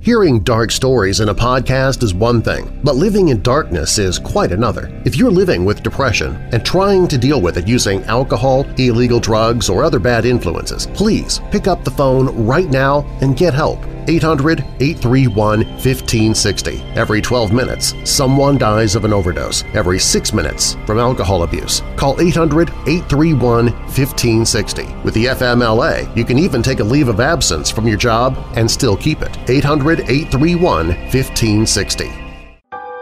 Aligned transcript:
Hearing 0.00 0.40
dark 0.40 0.70
stories 0.70 1.18
in 1.18 1.28
a 1.28 1.34
podcast 1.34 2.04
is 2.04 2.14
one 2.14 2.40
thing, 2.40 2.80
but 2.84 2.94
living 2.94 3.28
in 3.28 3.42
darkness 3.42 3.98
is 3.98 4.18
quite 4.18 4.52
another. 4.52 4.88
If 5.04 5.16
you're 5.16 5.30
living 5.30 5.64
with 5.64 5.82
depression 5.82 6.36
and 6.52 6.64
trying 6.64 7.08
to 7.08 7.18
deal 7.18 7.40
with 7.40 7.58
it 7.58 7.66
using 7.66 8.04
alcohol, 8.04 8.64
illegal 8.78 9.18
drugs, 9.18 9.68
or 9.68 9.82
other 9.82 9.98
bad 9.98 10.24
influences, 10.24 10.86
please 10.94 11.40
pick 11.50 11.66
up 11.66 11.82
the 11.82 11.90
phone 11.90 12.46
right 12.46 12.68
now 12.68 13.00
and 13.20 13.36
get 13.36 13.52
help. 13.52 13.84
800-831-1560. 14.08 16.96
Every 16.96 17.20
12 17.20 17.52
minutes, 17.52 17.94
someone 18.04 18.58
dies 18.58 18.96
of 18.96 19.04
an 19.04 19.12
overdose. 19.12 19.62
Every 19.74 19.98
6 19.98 20.32
minutes 20.32 20.76
from 20.86 20.98
alcohol 20.98 21.42
abuse. 21.44 21.82
Call 21.96 22.16
800-831-1560. 22.16 25.04
With 25.04 25.14
the 25.14 25.26
FMLA, 25.26 26.16
you 26.16 26.24
can 26.24 26.38
even 26.38 26.62
take 26.62 26.80
a 26.80 26.84
leave 26.84 27.08
of 27.08 27.20
absence 27.20 27.70
from 27.70 27.86
your 27.86 27.98
job 27.98 28.36
and 28.56 28.70
still 28.70 28.96
keep 28.96 29.20
it. 29.22 29.32
800-831-1560. 29.46 32.24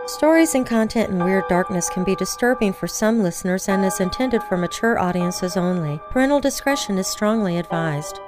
Stories 0.08 0.54
and 0.54 0.64
content 0.64 1.10
in 1.10 1.24
Weird 1.24 1.48
Darkness 1.48 1.88
can 1.88 2.04
be 2.04 2.14
disturbing 2.14 2.72
for 2.72 2.86
some 2.86 3.24
listeners 3.24 3.68
and 3.68 3.84
is 3.84 3.98
intended 3.98 4.40
for 4.44 4.56
mature 4.56 5.00
audiences 5.00 5.56
only. 5.56 5.98
Parental 6.10 6.38
discretion 6.40 6.96
is 6.96 7.08
strongly 7.08 7.58
advised. 7.58 8.20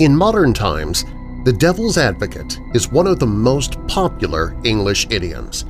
In 0.00 0.16
modern 0.16 0.52
times, 0.52 1.04
the 1.44 1.52
devil's 1.52 1.98
advocate 1.98 2.58
is 2.74 2.90
one 2.90 3.06
of 3.06 3.20
the 3.20 3.28
most 3.28 3.78
popular 3.86 4.56
English 4.64 5.06
idioms. 5.08 5.66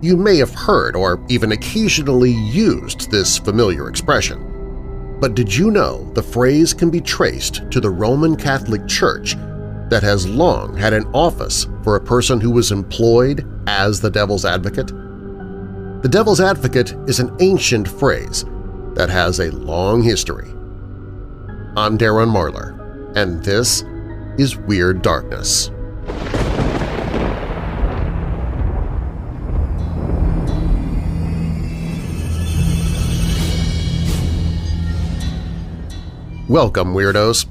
You 0.00 0.16
may 0.16 0.36
have 0.36 0.54
heard 0.54 0.94
or 0.94 1.20
even 1.28 1.50
occasionally 1.50 2.30
used 2.30 3.10
this 3.10 3.38
familiar 3.38 3.88
expression. 3.88 5.18
But 5.20 5.34
did 5.34 5.52
you 5.52 5.72
know 5.72 6.08
the 6.12 6.22
phrase 6.22 6.72
can 6.72 6.90
be 6.90 7.00
traced 7.00 7.68
to 7.72 7.80
the 7.80 7.90
Roman 7.90 8.36
Catholic 8.36 8.86
Church 8.86 9.34
that 9.88 10.04
has 10.04 10.28
long 10.28 10.76
had 10.76 10.92
an 10.92 11.06
office 11.06 11.66
for 11.82 11.96
a 11.96 12.00
person 12.00 12.40
who 12.40 12.52
was 12.52 12.70
employed 12.70 13.44
as 13.66 14.00
the 14.00 14.10
devil's 14.10 14.44
advocate? 14.44 14.92
The 16.02 16.08
devil's 16.08 16.40
advocate 16.40 16.92
is 17.08 17.18
an 17.18 17.36
ancient 17.40 17.88
phrase 17.88 18.44
that 18.94 19.10
has 19.10 19.40
a 19.40 19.50
long 19.50 20.02
history. 20.02 20.50
I'm 21.76 21.98
Darren 21.98 22.30
Marlar 22.30 22.79
and 23.16 23.42
this 23.42 23.82
is 24.38 24.56
Weird 24.56 25.02
Darkness. 25.02 25.70
Welcome, 36.48 36.94
Weirdos! 36.94 37.46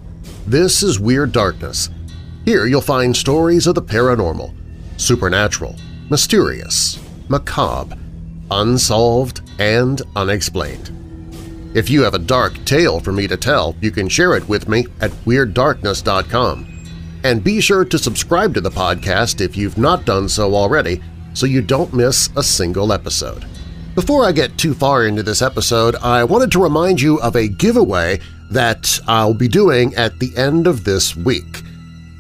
This 0.46 0.84
is 0.84 1.00
Weird 1.00 1.32
Darkness. 1.32 1.90
Here 2.46 2.66
you'll 2.66 2.82
find 2.82 3.16
stories 3.16 3.68
of 3.68 3.76
the 3.76 3.82
paranormal, 3.82 4.54
supernatural, 4.98 5.76
mysterious, 6.10 7.00
macabre, 7.30 7.98
unsolved, 8.52 9.42
and 9.60 10.02
unexplained. 10.16 10.99
If 11.76 11.90
you 11.90 12.02
have 12.02 12.16
a 12.16 12.20
dark 12.20 12.66
tale 12.66 13.00
for 13.00 13.12
me 13.12 13.28
to 13.28 13.38
tell, 13.38 13.76
you 13.80 13.92
can 13.92 14.10
share 14.10 14.34
it 14.36 14.50
with 14.50 14.68
me 14.68 14.88
at 15.02 15.12
WeirdDarkness.com. 15.12 16.66
And 17.24 17.44
be 17.44 17.62
sure 17.62 17.86
to 17.86 18.00
subscribe 18.00 18.56
to 18.56 18.62
the 18.62 18.72
podcast 18.72 19.40
if 19.40 19.56
you've 19.56 19.78
not 19.78 20.06
done 20.06 20.30
so 20.30 20.56
already 20.56 21.02
so 21.34 21.46
you 21.46 21.62
don't 21.62 21.94
miss 21.94 22.30
a 22.36 22.42
single 22.42 22.92
episode. 22.92 23.46
Before 23.94 24.26
I 24.26 24.32
get 24.32 24.58
too 24.58 24.74
far 24.74 25.06
into 25.06 25.22
this 25.22 25.42
episode, 25.42 25.96
I 25.98 26.24
wanted 26.24 26.52
to 26.54 26.64
remind 26.64 27.02
you 27.02 27.20
of 27.22 27.36
a 27.36 27.48
giveaway 27.48 28.20
that 28.50 29.00
I'll 29.08 29.34
be 29.36 29.48
doing 29.48 29.94
at 29.96 30.18
the 30.20 30.36
end 30.36 30.66
of 30.66 30.84
this 30.84 31.16
week. 31.16 31.62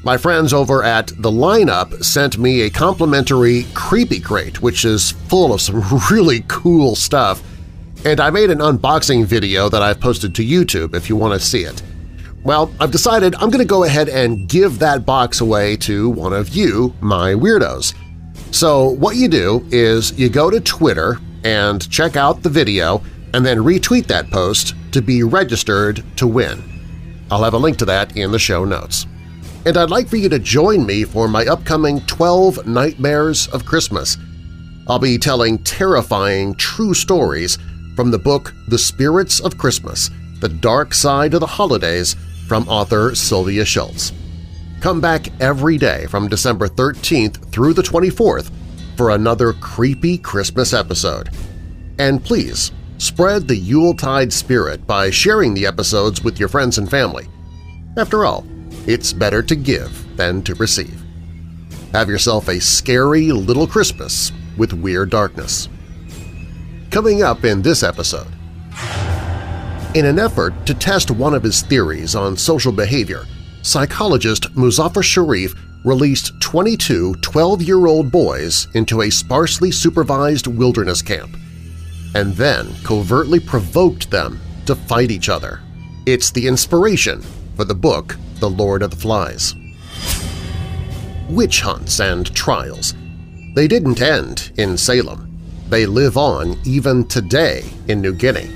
My 0.03 0.15
friends 0.15 0.53
over 0.53 0.83
at 0.83 1.07
The 1.07 1.31
Lineup 1.31 2.03
sent 2.03 2.37
me 2.37 2.61
a 2.61 2.69
complimentary 2.69 3.65
Creepy 3.73 4.19
Crate, 4.19 4.61
which 4.61 4.85
is 4.85 5.11
full 5.11 5.53
of 5.53 5.61
some 5.61 5.83
really 6.11 6.43
cool 6.47 6.95
stuff, 6.95 7.41
and 8.05 8.19
I 8.19 8.29
made 8.29 8.49
an 8.49 8.59
unboxing 8.59 9.25
video 9.25 9.69
that 9.69 9.81
I've 9.81 9.99
posted 9.99 10.33
to 10.35 10.45
YouTube 10.45 10.95
if 10.95 11.09
you 11.09 11.15
want 11.15 11.39
to 11.39 11.45
see 11.45 11.63
it. 11.63 11.81
Well, 12.43 12.73
I've 12.79 12.91
decided 12.91 13.35
I'm 13.35 13.49
going 13.49 13.59
to 13.59 13.65
go 13.65 13.83
ahead 13.83 14.07
and 14.07 14.47
give 14.47 14.79
that 14.79 15.05
box 15.05 15.41
away 15.41 15.75
to 15.77 16.09
one 16.09 16.31
of 16.31 16.49
you, 16.49 16.95
my 17.01 17.33
weirdos. 17.33 17.93
So 18.51 18.89
what 18.89 19.17
you 19.17 19.27
do 19.27 19.65
is 19.71 20.17
you 20.17 20.29
go 20.29 20.49
to 20.49 20.61
Twitter 20.61 21.19
and 21.43 21.89
check 21.91 22.15
out 22.15 22.41
the 22.41 22.49
video 22.49 23.03
and 23.33 23.45
then 23.45 23.57
retweet 23.57 24.07
that 24.07 24.29
post 24.31 24.73
to 24.93 25.01
be 25.01 25.23
registered 25.23 26.03
to 26.17 26.25
win. 26.27 26.63
I'll 27.29 27.43
have 27.43 27.53
a 27.53 27.57
link 27.57 27.77
to 27.79 27.85
that 27.85 28.17
in 28.17 28.31
the 28.31 28.39
show 28.39 28.65
notes. 28.65 29.05
And 29.65 29.77
I'd 29.77 29.89
like 29.89 30.07
for 30.07 30.15
you 30.15 30.29
to 30.29 30.39
join 30.39 30.85
me 30.85 31.03
for 31.03 31.27
my 31.27 31.45
upcoming 31.45 31.99
12 32.01 32.65
Nightmares 32.65 33.47
of 33.49 33.65
Christmas. 33.65 34.17
I'll 34.87 34.99
be 34.99 35.17
telling 35.17 35.59
terrifying 35.59 36.55
true 36.55 36.93
stories 36.93 37.59
from 37.99 38.11
the 38.11 38.17
book 38.17 38.53
The 38.69 38.77
Spirits 38.77 39.41
of 39.41 39.57
Christmas– 39.57 40.09
The 40.39 40.47
Dark 40.47 40.93
Side 40.93 41.33
of 41.33 41.41
the 41.41 41.45
Holidays 41.45 42.15
from 42.47 42.65
author 42.69 43.13
Sylvia 43.13 43.65
Shults. 43.65 44.13
Come 44.79 45.01
back 45.01 45.27
every 45.41 45.77
day 45.77 46.05
from 46.05 46.29
December 46.29 46.69
13th 46.69 47.51
through 47.51 47.73
the 47.73 47.81
24th 47.81 48.51
for 48.95 49.09
another 49.09 49.51
creepy 49.51 50.17
Christmas 50.17 50.71
episode. 50.73 51.29
And 51.97 52.23
please, 52.23 52.71
spread 52.99 53.49
the 53.49 53.57
Yuletide 53.57 54.31
spirit 54.31 54.87
by 54.87 55.09
sharing 55.09 55.53
the 55.53 55.65
episodes 55.65 56.23
with 56.23 56.39
your 56.39 56.47
friends 56.47 56.77
and 56.77 56.89
family. 56.89 57.27
After 57.97 58.23
all, 58.23 58.45
it's 58.87 59.11
better 59.11 59.43
to 59.43 59.57
give 59.57 60.15
than 60.15 60.41
to 60.43 60.55
receive. 60.55 61.03
Have 61.91 62.07
yourself 62.07 62.47
a 62.47 62.61
scary 62.61 63.33
little 63.33 63.67
Christmas 63.67 64.31
with 64.55 64.71
Weird 64.71 65.09
Darkness. 65.09 65.67
Coming 66.91 67.21
up 67.21 67.45
in 67.45 67.61
this 67.61 67.83
episode… 67.83 68.27
In 69.95 70.05
an 70.05 70.19
effort 70.19 70.53
to 70.65 70.73
test 70.73 71.11
one 71.11 71.33
of 71.33 71.43
his 71.43 71.61
theories 71.61 72.15
on 72.15 72.37
social 72.37 72.71
behavior, 72.71 73.25
psychologist 73.61 74.53
Muzafer 74.55 75.03
Sherif 75.03 75.55
released 75.83 76.39
22 76.41 77.13
12-year-old 77.21 78.11
boys 78.11 78.67
into 78.73 79.01
a 79.01 79.09
sparsely 79.09 79.71
supervised 79.71 80.47
wilderness 80.47 81.01
camp 81.01 81.35
and 82.15 82.33
then 82.33 82.73
covertly 82.83 83.39
provoked 83.39 84.09
them 84.09 84.39
to 84.65 84.75
fight 84.75 85.11
each 85.11 85.29
other. 85.29 85.61
It's 86.05 86.31
the 86.31 86.47
inspiration 86.47 87.21
for 87.55 87.65
the 87.65 87.75
book 87.75 88.17
The 88.39 88.49
Lord 88.49 88.81
of 88.81 88.91
the 88.91 88.97
Flies. 88.97 89.55
Witch 91.29 91.61
hunts 91.61 91.99
and 91.99 92.33
trials. 92.35 92.95
They 93.53 93.67
didn't 93.67 94.01
end 94.01 94.51
in 94.57 94.77
Salem. 94.77 95.28
They 95.69 95.85
live 95.85 96.17
on 96.17 96.57
even 96.65 97.05
today 97.07 97.63
in 97.87 98.01
New 98.01 98.13
Guinea. 98.13 98.49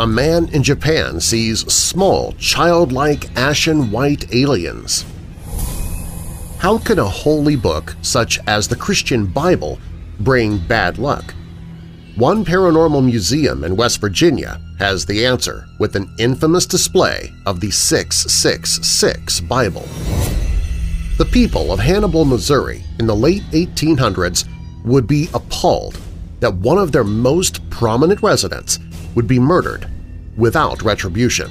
A 0.00 0.06
man 0.06 0.48
in 0.48 0.62
Japan 0.62 1.20
sees 1.20 1.60
small, 1.70 2.32
childlike 2.38 3.36
ashen-white 3.36 4.34
aliens. 4.34 5.04
How 6.58 6.78
can 6.78 6.98
a 6.98 7.04
holy 7.04 7.54
book 7.54 7.94
such 8.00 8.40
as 8.46 8.66
the 8.66 8.76
Christian 8.76 9.26
Bible 9.26 9.78
bring 10.20 10.56
bad 10.56 10.96
luck? 10.96 11.34
One 12.16 12.46
paranormal 12.46 13.04
museum 13.04 13.62
in 13.62 13.76
West 13.76 14.00
Virginia 14.00 14.60
has 14.78 15.04
the 15.04 15.26
answer 15.26 15.66
with 15.78 15.96
an 15.96 16.10
infamous 16.18 16.64
display 16.64 17.30
of 17.44 17.60
the 17.60 17.70
666 17.70 19.40
Bible. 19.40 19.86
The 21.18 21.28
people 21.30 21.72
of 21.72 21.78
Hannibal, 21.78 22.24
Missouri 22.24 22.84
in 22.98 23.06
the 23.06 23.14
late 23.14 23.42
1800s 23.50 24.48
would 24.88 25.06
be 25.06 25.28
appalled 25.34 26.00
that 26.40 26.54
one 26.54 26.78
of 26.78 26.92
their 26.92 27.04
most 27.04 27.68
prominent 27.70 28.22
residents 28.22 28.78
would 29.14 29.26
be 29.26 29.38
murdered 29.38 29.88
without 30.36 30.82
retribution. 30.82 31.50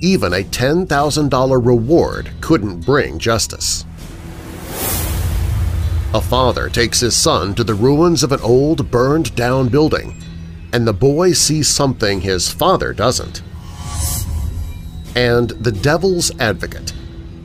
Even 0.00 0.32
a 0.32 0.42
$10,000 0.42 1.66
reward 1.66 2.30
couldn't 2.40 2.84
bring 2.84 3.18
justice. 3.18 3.84
A 6.14 6.20
father 6.20 6.68
takes 6.68 7.00
his 7.00 7.16
son 7.16 7.54
to 7.56 7.64
the 7.64 7.74
ruins 7.74 8.22
of 8.22 8.32
an 8.32 8.40
old, 8.40 8.90
burned-down 8.90 9.68
building, 9.68 10.22
and 10.72 10.86
the 10.86 10.92
boy 10.92 11.32
sees 11.32 11.68
something 11.68 12.20
his 12.20 12.50
father 12.50 12.92
doesn't. 12.92 13.42
And 15.14 15.50
the 15.50 15.72
devil's 15.72 16.30
advocate. 16.38 16.92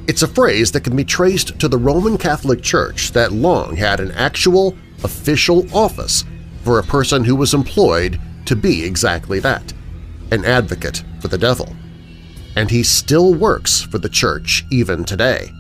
It's 0.07 0.23
a 0.23 0.27
phrase 0.27 0.71
that 0.73 0.83
can 0.83 0.95
be 0.95 1.05
traced 1.05 1.57
to 1.59 1.67
the 1.67 1.77
Roman 1.77 2.17
Catholic 2.17 2.61
Church 2.61 3.11
that 3.11 3.31
long 3.31 3.77
had 3.77 3.99
an 3.99 4.11
actual, 4.11 4.75
official 5.03 5.65
office 5.75 6.23
for 6.63 6.79
a 6.79 6.83
person 6.83 7.23
who 7.23 7.35
was 7.35 7.53
employed 7.53 8.19
to 8.45 8.55
be 8.55 8.83
exactly 8.83 9.39
that, 9.39 9.73
an 10.31 10.45
advocate 10.45 11.03
for 11.19 11.27
the 11.27 11.37
devil. 11.37 11.75
And 12.55 12.69
he 12.69 12.83
still 12.83 13.33
works 13.33 13.81
for 13.81 13.97
the 13.97 14.09
church 14.09 14.65
even 14.71 15.03
today. 15.03 15.51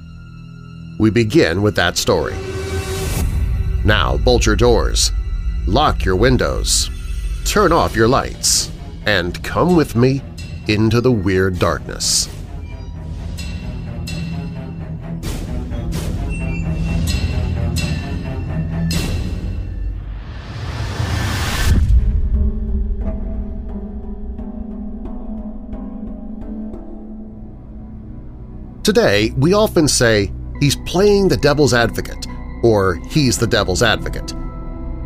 We 0.99 1.09
begin 1.09 1.61
with 1.61 1.75
that 1.75 1.97
story. 1.97 2.35
Now 3.83 4.17
bolt 4.17 4.45
your 4.45 4.55
doors, 4.55 5.11
lock 5.67 6.05
your 6.05 6.15
windows, 6.15 6.89
turn 7.45 7.71
off 7.71 7.95
your 7.95 8.07
lights, 8.07 8.71
and 9.05 9.43
come 9.43 9.75
with 9.75 9.95
me 9.95 10.21
into 10.67 11.01
the 11.01 11.11
Weird 11.11 11.57
Darkness. 11.57 12.29
Today, 28.83 29.31
we 29.37 29.53
often 29.53 29.87
say, 29.87 30.31
he's 30.59 30.75
playing 30.75 31.27
the 31.27 31.37
devil's 31.37 31.73
advocate, 31.73 32.25
or 32.63 32.95
he's 33.09 33.37
the 33.37 33.45
devil's 33.45 33.83
advocate. 33.83 34.33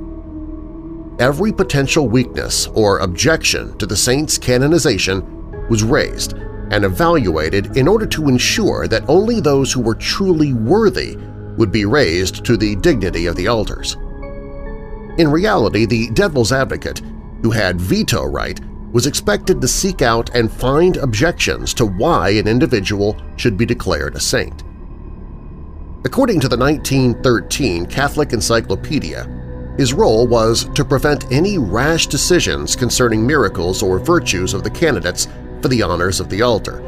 Every 1.22 1.52
potential 1.52 2.08
weakness 2.08 2.66
or 2.74 2.98
objection 2.98 3.78
to 3.78 3.86
the 3.86 3.96
saint's 3.96 4.40
canonization 4.40 5.68
was 5.70 5.84
raised 5.84 6.34
and 6.72 6.84
evaluated 6.84 7.78
in 7.78 7.88
order 7.88 8.08
to 8.08 8.28
ensure 8.28 8.88
that 8.88 9.08
only 9.08 9.40
those 9.40 9.72
who 9.72 9.82
were 9.82 9.94
truly 9.94 10.54
worthy 10.54 11.18
would 11.58 11.72
be 11.72 11.86
raised 11.86 12.44
to 12.46 12.58
the 12.58 12.76
dignity 12.78 13.28
of 13.28 13.36
the 13.36 13.48
altars. 13.48 13.98
In 15.20 15.30
reality, 15.30 15.86
the 15.86 16.10
devil's 16.10 16.52
advocate, 16.52 17.04
who 17.44 17.52
had 17.52 17.80
veto 17.80 18.26
right, 18.26 18.60
was 18.92 19.06
expected 19.06 19.62
to 19.62 19.68
seek 19.68 20.02
out 20.02 20.36
and 20.36 20.52
find 20.52 20.98
objections 20.98 21.76
to 21.76 21.86
why 21.86 22.30
an 22.30 22.48
individual 22.48 23.16
should 23.36 23.58
be 23.58 23.66
declared 23.68 24.16
a 24.16 24.20
saint. 24.20 24.64
According 26.04 26.40
to 26.40 26.48
the 26.48 26.58
1913 26.58 27.86
Catholic 27.86 28.34
Encyclopedia, 28.34 29.41
his 29.78 29.94
role 29.94 30.28
was 30.28 30.66
to 30.76 30.84
prevent 30.84 31.32
any 31.32 31.58
rash 31.58 32.08
decisions 32.08 32.76
concerning 32.76 33.26
miracles 33.26 33.82
or 33.82 34.00
virtues 34.00 34.54
of 34.54 34.64
the 34.64 34.70
candidates 34.70 35.28
for 35.62 35.70
the 35.70 35.82
honors 35.82 36.20
of 36.20 36.30
the 36.30 36.42
altar. 36.42 36.84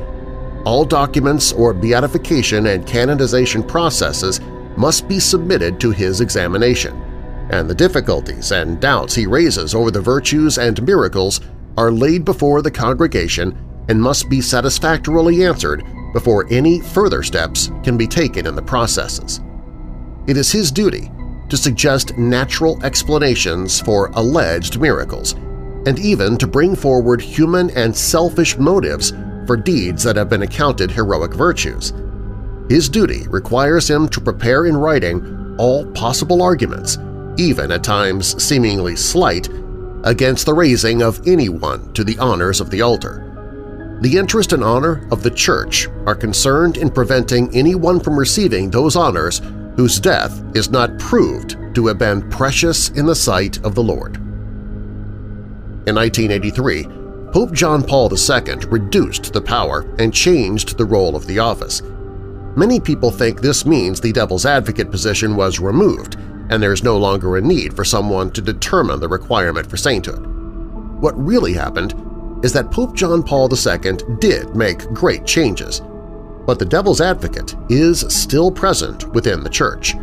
All 0.66 0.86
documents 0.86 1.52
or 1.54 1.74
beatification 1.74 2.68
and 2.68 2.86
canonization 2.86 3.64
processes 3.64 4.42
must 4.78 5.08
be 5.08 5.20
submitted 5.20 5.80
to 5.80 5.92
his 5.92 6.22
examination, 6.22 6.94
and 7.52 7.70
the 7.70 7.76
difficulties 7.76 8.52
and 8.52 8.80
doubts 8.80 9.14
he 9.14 9.28
raises 9.28 9.76
over 9.76 9.92
the 9.92 10.02
virtues 10.02 10.58
and 10.58 10.82
miracles 10.84 11.42
are 11.78 11.92
laid 11.92 12.24
before 12.26 12.62
the 12.62 12.72
congregation 12.72 13.58
and 13.90 14.02
must 14.02 14.30
be 14.30 14.42
satisfactorily 14.42 15.44
answered 15.46 15.84
before 16.14 16.48
any 16.50 16.80
further 16.80 17.24
steps 17.24 17.72
can 17.84 17.98
be 17.98 18.08
taken 18.08 18.46
in 18.46 18.56
the 18.56 18.62
processes. 18.62 19.42
It 20.28 20.38
is 20.38 20.52
his 20.52 20.72
duty 20.72 21.12
to 21.50 21.58
suggest 21.58 22.18
natural 22.18 22.84
explanations 22.84 23.80
for 23.80 24.08
alleged 24.14 24.80
miracles, 24.80 25.34
and 25.86 26.00
even 26.00 26.38
to 26.38 26.48
bring 26.48 26.76
forward 26.76 27.22
human 27.22 27.70
and 27.72 27.96
selfish 27.96 28.58
motives 28.58 29.14
for 29.46 29.58
deeds 29.58 30.04
that 30.04 30.16
have 30.16 30.30
been 30.30 30.44
accounted 30.44 30.92
heroic 30.92 31.34
virtues. 31.34 31.94
His 32.70 32.88
duty 32.90 33.28
requires 33.28 33.90
him 33.90 34.08
to 34.10 34.22
prepare 34.22 34.66
in 34.66 34.78
writing 34.78 35.56
all 35.58 35.86
possible 35.92 36.42
arguments, 36.42 36.98
even 37.38 37.72
at 37.72 37.84
times 37.84 38.42
seemingly 38.42 38.96
slight, 38.96 39.50
against 40.06 40.46
the 40.46 40.54
raising 40.54 41.02
of 41.02 41.26
anyone 41.28 41.94
to 41.94 42.04
the 42.04 42.18
honors 42.20 42.62
of 42.62 42.70
the 42.70 42.82
altar. 42.82 43.30
The 44.02 44.18
interest 44.18 44.54
and 44.54 44.64
honor 44.64 45.08
of 45.12 45.24
the 45.24 45.32
Church 45.32 45.88
are 46.06 46.16
concerned 46.16 46.78
in 46.78 46.90
preventing 46.90 47.56
anyone 47.56 48.00
from 48.00 48.18
receiving 48.18 48.70
those 48.70 48.96
honors 48.96 49.42
whose 49.76 50.00
death 50.00 50.44
is 50.56 50.70
not 50.70 50.98
proved 51.00 51.58
to 51.76 51.88
have 51.88 51.98
been 51.98 52.30
precious 52.30 52.90
in 52.90 53.06
the 53.06 53.16
sight 53.16 53.64
of 53.66 53.76
the 53.76 53.84
Lord. 53.84 54.18
In 55.86 55.96
1983, 55.96 56.84
Pope 57.32 57.52
John 57.52 57.84
Paul 57.84 58.12
II 58.12 58.56
reduced 58.68 59.34
the 59.34 59.42
power 59.42 59.82
and 59.98 60.14
changed 60.14 60.78
the 60.78 60.86
role 60.86 61.16
of 61.16 61.26
the 61.26 61.40
office. 61.40 61.82
Many 62.56 62.80
people 62.80 63.10
think 63.10 63.42
this 63.42 63.66
means 63.66 64.00
the 64.00 64.12
devil's 64.12 64.46
advocate 64.46 64.92
position 64.92 65.36
was 65.36 65.60
removed 65.60 66.18
and 66.50 66.62
there 66.62 66.74
is 66.74 66.84
no 66.84 66.98
longer 66.98 67.38
a 67.38 67.42
need 67.42 67.76
for 67.76 67.84
someone 67.84 68.30
to 68.32 68.42
determine 68.42 69.00
the 69.00 69.08
requirement 69.08 69.68
for 69.68 69.78
sainthood. 69.78 70.26
What 71.02 71.18
really 71.18 71.54
happened 71.54 71.96
is 72.44 72.54
that 72.54 72.70
Pope 72.70 72.96
John 72.96 73.24
Paul 73.24 73.50
II 73.52 73.94
did 74.20 74.56
make 74.56 74.88
great 74.90 75.26
changes, 75.26 75.82
but 76.46 76.60
the 76.60 76.66
devil's 76.66 77.02
advocate 77.02 77.56
is 77.70 78.02
still 78.14 78.52
present 78.52 79.08
within 79.14 79.44
the 79.44 79.50
Church. 79.50 79.96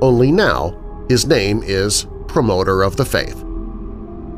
Only 0.00 0.30
now 0.30 0.78
his 1.08 1.26
name 1.26 1.62
is 1.64 2.06
Promoter 2.28 2.82
of 2.82 2.96
the 2.96 3.04
Faith. 3.04 3.44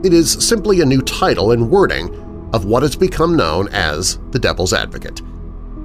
It 0.04 0.12
is 0.12 0.32
simply 0.32 0.80
a 0.80 0.86
new 0.86 1.00
title 1.02 1.52
and 1.52 1.70
wording 1.70 2.14
of 2.52 2.64
what 2.64 2.82
has 2.82 2.96
become 2.96 3.36
known 3.36 3.68
as 3.68 4.18
the 4.30 4.38
Devil's 4.38 4.72
Advocate. 4.72 5.22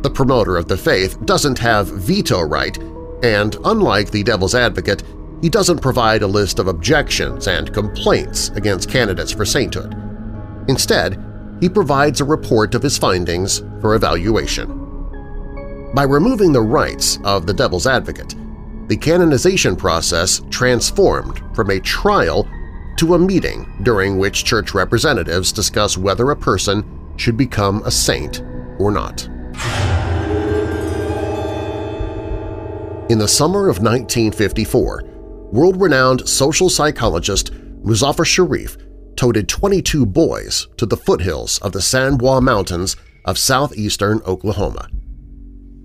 The 0.01 0.09
Promoter 0.09 0.57
of 0.57 0.67
the 0.67 0.77
Faith 0.77 1.23
doesn't 1.25 1.59
have 1.59 1.87
veto 1.87 2.41
right, 2.41 2.77
and 3.23 3.55
unlike 3.65 4.11
the 4.11 4.23
Devil's 4.23 4.55
Advocate, 4.55 5.03
he 5.41 5.49
doesn't 5.49 5.81
provide 5.81 6.21
a 6.21 6.27
list 6.27 6.59
of 6.59 6.67
objections 6.67 7.47
and 7.47 7.73
complaints 7.73 8.49
against 8.49 8.89
candidates 8.89 9.31
for 9.31 9.45
sainthood. 9.45 9.95
Instead, 10.67 11.23
he 11.59 11.69
provides 11.69 12.21
a 12.21 12.25
report 12.25 12.75
of 12.75 12.83
his 12.83 12.97
findings 12.97 13.59
for 13.81 13.95
evaluation. 13.95 14.78
By 15.93 16.03
removing 16.03 16.53
the 16.53 16.61
rights 16.61 17.17
of 17.23 17.47
the 17.47 17.53
devil's 17.53 17.87
advocate, 17.87 18.35
the 18.89 18.95
canonization 18.95 19.75
process 19.75 20.39
transformed 20.51 21.41
from 21.55 21.71
a 21.71 21.79
trial 21.79 22.47
to 22.97 23.15
a 23.15 23.19
meeting 23.19 23.65
during 23.81 24.19
which 24.19 24.43
church 24.43 24.75
representatives 24.75 25.51
discuss 25.51 25.97
whether 25.97 26.29
a 26.29 26.35
person 26.35 26.83
should 27.17 27.37
become 27.37 27.81
a 27.85 27.91
saint 27.91 28.43
or 28.77 28.91
not. 28.91 29.25
In 33.09 33.17
the 33.17 33.27
summer 33.27 33.67
of 33.67 33.79
1954, 33.79 35.03
world-renowned 35.51 36.29
social 36.29 36.69
psychologist 36.69 37.51
Muzafer 37.81 38.25
Sherif 38.25 38.77
toted 39.15 39.49
22 39.49 40.05
boys 40.05 40.67
to 40.77 40.85
the 40.85 40.97
foothills 40.97 41.57
of 41.59 41.71
the 41.71 41.81
Sans 41.81 42.15
Bois 42.15 42.41
Mountains 42.41 42.95
of 43.25 43.39
southeastern 43.39 44.21
Oklahoma. 44.27 44.87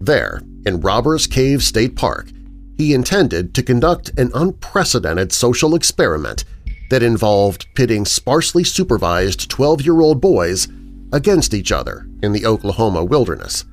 There, 0.01 0.43
in 0.67 0.81
Robbers 0.81 1.27
Cave 1.27 1.63
State 1.63 1.97
Park, 1.97 2.29
he 2.77 2.95
intended 2.95 3.55
to 3.55 3.63
conduct 3.63 4.19
an 4.19 4.31
unprecedented 4.35 5.33
social 5.33 5.75
experiment 5.75 6.45
that 6.91 7.03
involved 7.03 7.67
pitting 7.75 8.05
sparsely 8.05 8.65
supervised 8.65 9.51
12-year-old 9.51 10.21
boys 10.21 10.69
against 11.13 11.55
each 11.55 11.73
other 11.73 12.07
in 12.23 12.33
the 12.33 12.45
Oklahoma 12.45 13.05
wilderness. 13.05 13.65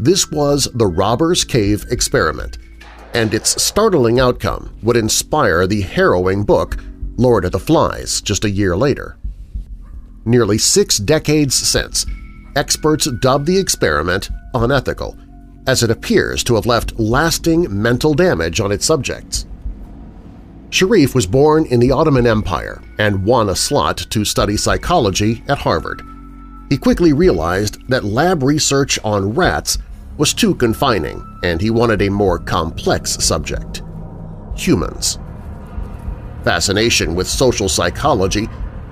This 0.00 0.30
was 0.30 0.68
the 0.74 0.86
Robbers 0.86 1.44
Cave 1.44 1.84
Experiment, 1.90 2.58
and 3.14 3.32
its 3.32 3.62
startling 3.62 4.18
outcome 4.18 4.76
would 4.82 4.96
inspire 4.96 5.66
the 5.66 5.82
harrowing 5.82 6.44
book 6.44 6.76
Lord 7.16 7.44
of 7.44 7.52
the 7.52 7.60
Flies 7.60 8.20
just 8.20 8.44
a 8.44 8.50
year 8.50 8.76
later. 8.76 9.16
Nearly 10.24 10.58
six 10.58 10.98
decades 10.98 11.54
since, 11.54 12.04
experts 12.56 13.08
dubbed 13.20 13.46
the 13.46 13.58
experiment 13.58 14.30
unethical, 14.54 15.16
as 15.66 15.82
it 15.82 15.90
appears 15.90 16.44
to 16.44 16.54
have 16.54 16.66
left 16.66 16.98
lasting 16.98 17.66
mental 17.70 18.14
damage 18.14 18.60
on 18.60 18.72
its 18.72 18.86
subjects. 18.86 19.46
Sherif 20.70 21.14
was 21.14 21.26
born 21.26 21.66
in 21.66 21.78
the 21.78 21.92
Ottoman 21.92 22.26
Empire 22.26 22.82
and 22.98 23.24
won 23.24 23.48
a 23.48 23.54
slot 23.54 23.98
to 24.10 24.24
study 24.24 24.56
psychology 24.56 25.44
at 25.48 25.58
Harvard. 25.58 26.02
He 26.68 26.76
quickly 26.76 27.12
realized 27.12 27.86
that 27.88 28.04
lab 28.04 28.42
research 28.42 28.98
on 29.04 29.34
rats 29.34 29.78
was 30.16 30.34
too 30.34 30.54
confining 30.54 31.24
and 31.42 31.60
he 31.60 31.70
wanted 31.70 32.02
a 32.02 32.10
more 32.10 32.38
complex 32.38 33.12
subject– 33.24 33.82
humans. 34.56 35.18
Fascination 36.42 37.14
with 37.14 37.28
social 37.28 37.68
psychology 37.68 38.48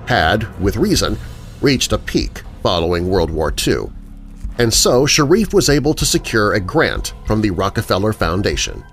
had, 0.07 0.59
with 0.61 0.77
reason, 0.77 1.17
reached 1.61 1.91
a 1.91 1.97
peak 1.97 2.43
following 2.61 3.09
World 3.09 3.29
War 3.29 3.53
II, 3.67 3.91
and 4.57 4.73
so 4.73 5.05
Sherif 5.05 5.53
was 5.53 5.69
able 5.69 5.93
to 5.93 6.05
secure 6.05 6.53
a 6.53 6.59
grant 6.59 7.13
from 7.25 7.41
the 7.41 7.51
Rockefeller 7.51 8.13
Foundation. 8.13 8.83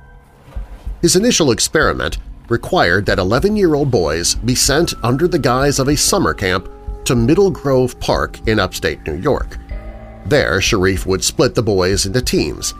His 1.02 1.16
initial 1.16 1.50
experiment 1.50 2.18
required 2.48 3.06
that 3.06 3.18
11-year-old 3.18 3.90
boys 3.90 4.34
be 4.34 4.54
sent 4.54 4.94
under 5.02 5.28
the 5.28 5.38
guise 5.38 5.78
of 5.78 5.88
a 5.88 5.96
summer 5.96 6.34
camp 6.34 6.68
to 7.04 7.14
Middle 7.14 7.50
Grove 7.50 7.98
Park 8.00 8.46
in 8.48 8.58
upstate 8.58 9.06
New 9.06 9.16
York. 9.16 9.56
There, 10.26 10.58
Sherif 10.58 11.06
would 11.06 11.24
split 11.24 11.54
the 11.54 11.62
boys 11.62 12.06
into 12.06 12.20
teams, 12.20 12.74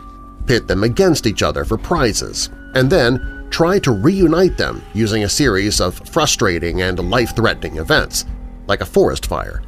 pit 0.45 0.67
them 0.67 0.83
against 0.83 1.25
each 1.25 1.41
other 1.41 1.65
for 1.65 1.77
prizes, 1.77 2.49
and 2.75 2.89
then 2.89 3.47
try 3.49 3.79
to 3.79 3.91
reunite 3.91 4.57
them 4.57 4.81
using 4.93 5.23
a 5.23 5.29
series 5.29 5.81
of 5.81 5.95
frustrating 6.09 6.81
and 6.81 7.09
life-threatening 7.09 7.77
events, 7.77 8.25
like 8.67 8.81
a 8.81 8.85
forest 8.85 9.25
fire. 9.25 9.61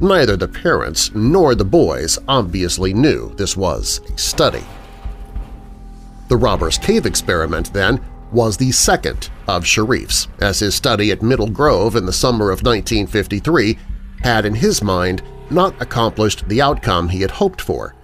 Neither 0.00 0.36
the 0.36 0.48
parents 0.48 1.14
nor 1.14 1.54
the 1.54 1.64
boys 1.64 2.18
obviously 2.26 2.94
knew 2.94 3.34
this 3.36 3.56
was 3.56 4.00
a 4.12 4.16
study. 4.16 4.64
The 6.28 6.38
Robbers 6.38 6.78
Cave 6.78 7.04
experiment, 7.04 7.72
then, 7.72 8.00
was 8.32 8.56
the 8.56 8.72
second 8.72 9.28
of 9.46 9.66
Sherif's, 9.66 10.28
as 10.40 10.60
his 10.60 10.74
study 10.74 11.10
at 11.10 11.22
Middle 11.22 11.50
Grove 11.50 11.96
in 11.96 12.06
the 12.06 12.12
summer 12.12 12.50
of 12.50 12.62
1953 12.62 13.76
had 14.22 14.46
in 14.46 14.54
his 14.54 14.82
mind 14.82 15.22
not 15.50 15.80
accomplished 15.82 16.48
the 16.48 16.62
outcome 16.62 17.08
he 17.08 17.20
had 17.20 17.30
hoped 17.32 17.60
for. 17.60 17.94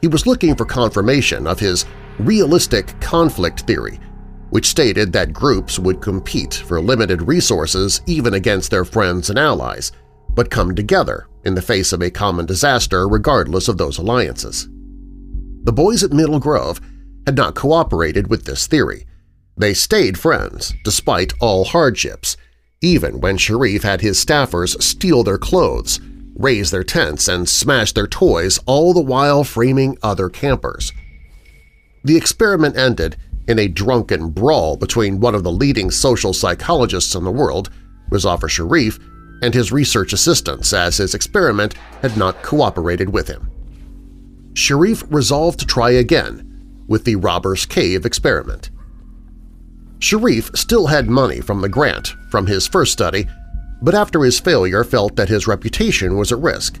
He 0.00 0.08
was 0.08 0.26
looking 0.26 0.54
for 0.54 0.66
confirmation 0.66 1.46
of 1.46 1.60
his 1.60 1.86
realistic 2.18 2.98
conflict 3.00 3.60
theory, 3.60 3.98
which 4.50 4.66
stated 4.66 5.12
that 5.12 5.32
groups 5.32 5.78
would 5.78 6.02
compete 6.02 6.54
for 6.54 6.80
limited 6.80 7.22
resources 7.22 8.02
even 8.06 8.34
against 8.34 8.70
their 8.70 8.84
friends 8.84 9.30
and 9.30 9.38
allies, 9.38 9.92
but 10.34 10.50
come 10.50 10.74
together 10.74 11.26
in 11.44 11.54
the 11.54 11.62
face 11.62 11.92
of 11.92 12.02
a 12.02 12.10
common 12.10 12.46
disaster 12.46 13.08
regardless 13.08 13.68
of 13.68 13.78
those 13.78 13.98
alliances. 13.98 14.68
The 15.64 15.72
boys 15.72 16.02
at 16.02 16.12
Middle 16.12 16.40
Grove 16.40 16.80
had 17.26 17.36
not 17.36 17.54
cooperated 17.54 18.28
with 18.28 18.44
this 18.44 18.66
theory. 18.66 19.06
They 19.56 19.74
stayed 19.74 20.18
friends 20.18 20.74
despite 20.84 21.32
all 21.40 21.64
hardships, 21.64 22.36
even 22.82 23.20
when 23.20 23.38
Sherif 23.38 23.82
had 23.82 24.00
his 24.00 24.22
staffers 24.22 24.80
steal 24.82 25.22
their 25.22 25.38
clothes, 25.38 26.00
raise 26.36 26.70
their 26.70 26.84
tents, 26.84 27.28
and 27.28 27.48
smash 27.48 27.92
their 27.92 28.06
toys, 28.06 28.58
all 28.66 28.92
the 28.92 29.00
while 29.00 29.44
framing 29.44 29.96
other 30.02 30.28
campers. 30.28 30.92
The 32.02 32.16
experiment 32.16 32.76
ended 32.76 33.16
in 33.48 33.58
a 33.58 33.68
drunken 33.68 34.30
brawl 34.30 34.76
between 34.76 35.20
one 35.20 35.34
of 35.34 35.44
the 35.44 35.52
leading 35.52 35.90
social 35.90 36.32
psychologists 36.32 37.14
in 37.14 37.24
the 37.24 37.30
world, 37.30 37.70
Muzafer 38.10 38.48
Sherif, 38.48 39.00
and 39.42 39.54
his 39.54 39.72
research 39.72 40.12
assistants 40.12 40.72
as 40.72 40.96
his 40.96 41.14
experiment 41.14 41.74
had 42.02 42.16
not 42.16 42.42
cooperated 42.42 43.08
with 43.10 43.28
him. 43.28 43.50
Sherif 44.54 45.04
resolved 45.10 45.58
to 45.60 45.66
try 45.66 45.90
again 45.90 46.84
with 46.86 47.04
the 47.04 47.16
Robbers 47.16 47.66
Cave 47.66 48.06
experiment. 48.06 48.70
Sherif 49.98 50.56
still 50.56 50.86
had 50.86 51.08
money 51.08 51.40
from 51.40 51.60
the 51.60 51.68
grant 51.68 52.14
from 52.30 52.46
his 52.46 52.66
first 52.66 52.92
study, 52.92 53.26
but 53.82 53.94
after 53.94 54.22
his 54.22 54.40
failure 54.40 54.84
felt 54.84 55.16
that 55.16 55.28
his 55.28 55.46
reputation 55.46 56.16
was 56.16 56.30
at 56.30 56.38
risk. 56.38 56.78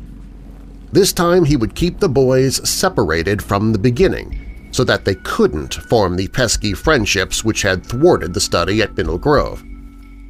This 0.92 1.12
time 1.12 1.44
he 1.44 1.56
would 1.56 1.74
keep 1.74 1.98
the 1.98 2.08
boys 2.08 2.68
separated 2.68 3.42
from 3.42 3.72
the 3.72 3.78
beginning 3.78 4.68
so 4.70 4.84
that 4.84 5.04
they 5.04 5.14
couldn't 5.16 5.74
form 5.74 6.16
the 6.16 6.28
pesky 6.28 6.74
friendships 6.74 7.44
which 7.44 7.62
had 7.62 7.84
thwarted 7.84 8.34
the 8.34 8.40
study 8.40 8.82
at 8.82 8.96
Middle 8.96 9.18
Grove. 9.18 9.64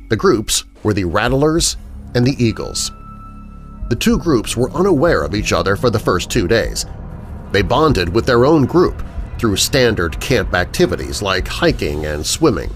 The 0.09 0.17
groups 0.17 0.65
were 0.83 0.93
the 0.93 1.05
Rattlers 1.05 1.77
and 2.15 2.27
the 2.27 2.43
Eagles. 2.43 2.93
The 3.89 3.97
two 3.97 4.19
groups 4.19 4.57
were 4.57 4.71
unaware 4.73 5.23
of 5.23 5.35
each 5.35 5.53
other 5.53 5.77
for 5.77 5.91
the 5.91 5.99
first 5.99 6.31
two 6.31 6.49
days. 6.49 6.87
They 7.53 7.63
bonded 7.63 8.09
with 8.09 8.27
their 8.27 8.45
own 8.45 8.65
group 8.65 9.03
through 9.39 9.57
standard 9.57 10.21
camp 10.21 10.55
activities 10.55 11.23
like 11.23 11.47
hiking 11.47 12.07
and 12.07 12.25
swimming. 12.25 12.71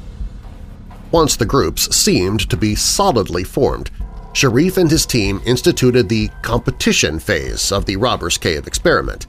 Once 1.11 1.37
the 1.37 1.47
groups 1.47 1.95
seemed 1.97 2.49
to 2.51 2.57
be 2.57 2.75
solidly 2.75 3.43
formed, 3.43 3.91
Sherif 4.35 4.77
and 4.77 4.91
his 4.91 5.07
team 5.07 5.41
instituted 5.47 6.09
the 6.09 6.29
competition 6.43 7.19
phase 7.19 7.73
of 7.73 7.87
the 7.87 7.97
Robbers 7.97 8.37
Cave 8.37 8.67
experiment. 8.67 9.27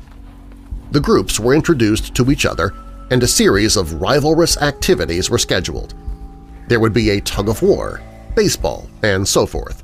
The 0.92 1.00
groups 1.00 1.40
were 1.40 1.56
introduced 1.56 2.14
to 2.16 2.30
each 2.30 2.46
other 2.46 2.74
and 3.12 3.24
a 3.24 3.28
series 3.28 3.76
of 3.76 4.02
rivalrous 4.02 4.62
activities 4.62 5.30
were 5.30 5.38
scheduled. 5.38 5.94
There 6.68 6.80
would 6.80 6.94
be 6.94 7.10
a 7.10 7.22
tug-of-war, 7.22 8.02
baseball, 8.36 8.88
and 9.02 9.28
so 9.28 9.46
forth. 9.46 9.84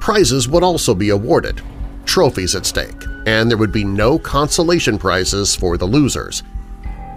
Prizes 0.00 0.48
would 0.48 0.62
also 0.62 0.94
be 0.94 1.10
awarded, 1.10 1.62
trophies 2.04 2.56
at 2.56 2.66
stake, 2.66 3.04
and 3.26 3.48
there 3.48 3.58
would 3.58 3.72
be 3.72 3.84
no 3.84 4.18
consolation 4.18 4.98
prizes 4.98 5.54
for 5.54 5.76
the 5.76 5.86
losers– 5.86 6.42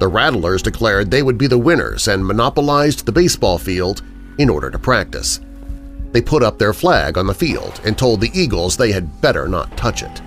the 0.04 0.10
Rattlers 0.10 0.62
declared 0.62 1.10
they 1.10 1.24
would 1.24 1.38
be 1.38 1.48
the 1.48 1.58
winners 1.58 2.10
and 2.10 2.25
monopolized 2.25 3.06
the 3.06 3.12
baseball 3.13 3.58
field 3.58 4.02
in 4.38 4.50
order 4.50 4.70
to 4.70 4.78
practice. 4.78 5.40
They 6.12 6.22
put 6.22 6.44
up 6.44 6.60
their 6.60 6.74
flag 6.74 7.18
on 7.18 7.25
the 7.25 7.34
field 7.34 7.80
and 7.86 7.98
told 7.98 8.20
the 8.20 8.32
Eagles 8.34 8.75
they 8.75 8.92
had 8.92 9.22
better 9.22 9.48
not 9.48 9.78
touch 9.78 10.04
it. 10.04 10.22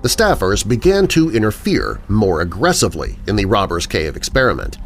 The 0.00 0.08
staffers 0.08 0.66
began 0.66 1.06
to 1.08 1.30
interfere 1.30 2.00
more 2.08 2.40
aggressively 2.40 3.18
in 3.26 3.36
the 3.36 3.44
Robbers 3.44 3.86
Cave 3.86 4.16
experiment. 4.16 4.78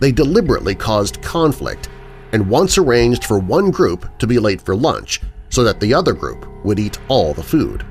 They 0.00 0.10
deliberately 0.10 0.74
caused 0.74 1.22
conflict 1.22 1.88
and 2.32 2.50
once 2.50 2.78
arranged 2.78 3.24
for 3.24 3.38
one 3.38 3.70
group 3.70 4.18
to 4.18 4.26
be 4.26 4.40
late 4.40 4.60
for 4.60 4.74
lunch 4.74 5.20
so 5.54 5.62
that 5.62 5.78
the 5.78 5.94
other 5.94 6.12
group 6.12 6.48
would 6.64 6.80
eat 6.80 6.98
all 7.06 7.32
the 7.32 7.42
food. 7.42 7.86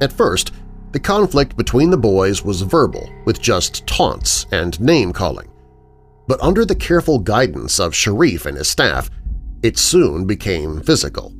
At 0.00 0.14
first, 0.14 0.52
the 0.92 0.98
conflict 0.98 1.58
between 1.58 1.90
the 1.90 1.98
boys 1.98 2.42
was 2.42 2.62
verbal, 2.62 3.12
with 3.26 3.38
just 3.38 3.86
taunts 3.86 4.46
and 4.50 4.80
name-calling. 4.80 5.50
But 6.26 6.40
under 6.40 6.64
the 6.64 6.74
careful 6.74 7.18
guidance 7.18 7.78
of 7.78 7.92
Sherif 7.92 8.46
and 8.46 8.56
his 8.56 8.70
staff, 8.70 9.10
it 9.62 9.76
soon 9.76 10.26
became 10.26 10.80
physical. 10.80 11.34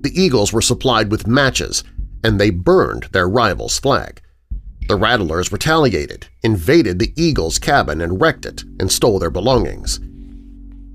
The 0.00 0.12
Eagles 0.14 0.54
were 0.54 0.62
supplied 0.62 1.10
with 1.10 1.26
matches, 1.26 1.84
and 2.24 2.40
they 2.40 2.48
burned 2.48 3.08
their 3.12 3.28
rival's 3.28 3.78
flag. 3.78 4.22
The 4.88 4.96
Rattlers 4.96 5.52
retaliated, 5.52 6.28
invaded 6.42 6.98
the 6.98 7.12
Eagles' 7.14 7.58
cabin 7.58 8.00
and 8.00 8.22
wrecked 8.22 8.46
it 8.46 8.64
and 8.80 8.90
stole 8.90 9.18
their 9.18 9.30
belongings. 9.30 10.00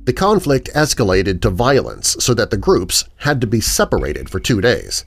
The 0.06 0.14
conflict 0.14 0.70
escalated 0.74 1.42
to 1.42 1.50
violence 1.52 2.16
so 2.20 2.34
that 2.34 2.50
the 2.50 2.58
groups 2.58 3.06
had 3.18 3.40
to 3.42 3.48
be 3.48 3.62
separated 3.62 4.30
for 4.30 4.40
two 4.40 4.60
days. 4.60 5.06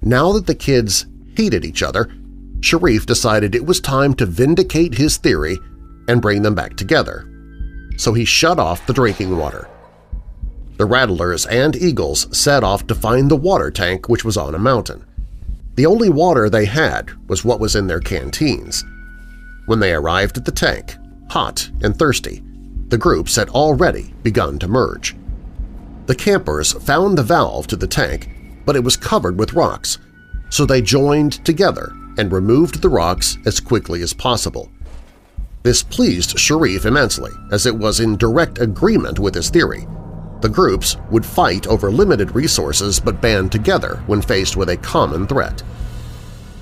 Now 0.00 0.32
that 0.32 0.46
the 0.46 0.54
kids 0.54 1.06
hated 1.36 1.64
each 1.64 1.82
other, 1.82 2.10
Sherif 2.60 3.04
decided 3.04 3.54
it 3.54 3.66
was 3.66 3.80
time 3.80 4.14
to 4.14 4.26
vindicate 4.26 4.94
his 4.94 5.18
theory 5.18 5.58
and 6.08 6.22
bring 6.22 6.42
them 6.42 6.54
back 6.54 6.76
together. 6.76 7.28
So 7.98 8.14
he 8.14 8.24
shut 8.24 8.58
off 8.58 8.86
the 8.86 8.94
drinking 8.94 9.36
water. 9.36 9.68
The 10.78 10.86
Rattlers 10.86 11.46
and 11.46 11.76
Eagles 11.76 12.26
set 12.36 12.64
off 12.64 12.86
to 12.86 12.94
find 12.94 13.30
the 13.30 13.36
water 13.36 13.70
tank 13.70 14.08
which 14.08 14.24
was 14.24 14.36
on 14.36 14.54
a 14.54 14.58
mountain. 14.58 15.04
The 15.74 15.86
only 15.86 16.08
water 16.08 16.48
they 16.48 16.64
had 16.64 17.10
was 17.28 17.44
what 17.44 17.60
was 17.60 17.76
in 17.76 17.86
their 17.86 18.00
canteens. 18.00 18.82
When 19.66 19.80
they 19.80 19.92
arrived 19.92 20.38
at 20.38 20.44
the 20.44 20.52
tank, 20.52 20.96
hot 21.30 21.70
and 21.82 21.96
thirsty, 21.96 22.42
the 22.88 22.98
groups 22.98 23.36
had 23.36 23.48
already 23.50 24.14
begun 24.22 24.58
to 24.58 24.68
merge. 24.68 25.16
The 26.06 26.14
campers 26.14 26.72
found 26.72 27.16
the 27.16 27.22
valve 27.22 27.66
to 27.68 27.76
the 27.76 27.86
tank, 27.86 28.28
but 28.64 28.76
it 28.76 28.84
was 28.84 28.96
covered 28.96 29.38
with 29.38 29.54
rocks, 29.54 29.98
so 30.50 30.66
they 30.66 30.82
joined 30.82 31.44
together 31.44 31.92
and 32.18 32.30
removed 32.30 32.80
the 32.80 32.88
rocks 32.88 33.38
as 33.46 33.60
quickly 33.60 34.02
as 34.02 34.12
possible. 34.12 34.70
This 35.62 35.82
pleased 35.82 36.36
Sherif 36.36 36.84
immensely, 36.84 37.30
as 37.50 37.64
it 37.64 37.74
was 37.74 38.00
in 38.00 38.16
direct 38.16 38.58
agreement 38.60 39.18
with 39.18 39.34
his 39.34 39.48
theory. 39.48 39.86
The 40.42 40.48
groups 40.50 40.98
would 41.10 41.24
fight 41.24 41.66
over 41.66 41.90
limited 41.90 42.34
resources 42.34 43.00
but 43.00 43.22
band 43.22 43.50
together 43.50 44.02
when 44.06 44.20
faced 44.20 44.58
with 44.58 44.68
a 44.68 44.76
common 44.76 45.26
threat. 45.26 45.62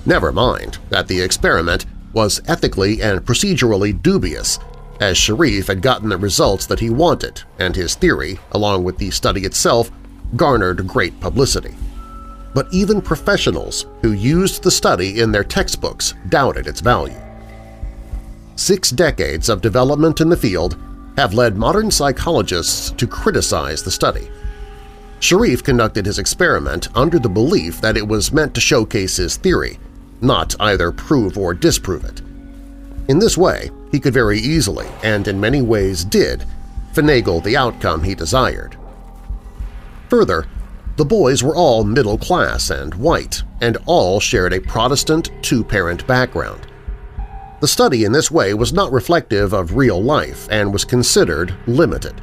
Never 0.07 0.31
mind 0.31 0.79
that 0.91 1.09
the 1.09 1.21
experiment 1.21 1.87
was 2.12 2.41
ethically 2.47 3.02
and 3.02 3.25
procedurally 3.25 4.00
dubious, 4.00 4.61
as 5.02 5.18
Sherif 5.18 5.66
had 5.66 5.82
gotten 5.82 6.09
the 6.09 6.16
results 6.16 6.64
that 6.66 6.80
he 6.80 6.88
wanted 6.88 7.42
and 7.59 7.76
his 7.76 7.94
theory, 7.94 8.38
along 8.52 8.85
with 8.85 8.97
the 8.97 9.11
study 9.11 9.42
itself, 9.42 9.90
garnered 10.37 10.87
great 10.87 11.18
publicity 11.21 11.75
but 12.54 12.68
even 12.73 13.00
professionals 13.00 13.87
who 14.02 14.12
used 14.12 14.62
the 14.62 14.71
study 14.71 15.21
in 15.21 15.32
their 15.32 15.44
textbooks 15.44 16.14
doubted 16.28 16.66
its 16.66 16.80
value. 16.80 17.21
Six 18.56 18.90
decades 18.90 19.49
of 19.49 19.62
development 19.62 20.21
in 20.21 20.28
the 20.28 20.37
field 20.37 20.76
have 21.16 21.35
led 21.35 21.56
modern 21.56 21.90
psychologists 21.90 22.90
to 22.92 23.06
criticize 23.06 23.82
the 23.82 23.90
study. 23.90 24.30
Sherif 25.21 25.62
conducted 25.62 26.04
his 26.04 26.18
experiment 26.18 26.88
under 26.97 27.18
the 27.18 27.28
belief 27.28 27.80
that 27.80 27.97
it 27.97 28.06
was 28.06 28.32
meant 28.32 28.54
to 28.54 28.61
showcase 28.61 29.16
his 29.16 29.37
theory, 29.37 29.78
not 30.21 30.54
either 30.61 30.90
prove 30.92 31.38
or 31.38 31.54
disprove 31.54 32.04
it. 32.04 32.21
In 33.12 33.19
this 33.19 33.37
way, 33.37 33.71
he 33.90 34.00
could 34.00 34.14
very 34.14 34.38
easily, 34.38 34.88
and 35.02 35.28
in 35.28 35.38
many 35.38 35.61
ways 35.61 36.02
did, 36.02 36.47
finagle 36.95 37.45
the 37.45 37.59
outcome 37.59 38.02
he 38.02 38.14
desired. 38.14 38.75
Further, 40.09 40.47
the 40.97 41.04
boys 41.04 41.42
were 41.42 41.54
all 41.54 41.85
middle 41.85 42.16
class 42.16 42.71
and 42.71 42.95
white, 42.95 43.42
and 43.61 43.76
all 43.85 44.19
shared 44.19 44.54
a 44.54 44.62
Protestant 44.62 45.31
two-parent 45.42 46.07
background. 46.07 46.66
The 47.61 47.69
study 47.69 48.04
in 48.04 48.12
this 48.12 48.31
way 48.31 48.54
was 48.54 48.73
not 48.73 48.90
reflective 48.90 49.52
of 49.52 49.76
real 49.76 50.02
life 50.02 50.49
and 50.50 50.73
was 50.73 50.87
considered 50.87 51.54
limited. 51.66 52.19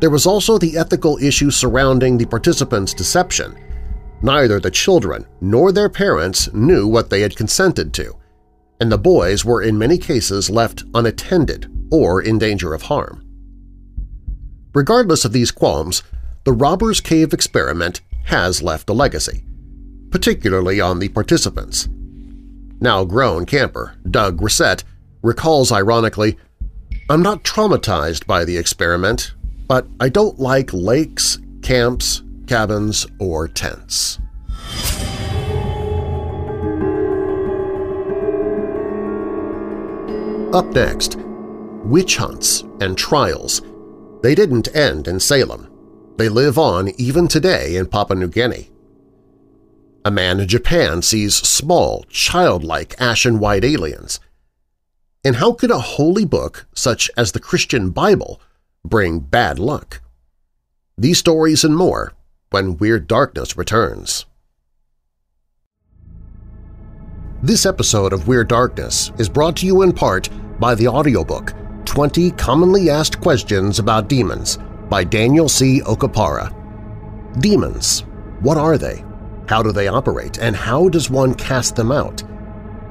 There 0.00 0.10
was 0.10 0.26
also 0.26 0.58
the 0.58 0.76
ethical 0.76 1.16
issue 1.16 1.50
surrounding 1.50 2.18
the 2.18 2.26
participants' 2.26 2.92
deception. 2.92 3.56
Neither 4.20 4.60
the 4.60 4.70
children 4.70 5.24
nor 5.40 5.72
their 5.72 5.88
parents 5.88 6.52
knew 6.52 6.86
what 6.86 7.08
they 7.08 7.22
had 7.22 7.36
consented 7.36 7.94
to, 7.94 8.14
and 8.80 8.90
the 8.90 8.98
boys 8.98 9.44
were 9.44 9.62
in 9.62 9.78
many 9.78 9.98
cases 9.98 10.50
left 10.50 10.84
unattended 10.94 11.70
or 11.90 12.20
in 12.20 12.38
danger 12.38 12.74
of 12.74 12.82
harm. 12.82 13.24
Regardless 14.74 15.24
of 15.24 15.32
these 15.32 15.50
qualms, 15.50 16.02
the 16.44 16.52
Robbers 16.52 17.00
Cave 17.00 17.32
experiment 17.32 18.00
has 18.24 18.62
left 18.62 18.90
a 18.90 18.92
legacy, 18.92 19.44
particularly 20.10 20.80
on 20.80 20.98
the 20.98 21.08
participants. 21.08 21.88
Now-grown 22.80 23.46
camper 23.46 23.96
Doug 24.10 24.40
Grissett 24.40 24.82
recalls 25.22 25.72
ironically, 25.72 26.36
I'm 27.08 27.22
not 27.22 27.44
traumatized 27.44 28.26
by 28.26 28.44
the 28.44 28.56
experiment, 28.56 29.34
but 29.68 29.86
I 30.00 30.08
don't 30.08 30.38
like 30.38 30.72
lakes, 30.72 31.38
camps, 31.62 32.22
cabins, 32.46 33.06
or 33.18 33.48
tents. 33.48 34.18
Up 40.54 40.66
next, 40.66 41.16
witch 41.82 42.16
hunts 42.16 42.62
and 42.80 42.96
trials. 42.96 43.60
They 44.22 44.36
didn't 44.36 44.72
end 44.72 45.08
in 45.08 45.18
Salem. 45.18 45.68
They 46.16 46.28
live 46.28 46.58
on 46.58 46.90
even 46.90 47.26
today 47.26 47.74
in 47.74 47.86
Papua 47.88 48.16
New 48.16 48.28
Guinea. 48.28 48.70
A 50.04 50.12
man 50.12 50.38
in 50.38 50.46
Japan 50.46 51.02
sees 51.02 51.34
small, 51.34 52.04
childlike 52.08 52.94
ashen-white 53.00 53.64
aliens. 53.64 54.20
And 55.24 55.34
how 55.34 55.54
could 55.54 55.72
a 55.72 55.80
holy 55.80 56.24
book 56.24 56.68
such 56.72 57.10
as 57.16 57.32
the 57.32 57.40
Christian 57.40 57.90
Bible 57.90 58.40
bring 58.84 59.18
bad 59.18 59.58
luck? 59.58 60.02
These 60.96 61.18
stories 61.18 61.64
and 61.64 61.76
more 61.76 62.12
when 62.50 62.76
Weird 62.76 63.08
Darkness 63.08 63.56
returns. 63.56 64.24
This 67.42 67.66
episode 67.66 68.12
of 68.12 68.28
Weird 68.28 68.48
Darkness 68.48 69.10
is 69.18 69.28
brought 69.28 69.56
to 69.56 69.66
you 69.66 69.82
in 69.82 69.92
part 69.92 70.30
by 70.58 70.74
the 70.74 70.88
audiobook 70.88 71.52
20 71.84 72.30
Commonly 72.32 72.90
Asked 72.90 73.20
Questions 73.20 73.78
About 73.78 74.08
Demons 74.08 74.58
by 74.88 75.04
Daniel 75.04 75.48
C. 75.48 75.80
Okpara. 75.82 76.52
Demons. 77.40 78.04
What 78.40 78.56
are 78.56 78.78
they? 78.78 79.04
How 79.48 79.62
do 79.62 79.72
they 79.72 79.88
operate, 79.88 80.38
and 80.38 80.56
how 80.56 80.88
does 80.88 81.10
one 81.10 81.34
cast 81.34 81.76
them 81.76 81.92
out? 81.92 82.22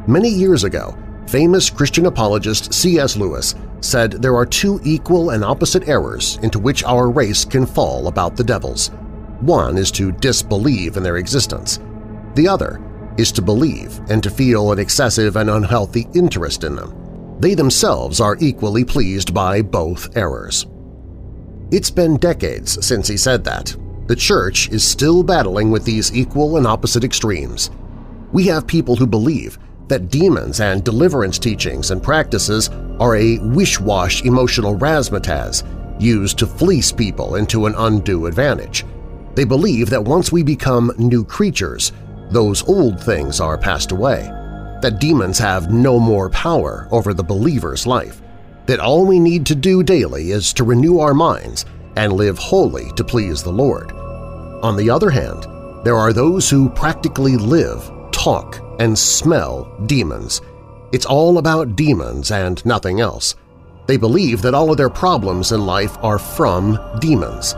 Many 0.07 0.29
years 0.29 0.63
ago, 0.63 0.97
famous 1.27 1.69
Christian 1.69 2.05
apologist 2.05 2.73
C.S. 2.73 3.15
Lewis 3.15 3.55
said 3.81 4.11
there 4.13 4.35
are 4.35 4.45
two 4.45 4.79
equal 4.83 5.31
and 5.31 5.43
opposite 5.43 5.87
errors 5.87 6.37
into 6.43 6.59
which 6.59 6.83
our 6.83 7.09
race 7.09 7.45
can 7.45 7.65
fall 7.65 8.07
about 8.07 8.35
the 8.35 8.43
devils. 8.43 8.89
One 9.41 9.77
is 9.77 9.91
to 9.91 10.11
disbelieve 10.11 10.97
in 10.97 11.03
their 11.03 11.17
existence. 11.17 11.79
The 12.35 12.47
other 12.47 12.81
is 13.17 13.31
to 13.33 13.41
believe 13.41 13.99
and 14.09 14.23
to 14.23 14.29
feel 14.29 14.71
an 14.71 14.79
excessive 14.79 15.35
and 15.35 15.49
unhealthy 15.49 16.07
interest 16.13 16.63
in 16.63 16.75
them. 16.75 17.02
They 17.39 17.55
themselves 17.55 18.19
are 18.19 18.37
equally 18.39 18.85
pleased 18.85 19.33
by 19.33 19.61
both 19.61 20.15
errors. 20.15 20.65
It's 21.71 21.91
been 21.91 22.17
decades 22.17 22.85
since 22.85 23.07
he 23.07 23.17
said 23.17 23.43
that. 23.45 23.75
The 24.07 24.15
Church 24.15 24.69
is 24.69 24.83
still 24.83 25.23
battling 25.23 25.71
with 25.71 25.85
these 25.85 26.13
equal 26.15 26.57
and 26.57 26.67
opposite 26.67 27.03
extremes. 27.03 27.71
We 28.31 28.45
have 28.47 28.67
people 28.67 28.95
who 28.95 29.07
believe 29.07 29.57
that 29.87 30.09
demons 30.09 30.59
and 30.59 30.83
deliverance 30.83 31.39
teachings 31.39 31.91
and 31.91 32.01
practices 32.01 32.69
are 32.99 33.15
a 33.15 33.39
wish-wash 33.39 34.23
emotional 34.23 34.77
razzmatazz 34.77 35.63
used 36.01 36.37
to 36.39 36.47
fleece 36.47 36.91
people 36.91 37.35
into 37.35 37.65
an 37.65 37.75
undue 37.75 38.25
advantage. 38.25 38.85
They 39.35 39.43
believe 39.43 39.89
that 39.89 40.03
once 40.03 40.31
we 40.31 40.43
become 40.43 40.91
new 40.97 41.23
creatures, 41.23 41.91
those 42.29 42.67
old 42.67 43.01
things 43.01 43.39
are 43.39 43.57
passed 43.57 43.91
away, 43.91 44.29
that 44.83 44.99
demons 44.99 45.39
have 45.39 45.71
no 45.71 45.97
more 45.97 46.29
power 46.29 46.87
over 46.91 47.13
the 47.13 47.23
believer's 47.23 47.87
life, 47.87 48.21
that 48.67 48.79
all 48.81 49.05
we 49.05 49.17
need 49.17 49.45
to 49.45 49.55
do 49.55 49.81
daily 49.81 50.31
is 50.31 50.53
to 50.53 50.63
renew 50.63 50.99
our 50.99 51.13
minds 51.13 51.65
and 51.95 52.13
live 52.13 52.37
wholly 52.37 52.91
to 52.91 53.03
please 53.03 53.41
the 53.41 53.51
Lord. 53.51 53.91
On 54.61 54.75
the 54.75 54.89
other 54.89 55.09
hand, 55.09 55.47
there 55.85 55.95
are 55.95 56.11
those 56.11 56.49
who 56.49 56.69
practically 56.69 57.37
live, 57.37 57.89
talk, 58.11 58.59
and 58.79 58.97
smell 58.99 59.73
demons. 59.85 60.41
It's 60.91 61.05
all 61.05 61.37
about 61.37 61.75
demons 61.75 62.31
and 62.31 62.63
nothing 62.65 62.99
else. 62.99 63.35
They 63.87 63.97
believe 63.97 64.41
that 64.41 64.53
all 64.53 64.69
of 64.69 64.77
their 64.77 64.89
problems 64.89 65.53
in 65.53 65.65
life 65.65 65.97
are 66.03 66.19
from 66.19 66.77
demons. 66.99 67.55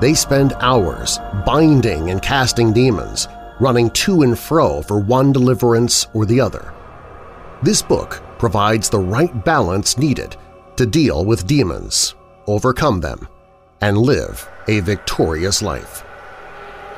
They 0.00 0.14
spend 0.14 0.54
hours 0.60 1.18
binding 1.46 2.10
and 2.10 2.20
casting 2.22 2.72
demons, 2.72 3.28
running 3.62 3.88
to 3.90 4.22
and 4.22 4.36
fro 4.36 4.82
for 4.82 4.98
one 4.98 5.32
deliverance 5.32 6.08
or 6.14 6.26
the 6.26 6.40
other. 6.40 6.74
This 7.62 7.80
book 7.80 8.20
provides 8.36 8.90
the 8.90 8.98
right 8.98 9.44
balance 9.44 9.96
needed 9.96 10.36
to 10.74 10.84
deal 10.84 11.24
with 11.24 11.46
demons, 11.46 12.16
overcome 12.48 13.00
them, 13.00 13.28
and 13.80 13.96
live 13.96 14.48
a 14.66 14.80
victorious 14.80 15.62
life. 15.62 16.04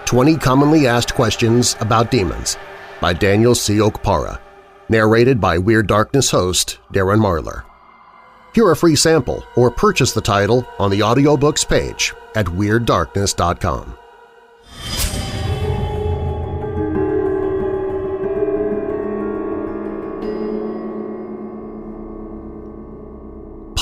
20 0.07 0.37
Commonly 0.39 0.87
Asked 0.87 1.15
Questions 1.15 1.77
About 1.81 2.11
Demons 2.11 2.57
by 2.99 3.13
Daniel 3.13 3.55
C. 3.55 3.77
Okpara, 3.77 4.41
narrated 4.89 5.39
by 5.41 5.59
Weird 5.59 5.87
Darkness 5.87 6.31
host 6.31 6.79
Darren 6.95 7.21
Marlar. 7.21 7.65
Hear 8.55 8.71
a 8.71 8.77
free 8.77 8.97
sample 8.97 9.45
or 9.55 9.71
purchase 9.71 10.13
the 10.13 10.23
title 10.23 10.67
on 10.79 10.91
the 10.91 11.01
audiobooks 11.01 11.69
page 11.69 12.15
at 12.35 12.47
WeirdDarkness.com. 12.47 13.99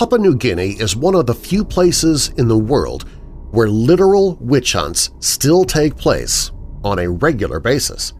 Papua 0.02 0.18
New 0.18 0.34
Guinea 0.34 0.70
is 0.80 0.96
one 0.96 1.14
of 1.14 1.26
the 1.26 1.34
few 1.34 1.64
places 1.64 2.30
in 2.30 2.48
the 2.48 2.58
world 2.58 3.08
where 3.52 3.68
literal 3.68 4.34
witch 4.40 4.72
hunts 4.72 5.10
still 5.20 5.64
take 5.64 5.96
place 5.96 6.50
on 6.82 6.98
a 6.98 7.08
regular 7.08 7.60
basis. 7.60 8.12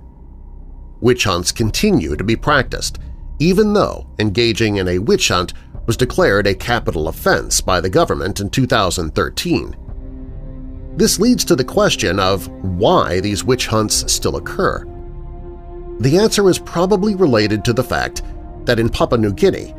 Witch 1.01 1.25
hunts 1.25 1.51
continue 1.51 2.15
to 2.15 2.23
be 2.23 2.37
practiced, 2.37 3.01
even 3.41 3.73
though 3.73 4.07
engaging 4.21 4.77
in 4.77 4.87
a 4.87 5.01
witch 5.01 5.27
hunt 5.27 5.55
was 5.87 5.97
declared 5.97 6.47
a 6.47 6.55
capital 6.55 7.09
offense 7.09 7.61
by 7.61 7.81
the 7.81 7.91
government 7.91 8.39
in 8.39 8.49
2013. 8.49 9.75
This 10.97 11.19
leads 11.19 11.45
to 11.47 11.57
the 11.57 11.65
question 11.65 12.21
of 12.21 12.47
why 12.63 13.19
these 13.19 13.43
witch 13.43 13.67
hunts 13.67 14.13
still 14.13 14.37
occur. 14.37 14.87
The 15.99 16.17
answer 16.17 16.49
is 16.49 16.61
probably 16.61 17.17
related 17.17 17.65
to 17.65 17.73
the 17.73 17.83
fact 17.83 18.23
that 18.67 18.79
in 18.79 18.89
Papua 18.89 19.19
New 19.19 19.33
Guinea, 19.33 19.75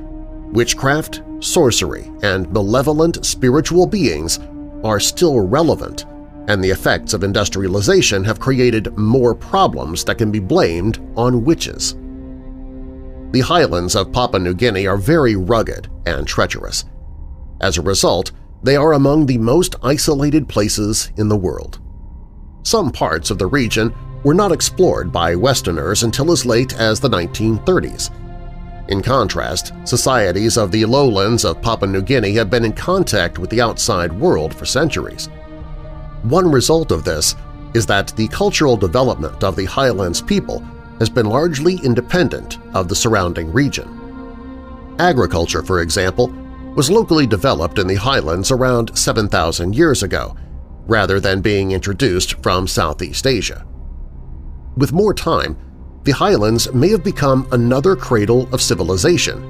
witchcraft, 0.51 1.21
sorcery, 1.43 2.09
and 2.23 2.51
malevolent 2.51 3.25
spiritual 3.25 3.85
beings 3.85 4.39
are 4.83 4.99
still 4.99 5.39
relevant, 5.39 6.05
and 6.47 6.63
the 6.63 6.69
effects 6.69 7.13
of 7.13 7.23
industrialization 7.23 8.23
have 8.23 8.39
created 8.39 8.97
more 8.97 9.35
problems 9.35 10.03
that 10.05 10.17
can 10.17 10.31
be 10.31 10.39
blamed 10.39 10.99
on 11.15 11.43
witches. 11.43 11.95
The 13.31 13.41
highlands 13.41 13.95
of 13.95 14.11
Papua 14.11 14.39
New 14.39 14.53
Guinea 14.53 14.87
are 14.87 14.97
very 14.97 15.35
rugged 15.35 15.89
and 16.05 16.27
treacherous. 16.27 16.85
As 17.61 17.77
a 17.77 17.81
result, 17.81 18.31
they 18.61 18.75
are 18.75 18.93
among 18.93 19.25
the 19.25 19.37
most 19.37 19.75
isolated 19.83 20.47
places 20.47 21.11
in 21.17 21.27
the 21.27 21.37
world. 21.37 21.79
Some 22.63 22.91
parts 22.91 23.29
of 23.29 23.37
the 23.37 23.47
region 23.47 23.93
were 24.23 24.33
not 24.33 24.51
explored 24.51 25.11
by 25.11 25.35
Westerners 25.35 26.03
until 26.03 26.31
as 26.31 26.45
late 26.45 26.73
as 26.79 26.99
the 26.99 27.09
1930s, 27.09 28.09
in 28.89 29.01
contrast, 29.01 29.73
societies 29.85 30.57
of 30.57 30.71
the 30.71 30.85
lowlands 30.85 31.45
of 31.45 31.61
Papua 31.61 31.89
New 31.89 32.01
Guinea 32.01 32.33
have 32.33 32.49
been 32.49 32.65
in 32.65 32.73
contact 32.73 33.39
with 33.39 33.49
the 33.49 33.61
outside 33.61 34.11
world 34.11 34.53
for 34.53 34.65
centuries. 34.65 35.29
One 36.23 36.51
result 36.51 36.91
of 36.91 37.03
this 37.03 37.35
is 37.73 37.85
that 37.85 38.09
the 38.15 38.27
cultural 38.27 38.77
development 38.77 39.43
of 39.43 39.55
the 39.55 39.65
highlands 39.65 40.21
people 40.21 40.59
has 40.99 41.09
been 41.09 41.25
largely 41.25 41.79
independent 41.83 42.59
of 42.75 42.87
the 42.87 42.95
surrounding 42.95 43.51
region. 43.51 43.99
Agriculture, 44.99 45.63
for 45.63 45.81
example, 45.81 46.27
was 46.75 46.91
locally 46.91 47.25
developed 47.25 47.79
in 47.79 47.87
the 47.87 47.95
highlands 47.95 48.51
around 48.51 48.97
7,000 48.97 49.75
years 49.75 50.03
ago, 50.03 50.35
rather 50.85 51.19
than 51.19 51.41
being 51.41 51.71
introduced 51.71 52.33
from 52.43 52.67
Southeast 52.67 53.25
Asia. 53.25 53.65
With 54.75 54.91
more 54.91 55.13
time, 55.13 55.57
the 56.03 56.11
highlands 56.11 56.71
may 56.73 56.89
have 56.89 57.03
become 57.03 57.47
another 57.51 57.95
cradle 57.95 58.49
of 58.53 58.61
civilization. 58.61 59.49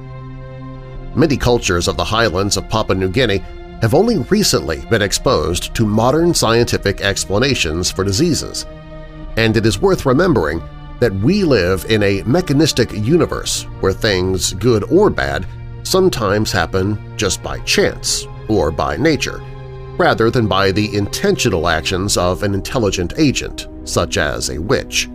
Many 1.16 1.38
cultures 1.38 1.88
of 1.88 1.98
the 1.98 2.04
highlands 2.04 2.58
of 2.58 2.70
Papua 2.70 2.98
New 2.98 3.10
Guinea 3.10 3.39
have 3.82 3.94
only 3.94 4.20
recently 4.30 4.86
been 4.89 5.02
exposed 5.02 5.76
to 5.76 5.86
modern 5.86 6.34
scientific 6.34 7.02
explanations 7.02 7.92
for 7.92 8.04
diseases, 8.04 8.66
and 9.38 9.58
it 9.58 9.66
is 9.66 9.82
worth 9.82 10.06
remembering 10.06 10.62
that 11.00 11.13
we 11.16 11.44
live 11.44 11.86
in 11.89 12.02
a 12.04 12.24
mechanistic 12.24 12.92
universe 12.94 13.63
where 13.82 13.92
things, 13.92 14.54
good 14.54 14.84
or 14.92 15.10
bad, 15.10 15.46
sometimes 15.84 16.52
happen 16.52 17.18
just 17.18 17.44
by 17.44 17.60
chance 17.60 18.26
or 18.48 18.72
by 18.72 18.96
nature, 18.96 19.42
rather 19.98 20.30
than 20.30 20.48
by 20.48 20.72
the 20.72 20.96
intentional 20.96 21.68
actions 21.68 22.16
of 22.16 22.44
an 22.44 22.54
intelligent 22.54 23.13
agent, 23.18 23.68
such 23.84 24.18
as 24.18 24.50
a 24.50 24.62
witch. 24.62 25.10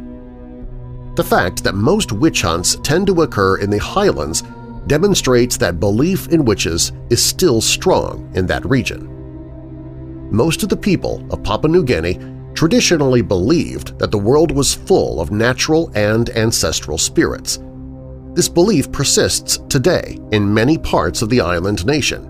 The 1.18 1.24
fact 1.24 1.64
that 1.64 1.74
most 1.74 2.12
witch 2.12 2.42
hunts 2.42 2.76
tend 2.85 3.09
to 3.09 3.22
occur 3.22 3.57
in 3.57 3.70
the 3.70 3.78
highlands 3.78 4.44
demonstrates 4.87 5.57
that 5.57 5.81
belief 5.81 6.28
in 6.28 6.44
witches 6.44 6.92
is 7.11 7.20
still 7.20 7.61
strong 7.61 8.31
in 8.37 8.46
that 8.46 8.64
region. 8.64 9.09
Most 10.31 10.62
of 10.62 10.68
the 10.68 10.76
people 10.76 11.26
of 11.33 11.42
Papua 11.42 11.72
New 11.72 11.83
Guinea 11.83 12.20
traditionally 12.54 13.20
believed 13.20 13.98
that 13.98 14.12
the 14.12 14.16
world 14.16 14.52
was 14.52 14.72
full 14.72 15.20
of 15.20 15.33
natural 15.33 15.90
and 15.96 16.31
ancestral 16.31 16.98
spirits. 16.98 17.59
This 18.35 18.48
belief 18.48 18.92
persists 18.92 19.59
today 19.68 20.20
in 20.31 20.54
many 20.54 20.78
parts 20.78 21.20
of 21.20 21.31
the 21.31 21.40
island 21.40 21.85
nation. 21.85 22.26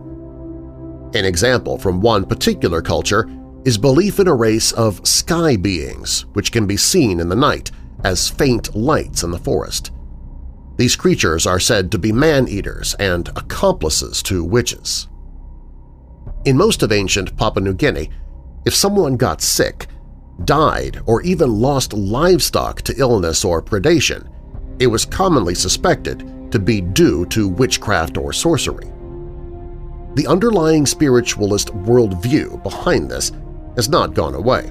An 1.15 1.27
example 1.27 1.77
from 1.77 2.01
one 2.01 2.25
particular 2.25 2.81
culture 2.81 3.29
is 3.67 3.77
belief 3.77 4.19
in 4.19 4.29
a 4.29 4.35
race 4.35 4.73
of 4.73 5.07
sky 5.07 5.57
beings 5.57 6.25
which 6.33 6.53
can 6.53 6.67
be 6.67 6.79
seen 6.79 7.21
in 7.21 7.29
the 7.29 7.37
night 7.37 7.71
as 8.05 8.29
faint 8.29 8.75
lights 8.75 9.23
in 9.23 9.31
the 9.31 9.39
forest. 9.39 9.91
These 10.77 10.97
creatures 10.97 11.47
are 11.47 11.59
said 11.59 11.91
to 11.91 11.99
be 11.99 12.13
man-eaters 12.13 12.95
and 12.95 13.29
accomplices 13.31 14.23
to 14.25 14.45
witches. 14.45 15.09
In 16.45 16.57
most 16.57 16.83
of 16.83 16.93
ancient 16.93 17.37
Papua 17.37 17.65
New 17.65 17.75
Guinea, 17.75 18.11
if 18.65 18.75
someone 18.75 19.17
got 19.17 19.43
sick, 19.43 19.89
died, 20.45 21.01
or 21.07 21.21
even 21.23 21.61
lost 21.61 21.93
livestock 21.93 22.83
to 22.83 22.97
illness 22.97 23.45
or 23.45 23.61
predation, 23.61 24.31
it 24.79 24.87
was 24.87 25.05
commonly 25.05 25.55
suspected 25.55 26.53
to 26.53 26.59
be 26.59 26.81
due 26.81 27.27
to 27.27 27.49
witchcraft 27.49 28.17
or 28.17 28.33
sorcery. 28.33 28.87
The 30.15 30.27
underlying 30.29 30.87
spiritualist 30.87 31.69
worldview 31.69 32.63
behind 32.63 33.11
this 33.11 33.33
has 33.75 33.89
not 33.89 34.15
gone 34.15 34.35
away. 34.35 34.71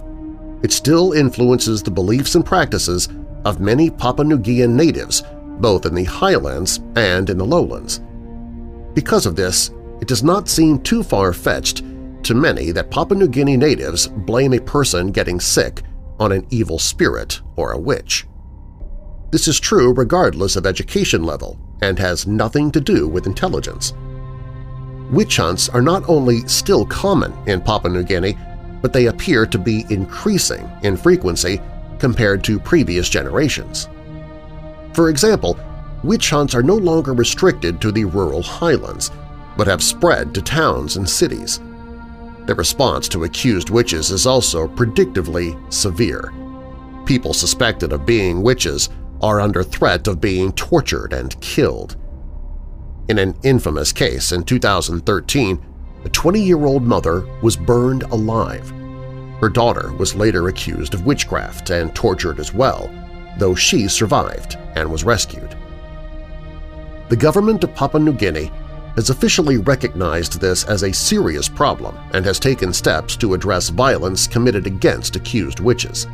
It 0.63 0.71
still 0.71 1.13
influences 1.13 1.83
the 1.83 1.91
beliefs 1.91 2.35
and 2.35 2.45
practices 2.45 3.09
of 3.45 3.59
many 3.59 3.89
Papua 3.89 4.25
New 4.25 4.39
Guinean 4.39 4.71
natives 4.71 5.23
both 5.59 5.85
in 5.85 5.95
the 5.95 6.03
highlands 6.03 6.79
and 6.95 7.29
in 7.29 7.37
the 7.37 7.45
lowlands. 7.45 8.01
Because 8.93 9.25
of 9.25 9.35
this, 9.35 9.71
it 10.01 10.07
does 10.07 10.23
not 10.23 10.47
seem 10.47 10.79
too 10.79 11.03
far-fetched 11.03 11.83
to 12.23 12.33
many 12.33 12.71
that 12.71 12.91
Papua 12.91 13.17
New 13.17 13.27
Guinea 13.27 13.57
natives 13.57 14.07
blame 14.07 14.53
a 14.53 14.59
person 14.59 15.11
getting 15.11 15.39
sick 15.39 15.83
on 16.19 16.31
an 16.31 16.45
evil 16.49 16.79
spirit 16.79 17.41
or 17.55 17.71
a 17.71 17.79
witch. 17.79 18.25
This 19.31 19.47
is 19.47 19.59
true 19.59 19.93
regardless 19.93 20.55
of 20.55 20.65
education 20.65 21.23
level 21.23 21.59
and 21.81 21.97
has 21.99 22.27
nothing 22.27 22.71
to 22.71 22.81
do 22.81 23.07
with 23.07 23.27
intelligence. 23.27 23.93
Witch 25.11 25.37
hunts 25.37 25.69
are 25.69 25.81
not 25.81 26.07
only 26.09 26.39
still 26.47 26.85
common 26.85 27.33
in 27.47 27.61
Papua 27.61 27.93
New 27.93 28.03
Guinea, 28.03 28.37
but 28.81 28.93
they 28.93 29.07
appear 29.07 29.45
to 29.45 29.57
be 29.57 29.85
increasing 29.89 30.69
in 30.83 30.97
frequency 30.97 31.59
compared 31.99 32.43
to 32.45 32.59
previous 32.59 33.09
generations. 33.09 33.89
For 34.93 35.09
example, 35.09 35.59
witch 36.03 36.29
hunts 36.29 36.55
are 36.55 36.63
no 36.63 36.75
longer 36.75 37.13
restricted 37.13 37.81
to 37.81 37.91
the 37.91 38.05
rural 38.05 38.41
highlands, 38.41 39.11
but 39.57 39.67
have 39.67 39.83
spread 39.83 40.33
to 40.33 40.41
towns 40.41 40.97
and 40.97 41.09
cities. 41.09 41.59
The 42.45 42.55
response 42.55 43.07
to 43.09 43.25
accused 43.25 43.69
witches 43.69 44.11
is 44.11 44.25
also 44.25 44.67
predictably 44.67 45.55
severe. 45.73 46.33
People 47.05 47.33
suspected 47.33 47.91
of 47.91 48.05
being 48.05 48.41
witches 48.41 48.89
are 49.21 49.41
under 49.41 49.63
threat 49.63 50.07
of 50.07 50.21
being 50.21 50.51
tortured 50.53 51.13
and 51.13 51.39
killed. 51.41 51.97
In 53.09 53.19
an 53.19 53.35
infamous 53.43 53.91
case 53.91 54.31
in 54.31 54.43
2013, 54.43 55.65
a 56.05 56.09
20-year-old 56.09 56.83
mother 56.83 57.27
was 57.41 57.57
burned 57.57 58.03
alive. 58.03 58.71
Her 59.39 59.49
daughter 59.49 59.93
was 59.93 60.15
later 60.15 60.47
accused 60.47 60.93
of 60.93 61.05
witchcraft 61.05 61.69
and 61.69 61.93
tortured 61.93 62.39
as 62.39 62.53
well, 62.53 62.89
though 63.37 63.53
she 63.53 63.87
survived 63.87 64.57
and 64.75 64.91
was 64.91 65.03
rescued. 65.03 65.55
The 67.09 67.15
government 67.15 67.63
of 67.63 67.73
Papua 67.75 68.03
New 68.03 68.13
Guinea 68.13 68.51
has 68.95 69.11
officially 69.11 69.57
recognized 69.57 70.41
this 70.41 70.63
as 70.63 70.81
a 70.81 70.91
serious 70.91 71.47
problem 71.47 71.95
and 72.13 72.25
has 72.25 72.39
taken 72.39 72.73
steps 72.73 73.15
to 73.17 73.35
address 73.35 73.69
violence 73.69 74.27
committed 74.27 74.65
against 74.65 75.15
accused 75.15 75.59
witches. 75.59 76.07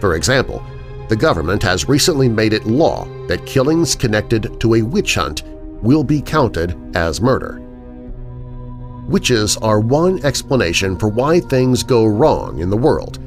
For 0.00 0.14
example, 0.14 0.62
the 1.08 1.16
government 1.16 1.62
has 1.62 1.88
recently 1.88 2.28
made 2.28 2.52
it 2.52 2.66
law 2.66 3.06
that 3.26 3.46
killings 3.46 3.94
connected 3.94 4.60
to 4.60 4.74
a 4.74 4.82
witch 4.82 5.14
hunt 5.14 5.42
will 5.82 6.04
be 6.04 6.20
counted 6.20 6.76
as 6.94 7.20
murder. 7.20 7.60
Witches 9.08 9.58
are 9.58 9.80
one 9.80 10.24
explanation 10.24 10.96
for 10.96 11.08
why 11.08 11.38
things 11.38 11.82
go 11.82 12.06
wrong 12.06 12.60
in 12.60 12.70
the 12.70 12.76
world 12.76 13.18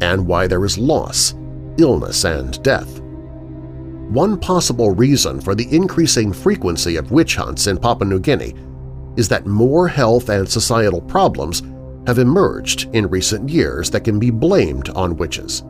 and 0.00 0.26
why 0.26 0.46
there 0.46 0.64
is 0.64 0.78
loss, 0.78 1.34
illness, 1.76 2.24
and 2.24 2.62
death. 2.62 3.00
One 4.08 4.38
possible 4.38 4.92
reason 4.92 5.40
for 5.40 5.54
the 5.54 5.68
increasing 5.74 6.32
frequency 6.32 6.96
of 6.96 7.10
witch 7.10 7.36
hunts 7.36 7.66
in 7.66 7.76
Papua 7.76 8.08
New 8.08 8.18
Guinea 8.18 8.54
is 9.16 9.28
that 9.28 9.46
more 9.46 9.88
health 9.88 10.30
and 10.30 10.48
societal 10.48 11.02
problems 11.02 11.62
have 12.06 12.18
emerged 12.18 12.88
in 12.94 13.08
recent 13.08 13.50
years 13.50 13.90
that 13.90 14.04
can 14.04 14.18
be 14.18 14.30
blamed 14.30 14.88
on 14.90 15.16
witches. 15.16 15.62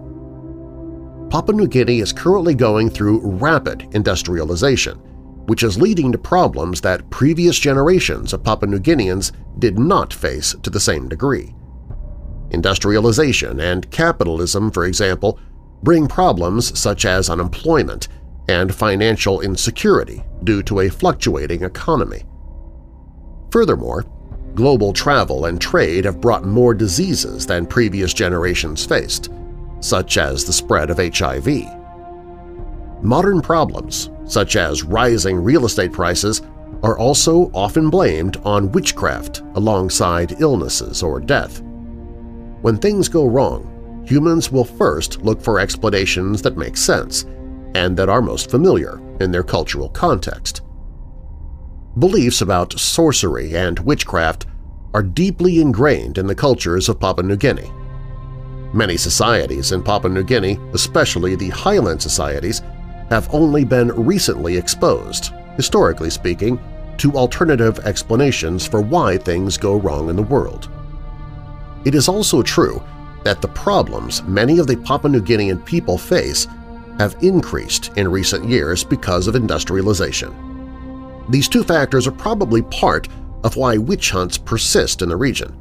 Papua 1.30 1.56
New 1.56 1.66
Guinea 1.66 2.00
is 2.00 2.12
currently 2.12 2.54
going 2.54 2.88
through 2.88 3.20
rapid 3.20 3.88
industrialization, 3.92 5.00
which 5.46 5.62
is 5.62 5.80
leading 5.80 6.12
to 6.12 6.18
problems 6.18 6.80
that 6.80 7.08
previous 7.10 7.58
generations 7.58 8.32
of 8.32 8.44
Papua 8.44 8.70
New 8.70 8.78
Guineans 8.78 9.32
did 9.58 9.78
not 9.78 10.12
face 10.12 10.54
to 10.62 10.70
the 10.70 10.80
same 10.80 11.08
degree. 11.08 11.54
Industrialization 12.50 13.60
and 13.60 13.90
capitalism, 13.90 14.70
for 14.70 14.84
example, 14.84 15.38
bring 15.82 16.06
problems 16.06 16.78
such 16.78 17.04
as 17.04 17.30
unemployment 17.30 18.08
and 18.48 18.74
financial 18.74 19.40
insecurity 19.40 20.22
due 20.44 20.62
to 20.62 20.80
a 20.80 20.88
fluctuating 20.88 21.62
economy. 21.62 22.22
Furthermore, 23.50 24.04
global 24.54 24.92
travel 24.92 25.46
and 25.46 25.60
trade 25.60 26.04
have 26.04 26.20
brought 26.20 26.44
more 26.44 26.74
diseases 26.74 27.46
than 27.46 27.66
previous 27.66 28.14
generations 28.14 28.84
faced, 28.84 29.30
such 29.80 30.16
as 30.16 30.44
the 30.44 30.52
spread 30.52 30.90
of 30.90 30.98
HIV. 30.98 31.46
Modern 33.06 33.40
problems, 33.40 34.10
such 34.24 34.56
as 34.56 34.82
rising 34.82 35.36
real 35.40 35.64
estate 35.64 35.92
prices, 35.92 36.42
are 36.82 36.98
also 36.98 37.52
often 37.54 37.88
blamed 37.88 38.36
on 38.38 38.72
witchcraft 38.72 39.44
alongside 39.54 40.40
illnesses 40.40 41.04
or 41.04 41.20
death. 41.20 41.62
When 42.62 42.76
things 42.76 43.08
go 43.08 43.26
wrong, 43.26 44.02
humans 44.04 44.50
will 44.50 44.64
first 44.64 45.22
look 45.22 45.40
for 45.40 45.60
explanations 45.60 46.42
that 46.42 46.56
make 46.56 46.76
sense 46.76 47.26
and 47.76 47.96
that 47.96 48.08
are 48.08 48.20
most 48.20 48.50
familiar 48.50 49.00
in 49.20 49.30
their 49.30 49.44
cultural 49.44 49.90
context. 49.90 50.62
Beliefs 52.00 52.40
about 52.40 52.76
sorcery 52.76 53.54
and 53.54 53.78
witchcraft 53.78 54.46
are 54.94 55.04
deeply 55.04 55.60
ingrained 55.60 56.18
in 56.18 56.26
the 56.26 56.34
cultures 56.34 56.88
of 56.88 56.98
Papua 56.98 57.24
New 57.24 57.36
Guinea. 57.36 57.70
Many 58.74 58.96
societies 58.96 59.70
in 59.70 59.84
Papua 59.84 60.12
New 60.12 60.24
Guinea, 60.24 60.58
especially 60.72 61.36
the 61.36 61.50
highland 61.50 62.02
societies, 62.02 62.62
have 63.10 63.32
only 63.34 63.64
been 63.64 63.88
recently 63.88 64.56
exposed, 64.56 65.32
historically 65.56 66.10
speaking, 66.10 66.58
to 66.98 67.12
alternative 67.12 67.78
explanations 67.80 68.66
for 68.66 68.80
why 68.80 69.18
things 69.18 69.56
go 69.58 69.76
wrong 69.76 70.08
in 70.08 70.16
the 70.16 70.22
world. 70.22 70.70
It 71.84 71.94
is 71.94 72.08
also 72.08 72.42
true 72.42 72.82
that 73.24 73.40
the 73.42 73.48
problems 73.48 74.22
many 74.24 74.58
of 74.58 74.66
the 74.66 74.76
Papua 74.76 75.10
New 75.10 75.22
Guinean 75.22 75.64
people 75.64 75.98
face 75.98 76.46
have 76.98 77.16
increased 77.22 77.96
in 77.96 78.10
recent 78.10 78.48
years 78.48 78.82
because 78.82 79.26
of 79.26 79.36
industrialization. 79.36 80.34
These 81.28 81.48
two 81.48 81.64
factors 81.64 82.06
are 82.06 82.12
probably 82.12 82.62
part 82.62 83.08
of 83.44 83.56
why 83.56 83.76
witch 83.76 84.10
hunts 84.10 84.38
persist 84.38 85.02
in 85.02 85.08
the 85.08 85.16
region. 85.16 85.56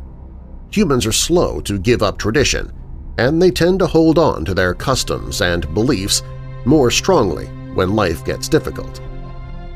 Humans 0.72 1.06
are 1.06 1.12
slow 1.12 1.60
to 1.62 1.78
give 1.78 2.02
up 2.02 2.18
tradition, 2.18 2.72
and 3.18 3.42
they 3.42 3.52
tend 3.52 3.80
to 3.80 3.88
hold 3.88 4.18
on 4.18 4.46
to 4.46 4.54
their 4.54 4.74
customs 4.74 5.42
and 5.42 5.74
beliefs 5.74 6.22
more 6.66 6.92
strongly 6.92 7.46
when 7.76 7.96
life 7.96 8.26
gets 8.26 8.50
difficult. 8.50 9.02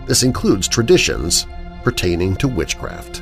This 0.07 0.23
includes 0.23 0.67
traditions 0.67 1.45
pertaining 1.83 2.35
to 2.37 2.47
witchcraft. 2.47 3.21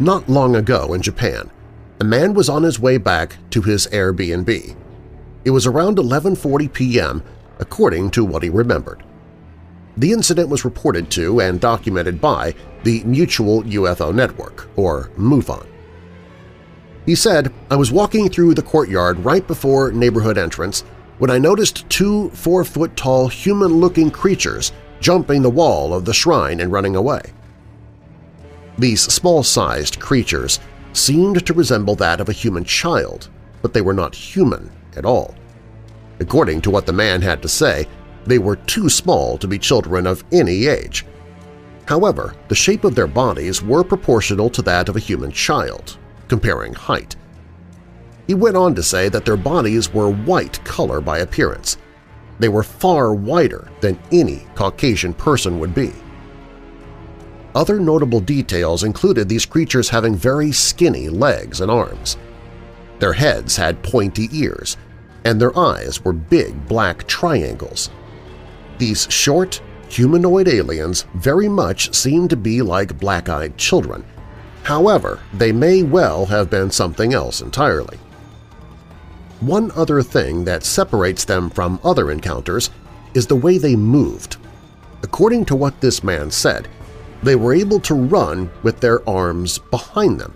Not 0.00 0.28
long 0.28 0.56
ago 0.56 0.94
in 0.94 1.02
Japan, 1.02 1.50
a 2.00 2.04
man 2.04 2.34
was 2.34 2.48
on 2.48 2.62
his 2.64 2.80
way 2.80 2.98
back 2.98 3.36
to 3.50 3.62
his 3.62 3.86
Airbnb. 3.88 4.76
It 5.44 5.50
was 5.50 5.66
around 5.66 5.98
11.40 5.98 6.72
p.m., 6.72 7.22
according 7.60 8.10
to 8.10 8.24
what 8.24 8.42
he 8.42 8.50
remembered. 8.50 9.04
The 9.96 10.12
incident 10.12 10.48
was 10.48 10.64
reported 10.64 11.10
to 11.12 11.40
and 11.40 11.60
documented 11.60 12.20
by 12.20 12.54
the 12.82 13.04
Mutual 13.04 13.62
UFO 13.62 14.12
Network, 14.12 14.68
or 14.76 15.10
MUFON. 15.16 15.73
He 17.06 17.14
said, 17.14 17.52
I 17.70 17.76
was 17.76 17.92
walking 17.92 18.28
through 18.28 18.54
the 18.54 18.62
courtyard 18.62 19.18
right 19.18 19.46
before 19.46 19.92
neighborhood 19.92 20.38
entrance 20.38 20.82
when 21.18 21.30
I 21.30 21.38
noticed 21.38 21.88
two 21.90 22.30
four-foot-tall 22.30 23.28
human-looking 23.28 24.10
creatures 24.10 24.72
jumping 25.00 25.42
the 25.42 25.50
wall 25.50 25.92
of 25.92 26.04
the 26.04 26.14
shrine 26.14 26.60
and 26.60 26.72
running 26.72 26.96
away. 26.96 27.20
These 28.78 29.02
small-sized 29.02 30.00
creatures 30.00 30.60
seemed 30.94 31.46
to 31.46 31.52
resemble 31.52 31.94
that 31.96 32.20
of 32.20 32.28
a 32.28 32.32
human 32.32 32.64
child, 32.64 33.28
but 33.60 33.72
they 33.74 33.82
were 33.82 33.92
not 33.92 34.14
human 34.14 34.70
at 34.96 35.04
all. 35.04 35.34
According 36.20 36.62
to 36.62 36.70
what 36.70 36.86
the 36.86 36.92
man 36.92 37.20
had 37.20 37.42
to 37.42 37.48
say, 37.48 37.86
they 38.24 38.38
were 38.38 38.56
too 38.56 38.88
small 38.88 39.36
to 39.38 39.46
be 39.46 39.58
children 39.58 40.06
of 40.06 40.24
any 40.32 40.66
age. 40.66 41.04
However, 41.86 42.34
the 42.48 42.54
shape 42.54 42.84
of 42.84 42.94
their 42.94 43.06
bodies 43.06 43.62
were 43.62 43.84
proportional 43.84 44.48
to 44.50 44.62
that 44.62 44.88
of 44.88 44.96
a 44.96 45.00
human 45.00 45.30
child, 45.30 45.98
comparing 46.28 46.74
height. 46.74 47.16
He 48.26 48.34
went 48.34 48.56
on 48.56 48.74
to 48.74 48.82
say 48.82 49.08
that 49.10 49.24
their 49.24 49.36
bodies 49.36 49.92
were 49.92 50.10
white 50.10 50.62
color 50.64 51.00
by 51.00 51.18
appearance. 51.18 51.76
They 52.38 52.48
were 52.48 52.62
far 52.62 53.14
whiter 53.14 53.68
than 53.80 54.00
any 54.10 54.46
Caucasian 54.54 55.14
person 55.14 55.58
would 55.60 55.74
be. 55.74 55.92
Other 57.54 57.78
notable 57.78 58.20
details 58.20 58.82
included 58.82 59.28
these 59.28 59.46
creatures 59.46 59.88
having 59.88 60.16
very 60.16 60.50
skinny 60.50 61.08
legs 61.08 61.60
and 61.60 61.70
arms. 61.70 62.16
Their 62.98 63.12
heads 63.12 63.56
had 63.56 63.82
pointy 63.82 64.28
ears, 64.32 64.76
and 65.24 65.40
their 65.40 65.56
eyes 65.56 66.04
were 66.04 66.12
big 66.12 66.66
black 66.66 67.06
triangles. 67.06 67.90
These 68.78 69.06
short, 69.10 69.62
humanoid 69.88 70.48
aliens 70.48 71.06
very 71.14 71.48
much 71.48 71.94
seem 71.94 72.26
to 72.28 72.36
be 72.36 72.60
like 72.62 72.98
black-eyed 72.98 73.56
children. 73.56 74.04
However, 74.64 75.20
they 75.32 75.52
may 75.52 75.82
well 75.82 76.26
have 76.26 76.50
been 76.50 76.70
something 76.70 77.12
else 77.12 77.42
entirely. 77.42 77.98
One 79.40 79.70
other 79.76 80.02
thing 80.02 80.44
that 80.44 80.64
separates 80.64 81.24
them 81.24 81.50
from 81.50 81.78
other 81.84 82.10
encounters 82.10 82.70
is 83.12 83.26
the 83.26 83.36
way 83.36 83.58
they 83.58 83.76
moved. 83.76 84.38
According 85.02 85.44
to 85.46 85.56
what 85.56 85.80
this 85.82 86.02
man 86.02 86.30
said, 86.30 86.66
they 87.22 87.36
were 87.36 87.52
able 87.54 87.78
to 87.80 87.94
run 87.94 88.50
with 88.62 88.80
their 88.80 89.06
arms 89.08 89.58
behind 89.58 90.18
them. 90.18 90.34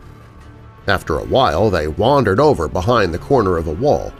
After 0.86 1.18
a 1.18 1.24
while, 1.24 1.70
they 1.70 1.88
wandered 1.88 2.38
over 2.38 2.68
behind 2.68 3.14
the 3.14 3.18
corner 3.18 3.56
of 3.56 3.66
a 3.66 3.72
wall. 3.72 4.12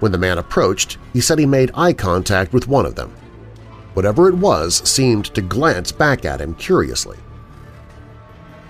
When 0.00 0.12
the 0.12 0.18
man 0.18 0.36
approached, 0.36 0.98
he 1.14 1.22
said 1.22 1.38
he 1.38 1.46
made 1.46 1.70
eye 1.74 1.94
contact 1.94 2.52
with 2.52 2.68
one 2.68 2.84
of 2.84 2.96
them. 2.96 3.14
Whatever 3.94 4.28
it 4.28 4.34
was 4.34 4.86
seemed 4.88 5.26
to 5.34 5.40
glance 5.40 5.90
back 5.90 6.26
at 6.26 6.42
him 6.42 6.54
curiously. 6.54 7.16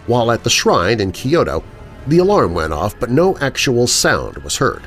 While 0.07 0.31
at 0.31 0.45
the 0.45 0.51
shrine 0.51 1.01
in 1.01 1.13
Kyoto, 1.13 1.65
the 2.07 2.19
alarm 2.19 2.55
went 2.55 2.73
off 2.73 2.99
but 2.99 3.11
no 3.11 3.37
actual 3.39 3.87
sound 3.87 4.39
was 4.39 4.57
heard. 4.57 4.83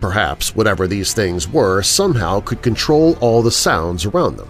Perhaps 0.00 0.54
whatever 0.54 0.86
these 0.86 1.12
things 1.12 1.48
were 1.48 1.82
somehow 1.82 2.40
could 2.40 2.62
control 2.62 3.16
all 3.20 3.42
the 3.42 3.50
sounds 3.50 4.04
around 4.04 4.36
them. 4.36 4.48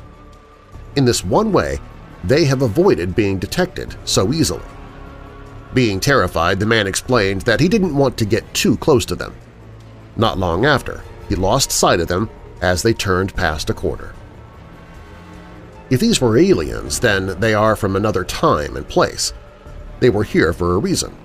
In 0.96 1.04
this 1.04 1.24
one 1.24 1.52
way, 1.52 1.78
they 2.22 2.44
have 2.44 2.62
avoided 2.62 3.14
being 3.14 3.38
detected 3.38 3.94
so 4.04 4.32
easily. 4.32 4.62
Being 5.74 5.98
terrified, 5.98 6.60
the 6.60 6.66
man 6.66 6.86
explained 6.86 7.42
that 7.42 7.60
he 7.60 7.68
didn't 7.68 7.96
want 7.96 8.16
to 8.18 8.24
get 8.24 8.54
too 8.54 8.76
close 8.76 9.04
to 9.06 9.16
them. 9.16 9.34
Not 10.16 10.38
long 10.38 10.64
after, 10.64 11.02
he 11.28 11.34
lost 11.34 11.72
sight 11.72 12.00
of 12.00 12.08
them 12.08 12.30
as 12.60 12.82
they 12.82 12.94
turned 12.94 13.34
past 13.34 13.70
a 13.70 13.74
corner. 13.74 14.14
If 15.90 16.00
these 16.00 16.20
were 16.20 16.38
aliens, 16.38 17.00
then 17.00 17.38
they 17.40 17.54
are 17.54 17.76
from 17.76 17.96
another 17.96 18.24
time 18.24 18.76
and 18.76 18.88
place. 18.88 19.32
They 20.04 20.10
were 20.10 20.24
here 20.24 20.52
for 20.52 20.74
a 20.74 20.78
reason. 20.78 21.16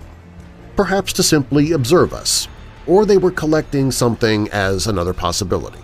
Perhaps 0.77 1.11
to 1.11 1.21
simply 1.21 1.73
observe 1.73 2.13
us, 2.13 2.47
or 2.87 3.05
they 3.05 3.17
were 3.17 3.29
collecting 3.29 3.91
something 3.91 4.47
as 4.51 4.87
another 4.87 5.13
possibility. 5.13 5.81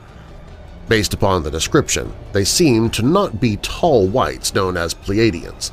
Based 0.87 1.13
upon 1.13 1.43
the 1.43 1.51
description, 1.51 2.13
they 2.31 2.45
seem 2.45 2.89
to 2.91 3.01
not 3.01 3.41
be 3.41 3.57
tall 3.57 4.07
whites 4.07 4.55
known 4.55 4.77
as 4.77 4.93
Pleiadians. 4.93 5.71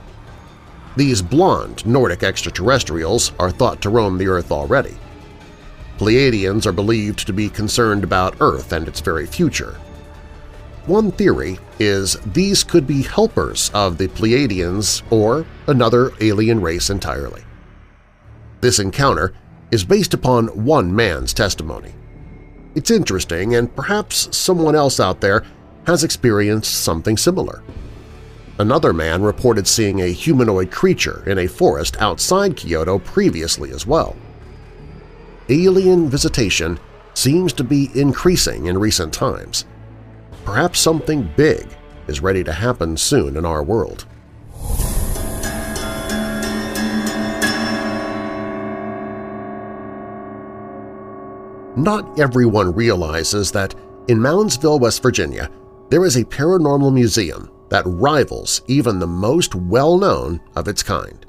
These 0.96 1.22
blonde 1.22 1.87
Nordic 1.87 2.24
extraterrestrials 2.24 3.30
are 3.38 3.52
thought 3.52 3.80
to 3.82 3.88
roam 3.88 4.18
the 4.18 4.26
Earth 4.26 4.50
already. 4.50 4.96
Pleiadians 5.98 6.66
are 6.66 6.72
believed 6.72 7.24
to 7.28 7.32
be 7.32 7.48
concerned 7.48 8.02
about 8.02 8.35
Earth 8.40 8.72
and 8.72 8.88
its 8.88 8.98
very 8.98 9.26
future. 9.26 9.76
One 10.87 11.12
theory 11.12 11.59
is 11.79 12.16
these 12.27 12.64
could 12.64 12.87
be 12.87 13.03
helpers 13.03 13.71
of 13.73 13.99
the 13.99 14.09
Pleiadians 14.09 15.03
or 15.11 15.47
another 15.66 16.12
alien 16.21 16.61
race 16.61 16.90
entirely. 16.90 17.42
This 18.61 18.79
encounter 18.79 19.33
is 19.71 19.85
based 19.85 20.12
upon 20.12 20.49
one 20.49 20.95
man's 20.95 21.33
testimony. 21.33 21.95
It's 22.75 22.90
interesting 22.90 23.55
and 23.55 23.75
perhaps 23.75 24.37
someone 24.37 24.75
else 24.75 24.99
out 24.99 25.21
there 25.21 25.45
has 25.87 26.05
experienced 26.05 26.83
something 26.83 27.16
similar. 27.16 27.62
Another 28.59 28.92
man 28.92 29.23
reported 29.23 29.66
seeing 29.66 30.01
a 30.01 30.12
humanoid 30.12 30.71
creature 30.71 31.23
in 31.27 31.38
a 31.38 31.47
forest 31.47 31.97
outside 32.01 32.57
Kyoto 32.57 32.99
previously 32.99 33.71
as 33.71 33.87
well 33.87 34.16
alien 35.49 36.09
visitation 36.09 36.79
seems 37.14 37.53
to 37.53 37.64
be 37.64 37.90
increasing 37.95 38.66
in 38.66 38.79
recent 38.79 39.12
times. 39.12 39.66
Perhaps 40.44 40.81
something 40.81 41.31
big 41.37 41.66
is 42.09 42.20
ready 42.20 42.42
to 42.44 42.52
happen 42.52 42.96
soon 42.96 43.37
in 43.37 43.44
our 43.44 43.62
world. 43.62 44.07
Not 51.76 52.18
everyone 52.20 52.74
realizes 52.74 53.50
that 53.52 53.74
in 54.09 54.18
Moundsville, 54.18 54.81
West 54.81 55.02
Virginia, 55.02 55.50
there 55.88 56.05
is 56.05 56.16
a 56.16 56.24
paranormal 56.24 56.92
museum 56.92 57.50
that 57.70 57.87
rivals 57.87 58.61
even 58.66 58.98
the 58.98 59.07
most 59.07 59.55
well-known 59.55 60.40
of 60.55 60.68
its 60.68 60.83
kind. 60.83 61.24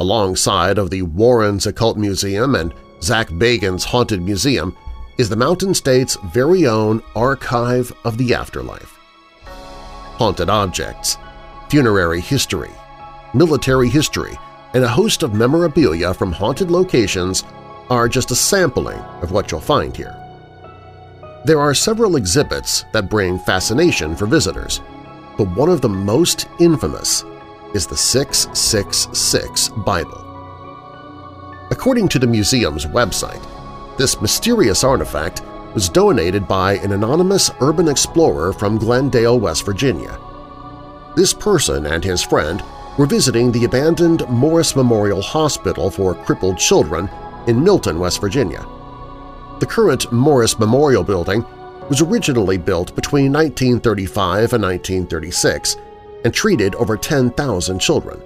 Alongside 0.00 0.76
of 0.76 0.90
the 0.90 1.02
Warrens 1.02 1.66
Occult 1.66 1.96
Museum 1.96 2.54
and 2.54 2.74
Zach 3.02 3.28
Bagans' 3.28 3.84
Haunted 3.84 4.20
Museum 4.20 4.76
is 5.18 5.28
the 5.28 5.36
Mountain 5.36 5.74
State's 5.74 6.16
very 6.32 6.66
own 6.66 7.02
Archive 7.14 7.92
of 8.04 8.16
the 8.16 8.34
Afterlife. 8.34 8.98
Haunted 10.16 10.48
objects, 10.48 11.18
funerary 11.68 12.20
history, 12.20 12.70
military 13.34 13.88
history, 13.88 14.38
and 14.74 14.84
a 14.84 14.88
host 14.88 15.22
of 15.22 15.34
memorabilia 15.34 16.14
from 16.14 16.32
haunted 16.32 16.70
locations 16.70 17.44
are 17.90 18.08
just 18.08 18.30
a 18.30 18.36
sampling 18.36 18.98
of 19.20 19.32
what 19.32 19.50
you'll 19.50 19.60
find 19.60 19.96
here. 19.96 20.16
There 21.44 21.60
are 21.60 21.74
several 21.74 22.16
exhibits 22.16 22.84
that 22.92 23.10
bring 23.10 23.38
fascination 23.38 24.16
for 24.16 24.26
visitors, 24.26 24.80
but 25.36 25.48
one 25.56 25.68
of 25.68 25.80
the 25.80 25.88
most 25.88 26.48
infamous 26.58 27.24
is 27.74 27.86
the 27.86 27.96
666 27.96 29.68
Bible. 29.84 30.28
According 31.70 32.08
to 32.08 32.18
the 32.18 32.26
museum's 32.26 32.86
website, 32.86 33.42
this 33.98 34.20
mysterious 34.20 34.84
artifact 34.84 35.42
was 35.74 35.88
donated 35.88 36.46
by 36.46 36.74
an 36.78 36.92
anonymous 36.92 37.50
urban 37.60 37.88
explorer 37.88 38.52
from 38.52 38.78
Glendale, 38.78 39.38
West 39.38 39.64
Virginia. 39.64 40.18
This 41.16 41.32
person 41.32 41.86
and 41.86 42.02
his 42.02 42.22
friend 42.22 42.62
were 42.98 43.06
visiting 43.06 43.50
the 43.50 43.64
abandoned 43.64 44.28
Morris 44.28 44.76
Memorial 44.76 45.22
Hospital 45.22 45.90
for 45.90 46.14
Crippled 46.14 46.58
Children 46.58 47.08
in 47.46 47.62
Milton, 47.62 47.98
West 47.98 48.20
Virginia. 48.20 48.66
The 49.60 49.66
current 49.66 50.10
Morris 50.12 50.58
Memorial 50.58 51.04
Building 51.04 51.44
was 51.88 52.00
originally 52.00 52.58
built 52.58 52.94
between 52.94 53.32
1935 53.32 54.52
and 54.52 54.62
1936 54.62 55.76
and 56.24 56.32
treated 56.32 56.74
over 56.76 56.96
10,000 56.96 57.78
children, 57.78 58.20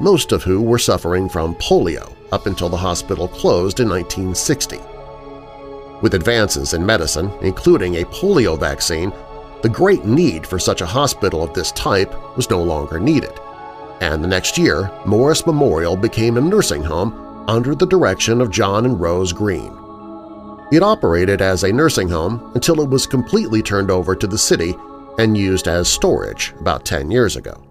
most 0.00 0.32
of 0.32 0.42
who 0.42 0.62
were 0.62 0.78
suffering 0.78 1.28
from 1.28 1.54
polio 1.56 2.12
up 2.32 2.46
until 2.46 2.68
the 2.68 2.76
hospital 2.76 3.28
closed 3.28 3.80
in 3.80 3.88
1960. 3.88 4.78
With 6.04 6.12
advances 6.12 6.74
in 6.74 6.84
medicine, 6.84 7.32
including 7.40 7.94
a 7.94 8.04
polio 8.04 8.60
vaccine, 8.60 9.10
the 9.62 9.70
great 9.70 10.04
need 10.04 10.46
for 10.46 10.58
such 10.58 10.82
a 10.82 10.86
hospital 10.86 11.42
of 11.42 11.54
this 11.54 11.72
type 11.72 12.14
was 12.36 12.50
no 12.50 12.62
longer 12.62 13.00
needed, 13.00 13.32
and 14.02 14.22
the 14.22 14.28
next 14.28 14.58
year 14.58 14.90
Morris 15.06 15.46
Memorial 15.46 15.96
became 15.96 16.36
a 16.36 16.42
nursing 16.42 16.82
home 16.82 17.46
under 17.48 17.74
the 17.74 17.86
direction 17.86 18.42
of 18.42 18.50
John 18.50 18.84
and 18.84 19.00
Rose 19.00 19.32
Green. 19.32 19.72
It 20.70 20.82
operated 20.82 21.40
as 21.40 21.64
a 21.64 21.72
nursing 21.72 22.10
home 22.10 22.52
until 22.54 22.82
it 22.82 22.90
was 22.90 23.06
completely 23.06 23.62
turned 23.62 23.90
over 23.90 24.14
to 24.14 24.26
the 24.26 24.36
city 24.36 24.74
and 25.18 25.38
used 25.38 25.68
as 25.68 25.88
storage 25.88 26.52
about 26.60 26.84
10 26.84 27.10
years 27.10 27.34
ago. 27.36 27.64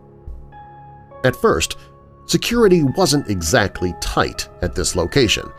At 1.24 1.36
first, 1.36 1.78
security 2.26 2.82
wasn't 2.82 3.30
exactly 3.30 3.93
tight 4.02 4.50
at 4.63 4.74
this 4.74 4.96
location, 4.96 5.52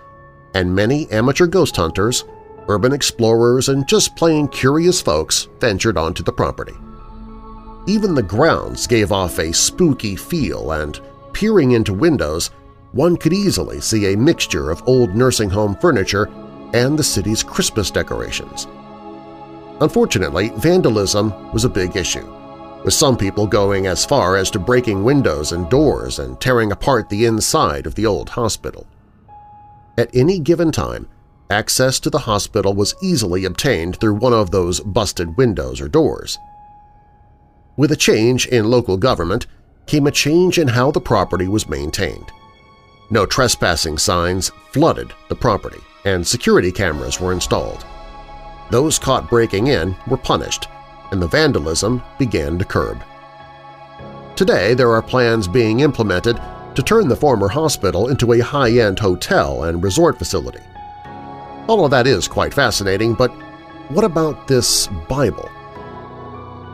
and 0.54 0.74
many 0.74 1.08
amateur 1.12 1.46
ghost 1.46 1.76
hunters, 1.76 2.24
urban 2.68 2.92
explorers, 2.92 3.68
and 3.68 3.86
just 3.88 4.16
plain 4.16 4.48
curious 4.48 5.00
folks 5.00 5.48
ventured 5.60 5.96
onto 5.96 6.22
the 6.22 6.32
property. 6.32 6.74
Even 7.86 8.14
the 8.14 8.22
grounds 8.22 8.86
gave 8.86 9.12
off 9.12 9.38
a 9.38 9.52
spooky 9.52 10.16
feel 10.16 10.72
and, 10.72 11.00
peering 11.32 11.72
into 11.72 11.92
windows, 11.92 12.50
one 12.92 13.16
could 13.16 13.32
easily 13.32 13.80
see 13.80 14.12
a 14.12 14.16
mixture 14.16 14.70
of 14.70 14.86
old 14.88 15.14
nursing 15.14 15.50
home 15.50 15.74
furniture 15.76 16.28
and 16.72 16.98
the 16.98 17.04
city's 17.04 17.42
Christmas 17.42 17.90
decorations. 17.90 18.66
Unfortunately, 19.80 20.50
vandalism 20.56 21.52
was 21.52 21.64
a 21.64 21.68
big 21.68 21.96
issue, 21.96 22.24
with 22.84 22.94
some 22.94 23.16
people 23.16 23.46
going 23.46 23.86
as 23.86 24.06
far 24.06 24.36
as 24.36 24.50
to 24.50 24.58
breaking 24.58 25.02
windows 25.02 25.52
and 25.52 25.68
doors 25.68 26.20
and 26.20 26.40
tearing 26.40 26.72
apart 26.72 27.08
the 27.08 27.26
inside 27.26 27.86
of 27.86 27.94
the 27.96 28.06
old 28.06 28.28
hospital. 28.28 28.86
At 29.98 30.14
any 30.14 30.38
given 30.38 30.72
time, 30.72 31.08
access 31.50 32.00
to 32.00 32.10
the 32.10 32.18
hospital 32.18 32.74
was 32.74 32.94
easily 33.02 33.44
obtained 33.44 33.96
through 33.96 34.14
one 34.14 34.32
of 34.32 34.50
those 34.50 34.80
busted 34.80 35.36
windows 35.36 35.80
or 35.80 35.88
doors. 35.88 36.38
With 37.76 37.92
a 37.92 37.96
change 37.96 38.46
in 38.46 38.70
local 38.70 38.96
government 38.96 39.46
came 39.86 40.06
a 40.06 40.10
change 40.10 40.58
in 40.58 40.68
how 40.68 40.90
the 40.90 41.00
property 41.00 41.48
was 41.48 41.68
maintained. 41.68 42.30
No 43.10 43.26
trespassing 43.26 43.98
signs 43.98 44.50
flooded 44.72 45.12
the 45.28 45.34
property, 45.34 45.80
and 46.04 46.26
security 46.26 46.72
cameras 46.72 47.20
were 47.20 47.32
installed. 47.32 47.84
Those 48.70 48.98
caught 48.98 49.28
breaking 49.28 49.66
in 49.66 49.94
were 50.06 50.16
punished, 50.16 50.68
and 51.10 51.20
the 51.20 51.28
vandalism 51.28 52.02
began 52.18 52.58
to 52.58 52.64
curb. 52.64 53.02
Today 54.36 54.74
there 54.74 54.92
are 54.92 55.02
plans 55.02 55.46
being 55.46 55.80
implemented 55.80 56.40
to 56.74 56.82
turn 56.82 57.08
the 57.08 57.16
former 57.16 57.48
hospital 57.48 58.08
into 58.08 58.32
a 58.32 58.40
high-end 58.40 58.98
hotel 58.98 59.64
and 59.64 59.82
resort 59.82 60.18
facility. 60.18 60.60
All 61.66 61.84
of 61.84 61.90
that 61.92 62.06
is 62.06 62.28
quite 62.28 62.52
fascinating, 62.52 63.14
but 63.14 63.30
what 63.88 64.04
about 64.04 64.46
this 64.46 64.86
Bible? 65.08 65.50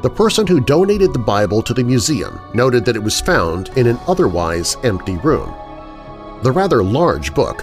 The 0.02 0.10
person 0.10 0.46
who 0.46 0.60
donated 0.60 1.12
the 1.12 1.18
Bible 1.18 1.62
to 1.62 1.72
the 1.72 1.84
museum 1.84 2.40
noted 2.54 2.84
that 2.84 2.96
it 2.96 3.02
was 3.02 3.20
found 3.20 3.68
in 3.76 3.86
an 3.86 4.00
otherwise 4.08 4.76
empty 4.82 5.16
room. 5.18 5.54
The 6.42 6.50
rather 6.50 6.82
large 6.82 7.34
book 7.34 7.62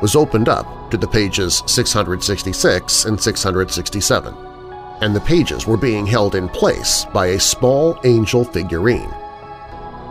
was 0.00 0.14
opened 0.14 0.48
up 0.48 0.90
to 0.90 0.96
the 0.96 1.08
pages 1.08 1.64
666 1.66 3.06
and 3.06 3.20
667, 3.20 4.34
and 5.00 5.16
the 5.16 5.20
pages 5.20 5.66
were 5.66 5.76
being 5.76 6.06
held 6.06 6.36
in 6.36 6.48
place 6.48 7.06
by 7.12 7.28
a 7.28 7.40
small 7.40 7.98
angel 8.04 8.44
figurine. 8.44 9.12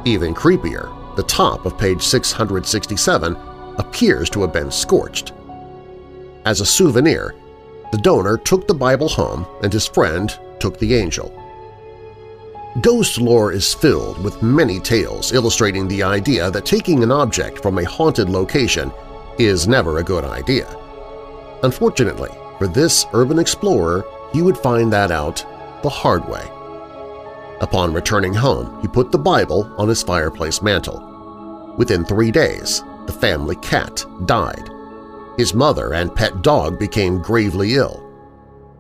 Even 0.03 0.33
creepier, 0.33 1.15
the 1.15 1.23
top 1.23 1.65
of 1.65 1.77
page 1.77 2.01
667 2.01 3.37
appears 3.77 4.29
to 4.31 4.41
have 4.41 4.51
been 4.51 4.71
scorched. 4.71 5.31
As 6.47 6.61
a 6.61 6.65
souvenir, 6.65 7.35
the 7.91 7.97
donor 7.97 8.37
took 8.37 8.67
the 8.67 8.73
Bible 8.73 9.09
home 9.09 9.45
and 9.63 9.73
his 9.73 9.85
friend 9.85 10.33
took 10.61 10.79
the 10.79 10.95
angel. 10.95 11.29
Ghost 12.79 13.19
lore 13.19 13.51
is 13.51 13.73
filled 13.73 14.23
with 14.23 14.41
many 14.41 14.79
tales 14.79 15.33
illustrating 15.33 15.89
the 15.89 16.03
idea 16.03 16.49
that 16.51 16.65
taking 16.65 17.03
an 17.03 17.11
object 17.11 17.61
from 17.61 17.77
a 17.77 17.83
haunted 17.83 18.29
location 18.29 18.93
is 19.37 19.67
never 19.67 19.97
a 19.97 20.03
good 20.05 20.23
idea. 20.23 20.73
Unfortunately, 21.63 22.31
for 22.59 22.67
this 22.69 23.07
urban 23.11 23.39
explorer, 23.39 24.05
he 24.31 24.41
would 24.41 24.57
find 24.57 24.93
that 24.93 25.11
out 25.11 25.45
the 25.83 25.89
hard 25.89 26.25
way. 26.29 26.49
Upon 27.59 27.93
returning 27.93 28.33
home, 28.33 28.81
he 28.81 28.87
put 28.87 29.11
the 29.11 29.17
Bible 29.17 29.69
on 29.77 29.89
his 29.89 30.01
fireplace 30.01 30.61
mantel. 30.61 31.75
Within 31.77 32.05
three 32.05 32.31
days, 32.31 32.85
the 33.05 33.11
family 33.11 33.57
cat 33.57 34.05
died. 34.25 34.69
His 35.37 35.53
mother 35.53 35.93
and 35.93 36.13
pet 36.13 36.41
dog 36.41 36.79
became 36.79 37.21
gravely 37.21 37.75
ill. 37.75 38.03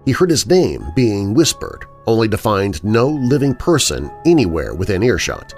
He 0.05 0.11
heard 0.11 0.29
his 0.29 0.47
name 0.47 0.85
being 0.95 1.33
whispered, 1.33 1.85
only 2.07 2.27
to 2.29 2.37
find 2.37 2.83
no 2.83 3.07
living 3.07 3.53
person 3.53 4.11
anywhere 4.25 4.73
within 4.73 5.03
earshot. 5.03 5.53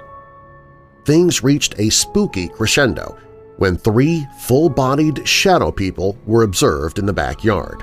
Things 1.04 1.42
reached 1.42 1.78
a 1.78 1.88
spooky 1.88 2.48
crescendo 2.48 3.16
when 3.56 3.76
three 3.76 4.26
full-bodied 4.40 5.26
shadow 5.26 5.70
people 5.70 6.18
were 6.26 6.42
observed 6.42 6.98
in 6.98 7.06
the 7.06 7.12
backyard. 7.12 7.82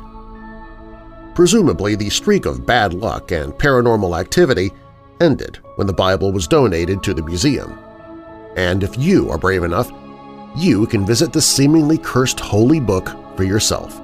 Presumably, 1.34 1.95
the 1.95 2.10
streak 2.10 2.45
of 2.45 2.65
bad 2.65 2.93
luck 2.93 3.32
and 3.32 3.53
paranormal 3.53 4.19
activity 4.19 4.71
ended 5.21 5.60
when 5.75 5.88
the 5.88 5.93
Bible 5.93 6.32
was 6.32 6.47
donated 6.47 7.03
to 7.03 7.13
the 7.13 7.23
museum. 7.23 7.77
And 8.56 8.84
if 8.84 8.97
you 8.97 9.30
are 9.30 9.38
brave 9.38 9.63
enough, 9.63 9.91
you 10.58 10.88
can 10.88 11.06
visit 11.06 11.32
the 11.32 11.41
seemingly 11.41 11.98
cursed 11.98 12.39
holy 12.39 12.80
book 12.80 13.10
for 13.38 13.43
yourself. 13.43 14.02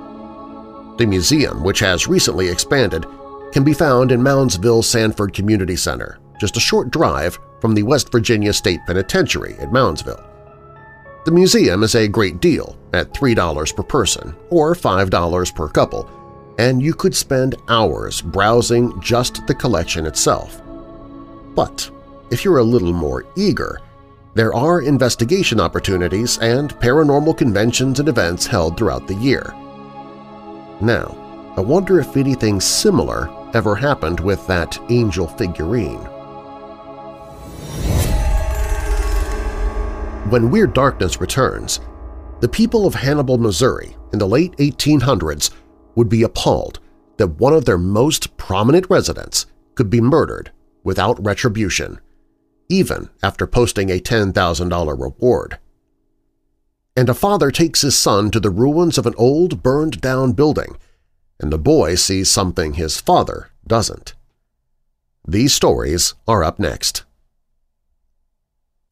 The 0.97 1.07
museum, 1.07 1.63
which 1.63 1.79
has 1.79 2.07
recently 2.07 2.47
expanded, 2.47 3.05
can 3.51 3.63
be 3.63 3.73
found 3.73 4.11
in 4.11 4.21
Moundsville 4.21 4.83
Sanford 4.83 5.33
Community 5.33 5.75
Center, 5.75 6.19
just 6.39 6.55
a 6.55 6.59
short 6.59 6.91
drive 6.91 7.39
from 7.59 7.73
the 7.73 7.81
West 7.81 8.11
Virginia 8.11 8.53
State 8.53 8.81
Penitentiary 8.85 9.55
at 9.55 9.69
Moundsville. 9.69 10.23
The 11.25 11.31
museum 11.31 11.81
is 11.81 11.95
a 11.95 12.07
great 12.07 12.39
deal 12.39 12.77
at 12.93 13.13
$3 13.13 13.75
per 13.75 13.83
person 13.83 14.35
or 14.51 14.75
$5 14.75 15.55
per 15.55 15.69
couple, 15.69 16.55
and 16.59 16.81
you 16.81 16.93
could 16.93 17.15
spend 17.15 17.55
hours 17.69 18.21
browsing 18.21 18.99
just 19.01 19.47
the 19.47 19.55
collection 19.55 20.05
itself. 20.05 20.61
But 21.55 21.89
if 22.29 22.45
you're 22.45 22.59
a 22.59 22.63
little 22.63 22.93
more 22.93 23.25
eager, 23.35 23.79
there 24.35 24.53
are 24.53 24.81
investigation 24.81 25.59
opportunities 25.59 26.39
and 26.39 26.73
paranormal 26.79 27.37
conventions 27.37 27.99
and 27.99 28.09
events 28.09 28.47
held 28.47 28.77
throughout 28.77 29.07
the 29.07 29.15
year. 29.15 29.53
Now, 30.81 31.15
I 31.55 31.61
wonder 31.61 31.99
if 31.99 32.17
anything 32.17 32.59
similar 32.59 33.29
ever 33.53 33.75
happened 33.75 34.19
with 34.19 34.45
that 34.47 34.79
angel 34.89 35.27
figurine. 35.27 35.99
When 40.29 40.49
Weird 40.49 40.73
Darkness 40.73 41.21
returns, 41.21 41.79
the 42.39 42.49
people 42.49 42.87
of 42.87 42.95
Hannibal, 42.95 43.37
Missouri 43.37 43.95
in 44.13 44.19
the 44.19 44.27
late 44.27 44.57
1800s 44.57 45.51
would 45.93 46.09
be 46.09 46.23
appalled 46.23 46.79
that 47.17 47.39
one 47.39 47.53
of 47.53 47.65
their 47.65 47.77
most 47.77 48.35
prominent 48.35 48.87
residents 48.89 49.45
could 49.75 49.91
be 49.91 50.01
murdered 50.01 50.51
without 50.83 51.23
retribution, 51.23 51.99
even 52.69 53.09
after 53.21 53.47
posting 53.47 53.89
a 53.89 53.99
$10,000 53.99 54.99
reward. 54.99 55.59
And 56.95 57.09
a 57.09 57.13
father 57.13 57.51
takes 57.51 57.81
his 57.81 57.97
son 57.97 58.29
to 58.31 58.39
the 58.39 58.49
ruins 58.49 58.97
of 58.97 59.05
an 59.05 59.15
old 59.17 59.63
burned-down 59.63 60.33
building, 60.33 60.77
and 61.39 61.51
the 61.51 61.57
boy 61.57 61.95
sees 61.95 62.29
something 62.29 62.73
his 62.73 63.01
father 63.01 63.49
doesn't. 63.65 64.13
These 65.27 65.53
stories 65.53 66.13
are 66.27 66.43
up 66.43 66.59
next. 66.59 67.03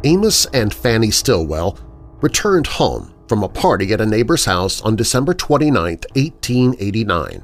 Amos 0.04 0.46
and 0.48 0.74
Fanny 0.74 1.12
Stillwell 1.12 1.78
returned 2.22 2.68
home 2.68 3.14
from 3.28 3.44
a 3.44 3.50
party 3.50 3.92
at 3.94 4.00
a 4.00 4.06
neighbor's 4.06 4.46
house 4.46 4.80
on 4.82 4.96
December 4.96 5.34
29, 5.34 5.74
1889. 5.74 7.44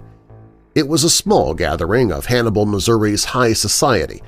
It 0.76 0.88
was 0.88 1.04
a 1.04 1.10
small 1.10 1.54
gathering 1.54 2.10
of 2.12 2.28
Hannibal, 2.28 2.66
Missouri's 2.66 3.26
high 3.26 3.54
society, 3.54 4.24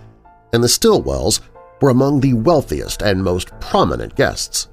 and 0.54 0.64
the 0.64 0.68
Stillwells 0.68 1.40
were 1.82 1.92
among 1.92 2.20
the 2.20 2.34
wealthiest 2.34 3.02
and 3.02 3.24
most 3.24 3.58
prominent 3.60 4.16
guests. 4.16 4.68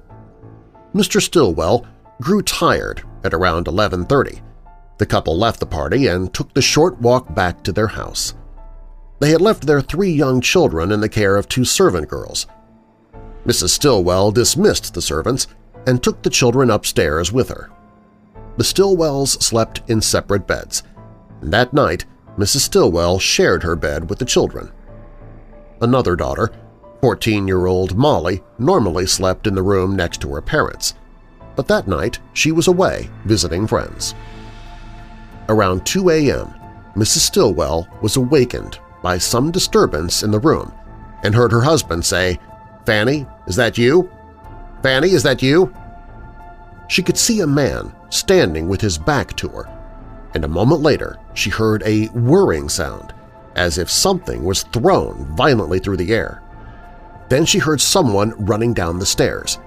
Mr. 0.93 1.21
Stillwell 1.21 1.85
grew 2.21 2.41
tired 2.41 3.03
at 3.23 3.33
around 3.33 3.67
11.30. 3.67 4.41
The 5.03 5.07
couple 5.07 5.37
left 5.37 5.59
the 5.59 5.65
party 5.65 6.07
and 6.07 6.33
took 6.33 6.53
the 6.53 6.61
short 6.61 6.97
walk 7.01 7.35
back 7.35 7.61
to 7.63 7.73
their 7.73 7.87
house. 7.87 8.35
They 9.19 9.31
had 9.31 9.41
left 9.41 9.67
their 9.67 9.81
three 9.81 10.13
young 10.13 10.39
children 10.39 10.93
in 10.93 11.01
the 11.01 11.09
care 11.09 11.35
of 11.35 11.49
two 11.49 11.65
servant 11.65 12.07
girls– 12.07 12.47
Mrs. 13.45 13.71
Stillwell 13.71 14.31
dismissed 14.31 14.93
the 14.93 15.01
servants 15.01 15.47
and 15.85 16.01
took 16.01 16.21
the 16.21 16.29
children 16.29 16.69
upstairs 16.69 17.33
with 17.33 17.49
her. 17.49 17.69
The 18.55 18.63
Stillwells 18.63 19.41
slept 19.43 19.81
in 19.89 19.99
separate 19.99 20.47
beds, 20.47 20.83
and 21.41 21.51
that 21.51 21.73
night 21.73 22.05
Mrs. 22.37 22.59
Stillwell 22.59 23.19
shared 23.19 23.63
her 23.63 23.75
bed 23.75 24.09
with 24.09 24.19
the 24.19 24.25
children. 24.25 24.71
Another 25.81 26.15
daughter, 26.15 26.51
14-year-old 27.01 27.97
Molly, 27.97 28.41
normally 28.57 29.05
slept 29.05 29.45
in 29.45 29.55
the 29.55 29.61
room 29.61 29.93
next 29.93 30.21
to 30.21 30.33
her 30.33 30.41
parents, 30.41 30.93
but 31.57 31.67
that 31.67 31.85
night 31.85 32.19
she 32.31 32.53
was 32.53 32.69
away 32.69 33.09
visiting 33.25 33.67
friends. 33.67 34.15
Around 35.49 35.85
2 35.85 36.09
a.m., 36.09 36.53
Mrs. 36.95 37.19
Stillwell 37.19 37.87
was 38.01 38.15
awakened 38.15 38.79
by 39.01 39.17
some 39.17 39.51
disturbance 39.51 40.23
in 40.23 40.31
the 40.31 40.39
room 40.39 40.71
and 41.23 41.35
heard 41.35 41.51
her 41.51 41.61
husband 41.61 42.05
say, 42.05 42.39
Fanny, 42.85 43.25
is 43.47 43.55
that 43.55 43.77
you? 43.77 44.09
Fanny, 44.81 45.09
is 45.11 45.23
that 45.23 45.41
you? 45.41 45.73
She 46.87 47.01
could 47.01 47.17
see 47.17 47.41
a 47.41 47.47
man 47.47 47.93
standing 48.09 48.67
with 48.67 48.79
his 48.79 48.97
back 48.97 49.35
to 49.37 49.47
her, 49.49 49.69
and 50.33 50.45
a 50.45 50.49
moment 50.49 50.81
later 50.81 51.17
she 51.33 51.49
heard 51.49 51.81
a 51.83 52.07
whirring 52.07 52.69
sound, 52.69 53.13
as 53.55 53.77
if 53.77 53.89
something 53.89 54.43
was 54.43 54.63
thrown 54.63 55.25
violently 55.35 55.79
through 55.79 55.97
the 55.97 56.13
air. 56.13 56.41
Then 57.29 57.45
she 57.45 57.59
heard 57.59 57.81
someone 57.81 58.33
running 58.45 58.73
down 58.73 58.99
the 58.99 59.05
stairs. 59.05 59.59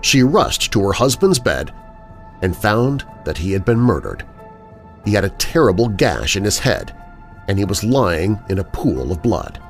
She 0.00 0.22
rushed 0.22 0.72
to 0.72 0.82
her 0.82 0.92
husband's 0.92 1.38
bed 1.38 1.72
and 2.42 2.56
found 2.56 3.04
that 3.24 3.38
he 3.38 3.52
had 3.52 3.64
been 3.64 3.78
murdered. 3.78 4.24
He 5.06 5.12
had 5.12 5.24
a 5.24 5.30
terrible 5.30 5.88
gash 5.88 6.36
in 6.36 6.44
his 6.44 6.58
head, 6.58 6.94
and 7.48 7.58
he 7.58 7.64
was 7.64 7.84
lying 7.84 8.38
in 8.50 8.58
a 8.58 8.64
pool 8.64 9.12
of 9.12 9.22
blood. 9.22 9.62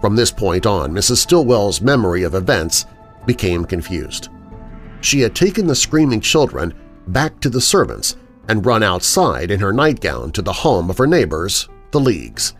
From 0.00 0.16
this 0.16 0.32
point 0.32 0.66
on, 0.66 0.92
Mrs. 0.92 1.18
Stillwell's 1.18 1.80
memory 1.80 2.24
of 2.24 2.34
events 2.34 2.86
became 3.24 3.64
confused. 3.64 4.28
She 5.00 5.20
had 5.20 5.34
taken 5.34 5.66
the 5.66 5.74
screaming 5.76 6.20
children 6.20 6.74
back 7.06 7.38
to 7.40 7.48
the 7.48 7.60
servants 7.60 8.16
and 8.48 8.66
run 8.66 8.82
outside 8.82 9.52
in 9.52 9.60
her 9.60 9.72
nightgown 9.72 10.32
to 10.32 10.42
the 10.42 10.52
home 10.52 10.90
of 10.90 10.98
her 10.98 11.06
neighbors, 11.06 11.68
the 11.92 12.00
Leagues. 12.00 12.54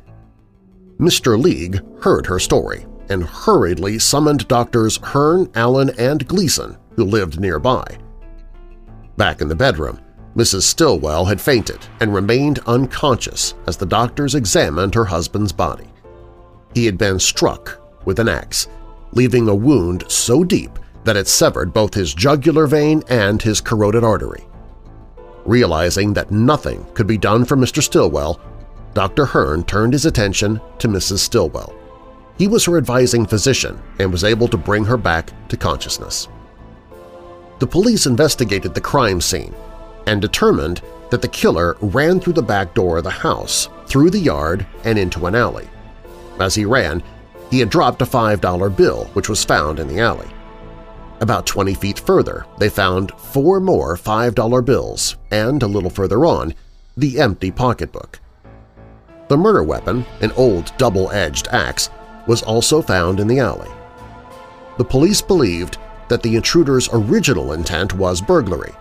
Mr. 1.01 1.40
League 1.40 1.80
heard 2.01 2.26
her 2.26 2.38
story 2.38 2.86
and 3.09 3.24
hurriedly 3.24 3.98
summoned 3.98 4.46
doctors 4.46 4.98
Hearn, 4.98 5.51
Allen, 5.55 5.90
and 5.98 6.28
Gleason, 6.28 6.76
who 6.94 7.05
lived 7.05 7.40
nearby. 7.40 7.98
Back 9.16 9.40
in 9.40 9.48
the 9.48 9.57
bedroom, 9.57 9.98
Mrs. 10.36 10.62
Stillwell 10.62 11.24
had 11.24 11.40
fainted 11.40 11.80
and 12.00 12.14
remained 12.14 12.60
unconscious 12.66 13.54
as 13.66 13.76
the 13.76 13.86
doctors 13.86 14.34
examined 14.34 14.94
her 14.94 15.04
husband's 15.04 15.52
body. 15.52 15.88
He 16.74 16.86
had 16.86 16.96
been 16.96 17.18
struck 17.18 17.80
with 18.04 18.20
an 18.20 18.28
axe, 18.28 18.68
leaving 19.12 19.48
a 19.48 19.54
wound 19.54 20.04
so 20.08 20.44
deep 20.44 20.78
that 21.04 21.16
it 21.16 21.26
severed 21.26 21.72
both 21.72 21.94
his 21.94 22.14
jugular 22.14 22.66
vein 22.66 23.02
and 23.08 23.42
his 23.42 23.60
carotid 23.60 24.04
artery. 24.04 24.46
Realizing 25.44 26.12
that 26.12 26.30
nothing 26.30 26.86
could 26.94 27.06
be 27.06 27.18
done 27.18 27.44
for 27.44 27.56
Mr. 27.56 27.82
Stillwell, 27.82 28.40
Dr. 28.94 29.24
Hearn 29.24 29.64
turned 29.64 29.94
his 29.94 30.06
attention 30.06 30.60
to 30.78 30.88
Mrs. 30.88 31.18
Stillwell. 31.18 31.74
He 32.38 32.46
was 32.46 32.64
her 32.66 32.78
advising 32.78 33.26
physician 33.26 33.80
and 33.98 34.12
was 34.12 34.24
able 34.24 34.46
to 34.48 34.56
bring 34.56 34.84
her 34.84 34.96
back 34.96 35.32
to 35.48 35.56
consciousness. 35.56 36.28
The 37.58 37.66
police 37.66 38.06
investigated 38.06 38.74
the 38.74 38.80
crime 38.80 39.20
scene 39.20 39.54
and 40.07 40.20
determined 40.20 40.82
that 41.11 41.22
the 41.22 41.28
killer 41.28 41.76
ran 41.80 42.20
through 42.20 42.34
the 42.34 42.42
back 42.42 42.74
door 42.74 42.98
of 42.98 43.05
the 43.05 43.11
house, 43.11 43.68
through 43.86 44.11
the 44.11 44.18
yard, 44.18 44.66
and 44.84 44.98
into 44.98 45.26
an 45.26 45.34
alley. 45.34 45.68
As 46.38 46.55
he 46.55 46.64
ran, 46.64 47.03
he 47.51 47.59
had 47.59 47.70
dropped 47.70 48.03
a 48.03 48.07
$5 48.07 48.76
bill 48.76 49.05
which 49.12 49.28
was 49.28 49.44
found 49.44 49.78
in 49.78 49.88
the 49.88 50.01
alley. 50.01 50.28
About 51.20 51.46
20 51.46 51.74
feet 51.74 51.98
further, 51.98 52.46
they 52.59 52.70
found 52.70 53.12
four 53.12 53.61
more 53.61 53.96
$5 53.96 54.64
bills 54.64 55.16
and, 55.30 55.62
a 55.62 55.66
little 55.66 55.90
further 55.90 56.24
on, 56.24 56.55
the 56.96 57.20
empty 57.20 57.51
pocketbook. 57.51 58.20
The 59.28 59.36
murder 59.36 59.62
weapon, 59.62 60.05
an 60.22 60.32
old 60.32 60.72
double-edged 60.78 61.48
axe, 61.48 61.90
was 62.26 62.42
also 62.42 62.80
found 62.80 63.20
in 63.20 63.28
the 63.28 63.38
alley. 63.38 63.70
The 64.78 64.84
police 64.84 65.20
believed 65.20 65.78
that 66.09 66.22
the 66.22 66.36
intruder's 66.36 66.88
original 66.92 67.53
intent 67.53 67.92
was 67.94 68.20
burglary, 68.20 68.72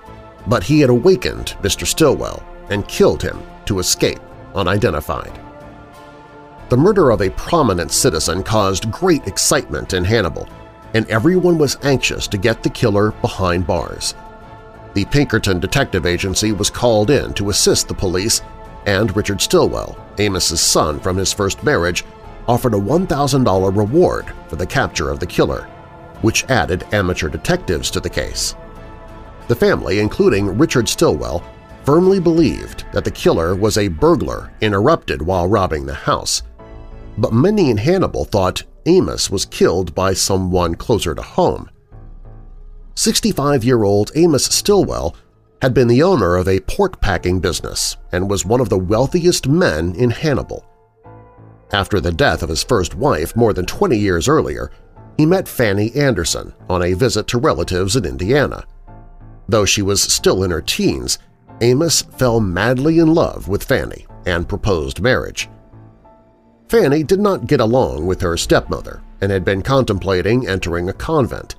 but 0.50 0.64
he 0.64 0.82
had 0.82 0.90
awakened 0.90 1.56
Mr. 1.62 1.86
Stillwell 1.86 2.44
and 2.70 2.88
killed 2.88 3.22
him 3.22 3.40
to 3.66 3.80
escape 3.80 4.20
unidentified. 4.56 5.40
The 6.70 6.78
murder 6.78 7.12
of 7.12 7.22
a 7.22 7.30
prominent 7.32 7.92
citizen 7.92 8.44
caused 8.44 8.92
great 8.92 9.28
excitement 9.28 9.94
in 9.94 10.04
Hannibal, 10.04 10.48
and 10.94 11.08
everyone 11.08 11.58
was 11.58 11.78
anxious 11.84 12.28
to 12.28 12.38
get 12.38 12.64
the 12.64 12.70
killer 12.70 13.12
behind 13.12 13.66
bars. 13.66 14.16
The 14.96 15.06
Pinkerton 15.06 15.60
Detective 15.60 16.06
Agency 16.06 16.52
was 16.52 16.70
called 16.70 17.12
in 17.12 17.34
to 17.36 17.50
assist 17.50 17.88
the 17.88 17.94
police, 17.94 18.42
and 18.86 19.16
Richard 19.16 19.40
Stillwell, 19.42 19.98
Amos's 20.20 20.62
son 20.62 21.00
from 21.00 21.16
his 21.16 21.32
first 21.32 21.64
marriage, 21.64 22.04
offered 22.48 22.74
a 22.74 22.78
$1,000 22.78 23.78
reward 23.78 24.34
for 24.48 24.56
the 24.56 24.66
capture 24.66 25.10
of 25.10 25.20
the 25.20 25.28
killer, 25.28 25.64
which 26.22 26.46
added 26.50 26.86
amateur 26.92 27.30
detectives 27.30 27.92
to 27.92 28.00
the 28.00 28.10
case. 28.10 28.56
The 29.50 29.56
family, 29.56 30.00
including 30.00 30.60
Richard 30.60 30.88
Stillwell, 30.88 31.44
firmly 31.84 32.20
believed 32.20 32.86
that 32.94 33.04
the 33.04 33.10
killer 33.10 33.56
was 33.56 33.80
a 33.80 33.88
burglar 33.88 34.52
interrupted 34.62 35.24
while 35.24 35.48
robbing 35.48 35.88
the 35.88 35.94
house, 35.96 36.44
but 37.18 37.34
many 37.34 37.72
in 37.72 37.78
Hannibal 37.78 38.26
thought 38.26 38.62
Amos 38.86 39.32
was 39.32 39.46
killed 39.46 39.96
by 39.96 40.14
someone 40.14 40.76
closer 40.76 41.16
to 41.16 41.24
home. 41.24 41.68
65-year-old 42.94 44.12
Amos 44.14 44.46
Stillwell 44.46 45.16
had 45.64 45.74
been 45.74 45.88
the 45.88 46.04
owner 46.04 46.36
of 46.36 46.48
a 46.48 46.60
pork-packing 46.60 47.40
business 47.40 47.98
and 48.12 48.30
was 48.30 48.46
one 48.46 48.62
of 48.62 48.70
the 48.70 48.78
wealthiest 48.78 49.48
men 49.48 49.96
in 49.96 50.12
Hannibal. 50.12 50.64
After 51.74 52.00
the 52.00 52.12
death 52.12 52.44
of 52.44 52.50
his 52.50 52.64
first 52.64 52.94
wife 52.94 53.36
more 53.36 53.54
than 53.54 53.66
20 53.66 53.98
years 53.98 54.28
earlier, 54.28 54.70
he 55.18 55.26
met 55.26 55.48
Fanny 55.48 55.92
Anderson 55.96 56.54
on 56.70 56.84
a 56.84 56.94
visit 56.94 57.26
to 57.30 57.40
relatives 57.40 57.96
in 57.96 58.06
Indiana. 58.06 58.64
Though 59.50 59.66
she 59.66 59.82
was 59.82 60.00
still 60.00 60.44
in 60.44 60.52
her 60.52 60.62
teens, 60.62 61.18
Amos 61.62 62.04
fell 62.04 62.40
madly 62.40 63.00
in 63.00 63.16
love 63.16 63.48
with 63.48 63.64
Fanny 63.64 64.06
and 64.28 64.48
proposed 64.48 65.02
marriage. 65.02 65.50
Fanny 66.68 67.02
did 67.02 67.20
not 67.20 67.48
get 67.48 67.60
along 67.60 68.06
with 68.06 68.22
her 68.22 68.38
stepmother 68.38 69.02
and 69.22 69.32
had 69.32 69.44
been 69.44 69.64
contemplating 69.64 70.48
entering 70.48 70.88
a 70.88 70.94
convent. 70.94 71.56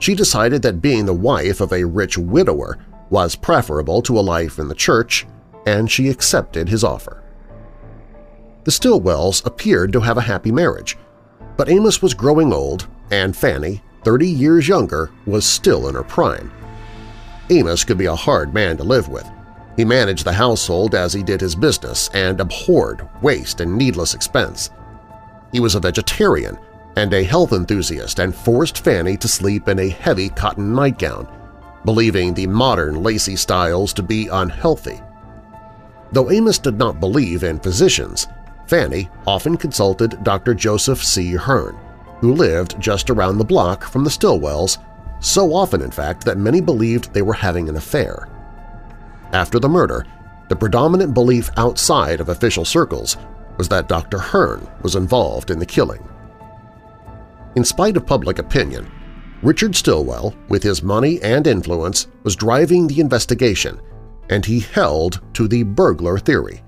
She 0.00 0.14
decided 0.14 0.60
that 0.62 0.82
being 0.82 1.06
the 1.06 1.14
wife 1.14 1.62
of 1.62 1.72
a 1.72 1.86
rich 1.86 2.18
widower 2.18 2.78
was 3.08 3.36
preferable 3.36 4.02
to 4.02 4.18
a 4.18 4.20
life 4.20 4.58
in 4.58 4.68
the 4.68 4.74
church, 4.74 5.26
and 5.64 5.90
she 5.90 6.10
accepted 6.10 6.68
his 6.68 6.84
offer. 6.84 7.22
The 8.64 8.70
Stillwells 8.70 9.46
appeared 9.46 9.94
to 9.94 10.00
have 10.00 10.18
a 10.18 10.28
happy 10.28 10.52
marriage, 10.52 10.98
but 11.56 11.70
Amos 11.70 12.02
was 12.02 12.12
growing 12.12 12.52
old 12.52 12.86
and 13.10 13.34
Fanny, 13.34 13.82
30 14.04 14.28
years 14.28 14.68
younger, 14.68 15.10
was 15.24 15.46
still 15.46 15.88
in 15.88 15.94
her 15.94 16.02
prime. 16.02 16.52
Amos 17.50 17.84
could 17.84 17.98
be 17.98 18.06
a 18.06 18.14
hard 18.14 18.54
man 18.54 18.76
to 18.76 18.84
live 18.84 19.08
with, 19.08 19.30
he 19.76 19.84
managed 19.84 20.24
the 20.24 20.32
household 20.32 20.94
as 20.94 21.12
he 21.12 21.22
did 21.22 21.40
his 21.40 21.54
business 21.54 22.08
and 22.14 22.40
abhorred 22.40 23.08
waste 23.22 23.60
and 23.60 23.76
needless 23.76 24.14
expense. 24.14 24.70
He 25.52 25.60
was 25.60 25.74
a 25.74 25.80
vegetarian 25.80 26.58
and 26.96 27.12
a 27.12 27.24
health 27.24 27.52
enthusiast 27.52 28.20
and 28.20 28.34
forced 28.34 28.78
Fanny 28.78 29.16
to 29.16 29.28
sleep 29.28 29.68
in 29.68 29.80
a 29.80 29.88
heavy 29.88 30.28
cotton 30.28 30.74
nightgown, 30.74 31.26
believing 31.84 32.32
the 32.32 32.46
modern 32.46 33.02
lacy 33.02 33.34
styles 33.34 33.92
to 33.94 34.02
be 34.02 34.28
unhealthy. 34.28 35.00
Though 36.12 36.30
Amos 36.30 36.58
did 36.58 36.78
not 36.78 37.00
believe 37.00 37.42
in 37.42 37.58
physicians, 37.58 38.28
Fanny 38.66 39.10
often 39.26 39.56
consulted 39.56 40.22
Dr. 40.22 40.54
Joseph 40.54 41.02
C. 41.02 41.34
Hearn, 41.34 41.76
who 42.20 42.32
lived 42.32 42.80
just 42.80 43.10
around 43.10 43.38
the 43.38 43.44
block 43.44 43.82
from 43.82 44.04
the 44.04 44.10
Stillwells, 44.10 44.78
so 45.24 45.54
often 45.54 45.80
in 45.80 45.90
fact 45.90 46.24
that 46.24 46.36
many 46.36 46.60
believed 46.60 47.12
they 47.12 47.22
were 47.22 47.32
having 47.32 47.68
an 47.68 47.76
affair. 47.76 48.28
After 49.32 49.58
the 49.58 49.68
murder, 49.68 50.06
the 50.48 50.56
predominant 50.56 51.14
belief 51.14 51.50
outside 51.56 52.20
of 52.20 52.28
official 52.28 52.64
circles 52.64 53.16
was 53.56 53.68
that 53.70 53.88
Dr. 53.88 54.18
Hearn 54.18 54.68
was 54.82 54.96
involved 54.96 55.50
in 55.50 55.58
the 55.58 55.66
killing. 55.66 56.06
In 57.56 57.64
spite 57.64 57.96
of 57.96 58.06
public 58.06 58.38
opinion, 58.38 58.90
Richard 59.42 59.74
Stillwell, 59.74 60.34
with 60.48 60.62
his 60.62 60.82
money 60.82 61.20
and 61.22 61.46
influence, 61.46 62.08
was 62.22 62.36
driving 62.36 62.86
the 62.86 63.00
investigation, 63.00 63.80
and 64.28 64.44
he 64.44 64.60
held 64.60 65.20
to 65.34 65.48
the 65.48 65.62
burglar 65.62 66.18
theory. 66.18 66.62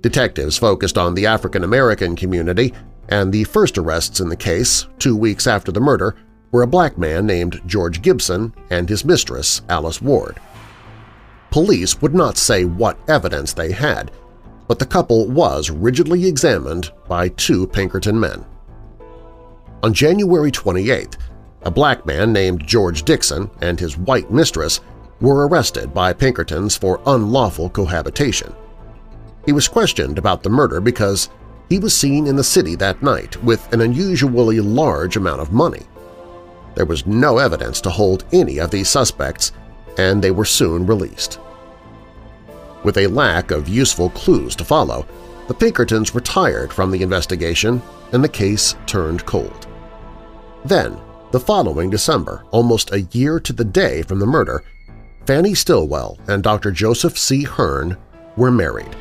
Detectives 0.00 0.56
focused 0.56 0.98
on 0.98 1.14
the 1.14 1.26
African-American 1.26 2.16
community, 2.16 2.72
and 3.08 3.32
the 3.32 3.44
first 3.44 3.76
arrests 3.76 4.20
in 4.20 4.28
the 4.28 4.36
case, 4.36 4.86
two 4.98 5.16
weeks 5.16 5.46
after 5.46 5.72
the 5.72 5.80
murder, 5.80 6.14
were 6.54 6.62
a 6.62 6.68
black 6.68 6.96
man 6.96 7.26
named 7.26 7.60
George 7.66 8.00
Gibson 8.00 8.54
and 8.70 8.88
his 8.88 9.04
mistress, 9.04 9.62
Alice 9.68 10.00
Ward. 10.00 10.38
Police 11.50 12.00
would 12.00 12.14
not 12.14 12.36
say 12.36 12.64
what 12.64 12.96
evidence 13.08 13.52
they 13.52 13.72
had, 13.72 14.12
but 14.68 14.78
the 14.78 14.86
couple 14.86 15.26
was 15.26 15.68
rigidly 15.68 16.28
examined 16.28 16.92
by 17.08 17.26
two 17.30 17.66
Pinkerton 17.66 18.20
men. 18.20 18.46
On 19.82 19.92
January 19.92 20.52
28th, 20.52 21.16
a 21.62 21.72
black 21.72 22.06
man 22.06 22.32
named 22.32 22.64
George 22.64 23.02
Dixon 23.02 23.50
and 23.60 23.80
his 23.80 23.98
white 23.98 24.30
mistress 24.30 24.80
were 25.20 25.48
arrested 25.48 25.92
by 25.92 26.12
Pinkertons 26.12 26.76
for 26.76 27.00
unlawful 27.04 27.68
cohabitation. 27.68 28.54
He 29.44 29.50
was 29.50 29.66
questioned 29.66 30.18
about 30.18 30.44
the 30.44 30.50
murder 30.50 30.80
because 30.80 31.30
he 31.68 31.80
was 31.80 31.96
seen 31.96 32.28
in 32.28 32.36
the 32.36 32.44
city 32.44 32.76
that 32.76 33.02
night 33.02 33.42
with 33.42 33.72
an 33.72 33.80
unusually 33.80 34.60
large 34.60 35.16
amount 35.16 35.40
of 35.40 35.52
money. 35.52 35.82
There 36.74 36.86
was 36.86 37.06
no 37.06 37.38
evidence 37.38 37.80
to 37.82 37.90
hold 37.90 38.24
any 38.32 38.58
of 38.58 38.70
these 38.70 38.88
suspects, 38.88 39.52
and 39.96 40.22
they 40.22 40.30
were 40.30 40.44
soon 40.44 40.86
released. 40.86 41.38
With 42.82 42.98
a 42.98 43.06
lack 43.06 43.50
of 43.50 43.68
useful 43.68 44.10
clues 44.10 44.54
to 44.56 44.64
follow, 44.64 45.06
the 45.48 45.54
Pinkertons 45.54 46.14
retired 46.14 46.72
from 46.72 46.90
the 46.90 47.02
investigation 47.02 47.82
and 48.12 48.22
the 48.22 48.28
case 48.28 48.74
turned 48.86 49.24
cold. 49.26 49.66
Then, 50.64 50.98
the 51.32 51.40
following 51.40 51.90
December, 51.90 52.44
almost 52.50 52.92
a 52.92 53.02
year 53.12 53.40
to 53.40 53.52
the 53.52 53.64
day 53.64 54.02
from 54.02 54.18
the 54.18 54.26
murder, 54.26 54.62
Fanny 55.26 55.54
Stillwell 55.54 56.18
and 56.28 56.42
Dr. 56.42 56.70
Joseph 56.70 57.18
C. 57.18 57.42
Hearn 57.42 57.96
were 58.36 58.50
married. 58.50 58.94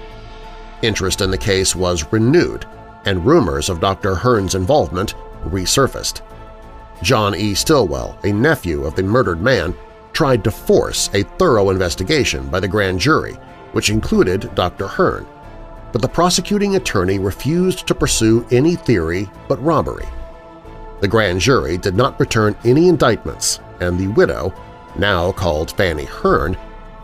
Interest 0.82 1.22
in 1.22 1.32
the 1.32 1.38
case 1.38 1.76
was 1.76 2.12
renewed, 2.12 2.66
and 3.06 3.26
rumors 3.26 3.70
of 3.70 3.80
Dr. 3.80 4.16
Hearn's 4.16 4.56
involvement 4.56 5.16
resurfaced. 5.46 6.22
John 7.04 7.36
E. 7.36 7.54
Stillwell, 7.54 8.18
a 8.24 8.32
nephew 8.32 8.86
of 8.86 8.96
the 8.96 9.04
murdered 9.04 9.42
man, 9.42 9.76
tried 10.14 10.44
to 10.44 10.52
force 10.52 11.10
a 11.14 11.24
thorough 11.38 11.70
investigation 11.70 12.50
by 12.50 12.60
the 12.60 12.68
grand 12.68 13.00
jury 13.00 13.38
which 13.74 13.90
included 13.90 14.54
Dr. 14.56 14.88
Hearn, 14.88 15.26
but 15.92 16.02
the 16.02 16.08
prosecuting 16.08 16.76
attorney 16.76 17.20
refused 17.20 17.86
to 17.88 17.96
pursue 17.96 18.46
any 18.52 18.76
theory 18.76 19.30
but 19.48 19.62
robbery. 19.62 20.08
The 21.02 21.08
grand 21.08 21.42
jury 21.42 21.78
did 21.78 21.96
not 21.96 22.20
return 22.20 22.56
any 22.64 22.88
indictments, 22.88 23.60
and 23.82 24.00
the 24.00 24.08
widow, 24.08 24.54
now 24.98 25.32
called 25.32 25.72
Fanny 25.72 26.06
Hearn, 26.06 26.56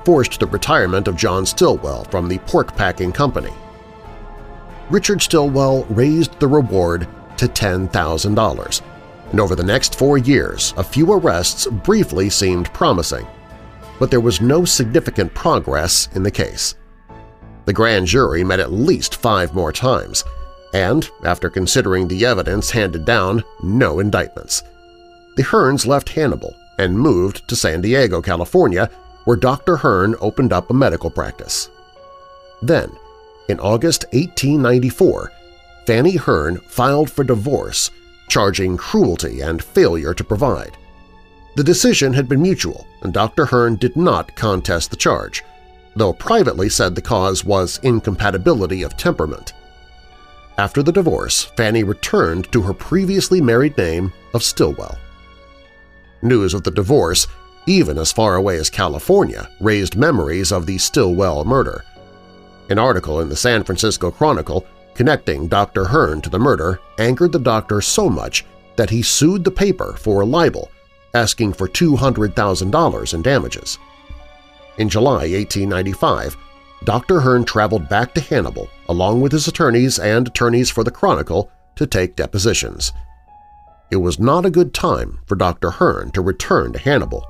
forced 0.06 0.40
the 0.40 0.48
retirement 0.48 1.08
of 1.08 1.18
John 1.18 1.46
Stillwell 1.46 2.06
from 2.06 2.30
the 2.30 2.38
pork-packing 2.40 3.12
company. 3.12 3.54
Richard 4.90 5.22
Stillwell 5.22 5.84
raised 5.86 6.40
the 6.40 6.48
reward 6.48 7.08
to 7.38 7.48
$10,000, 7.48 8.82
and 9.32 9.40
over 9.40 9.56
the 9.56 9.64
next 9.64 9.96
four 9.96 10.18
years 10.18 10.74
a 10.78 10.84
few 10.84 11.12
arrests 11.12 11.68
briefly 11.68 12.30
seemed 12.30 12.74
promising– 12.74 13.28
but 14.00 14.10
there 14.10 14.22
was 14.22 14.42
no 14.42 14.66
significant 14.66 15.32
progress 15.36 16.08
in 16.16 16.24
the 16.24 16.32
case. 16.32 16.76
The 17.66 17.74
grand 17.74 18.08
jury 18.08 18.44
met 18.44 18.62
at 18.62 18.72
least 18.72 19.16
five 19.16 19.54
more 19.54 19.74
times, 19.74 20.24
and, 20.74 21.08
after 21.24 21.50
considering 21.50 22.08
the 22.08 22.26
evidence 22.26 22.72
handed 22.72 23.06
down, 23.06 23.44
no 23.62 24.00
indictments. 24.00 24.64
The 25.36 25.44
Hearns 25.44 25.86
left 25.86 26.10
Hannibal 26.10 26.56
and 26.80 26.98
moved 26.98 27.48
to 27.50 27.56
San 27.56 27.82
Diego, 27.82 28.22
California, 28.22 28.90
where 29.26 29.38
Dr. 29.38 29.76
Hearn 29.76 30.16
opened 30.22 30.54
up 30.54 30.70
a 30.70 30.74
medical 30.74 31.12
practice. 31.12 31.70
Then, 32.62 32.92
in 33.50 33.60
August 33.60 34.06
1894, 34.14 35.32
Fanny 35.86 36.16
Hearn 36.16 36.58
filed 36.62 37.12
for 37.12 37.24
divorce, 37.24 37.92
charging 38.30 38.78
cruelty 38.78 39.42
and 39.42 39.64
failure 39.64 40.14
to 40.14 40.24
provide. 40.24 40.78
The 41.56 41.64
decision 41.64 42.14
had 42.14 42.30
been 42.30 42.42
mutual, 42.42 42.88
and 43.02 43.12
Dr. 43.12 43.46
Hearn 43.46 43.76
did 43.76 43.98
not 43.98 44.36
contest 44.36 44.92
the 44.92 44.96
charge, 44.96 45.44
though 45.96 46.14
privately 46.14 46.70
said 46.70 46.96
the 46.96 47.02
cause 47.02 47.44
was 47.44 47.80
incompatibility 47.84 48.84
of 48.84 48.96
temperament. 48.96 49.54
After 50.58 50.84
the 50.84 50.92
divorce, 50.92 51.46
Fanny 51.56 51.84
returned 51.84 52.52
to 52.52 52.62
her 52.62 52.74
previously 52.74 53.42
married 53.42 53.78
name 53.78 54.14
of 54.34 54.44
Stillwell. 54.44 54.98
News 56.22 56.54
of 56.54 56.64
the 56.64 56.72
divorce, 56.72 57.28
even 57.66 57.98
as 57.98 58.12
far 58.12 58.36
away 58.36 58.58
as 58.58 58.70
California, 58.70 59.50
raised 59.60 59.96
memories 59.96 60.52
of 60.52 60.66
the 60.66 60.78
Stillwell 60.78 61.46
murder. 61.46 61.84
An 62.70 62.78
article 62.78 63.22
in 63.22 63.30
the 63.30 63.36
San 63.36 63.64
Francisco 63.64 64.12
Chronicle 64.12 64.66
connecting 65.00 65.48
Dr. 65.48 65.86
Hearn 65.86 66.20
to 66.24 66.30
the 66.30 66.38
murder 66.38 66.82
angered 66.98 67.32
the 67.32 67.40
doctor 67.40 67.80
so 67.80 68.10
much 68.10 68.44
that 68.76 68.90
he 68.90 69.02
sued 69.02 69.46
the 69.46 69.50
paper 69.50 69.94
for 69.98 70.26
libel 70.26 70.70
asking 71.14 71.54
for 71.54 71.70
$200,000 71.70 73.14
in 73.14 73.22
damages. 73.22 73.80
In 74.78 74.90
July 74.90 75.32
1895, 75.32 76.36
Dr. 76.84 77.22
Hearn 77.22 77.46
traveled 77.46 77.88
back 77.88 78.14
to 78.14 78.20
Hannibal 78.20 78.68
along 78.90 79.22
with 79.22 79.32
his 79.32 79.48
attorneys 79.48 80.00
and 80.00 80.28
attorneys 80.28 80.70
for 80.70 80.84
the 80.84 80.92
Chronicle 80.92 81.50
to 81.78 81.88
take 81.88 82.18
depositions. 82.18 82.92
It 83.92 83.96
was 83.96 84.20
not 84.20 84.46
a 84.46 84.52
good 84.52 84.74
time 84.74 85.22
for 85.28 85.38
Dr. 85.38 85.70
Hearn 85.70 86.12
to 86.12 86.22
return 86.22 86.74
to 86.74 86.80
Hannibal. 86.80 87.26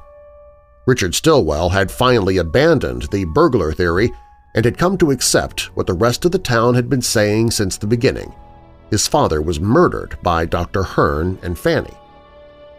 Richard 0.87 1.13
Stillwell 1.13 1.69
had 1.69 1.91
finally 1.91 2.37
abandoned 2.37 3.03
the 3.11 3.25
burglar 3.25 3.73
theory 3.73 4.11
and 4.55 4.65
had 4.65 4.77
come 4.77 4.97
to 4.97 5.11
accept 5.11 5.75
what 5.75 5.87
the 5.87 5.93
rest 5.93 6.25
of 6.25 6.31
the 6.31 6.39
town 6.39 6.73
had 6.73 6.89
been 6.89 7.01
saying 7.01 7.51
since 7.51 7.77
the 7.77 7.87
beginning. 7.87 8.33
His 8.89 9.07
father 9.07 9.41
was 9.41 9.59
murdered 9.59 10.17
by 10.23 10.45
Dr. 10.45 10.83
Hearn 10.83 11.37
and 11.43 11.57
Fanny. 11.57 11.93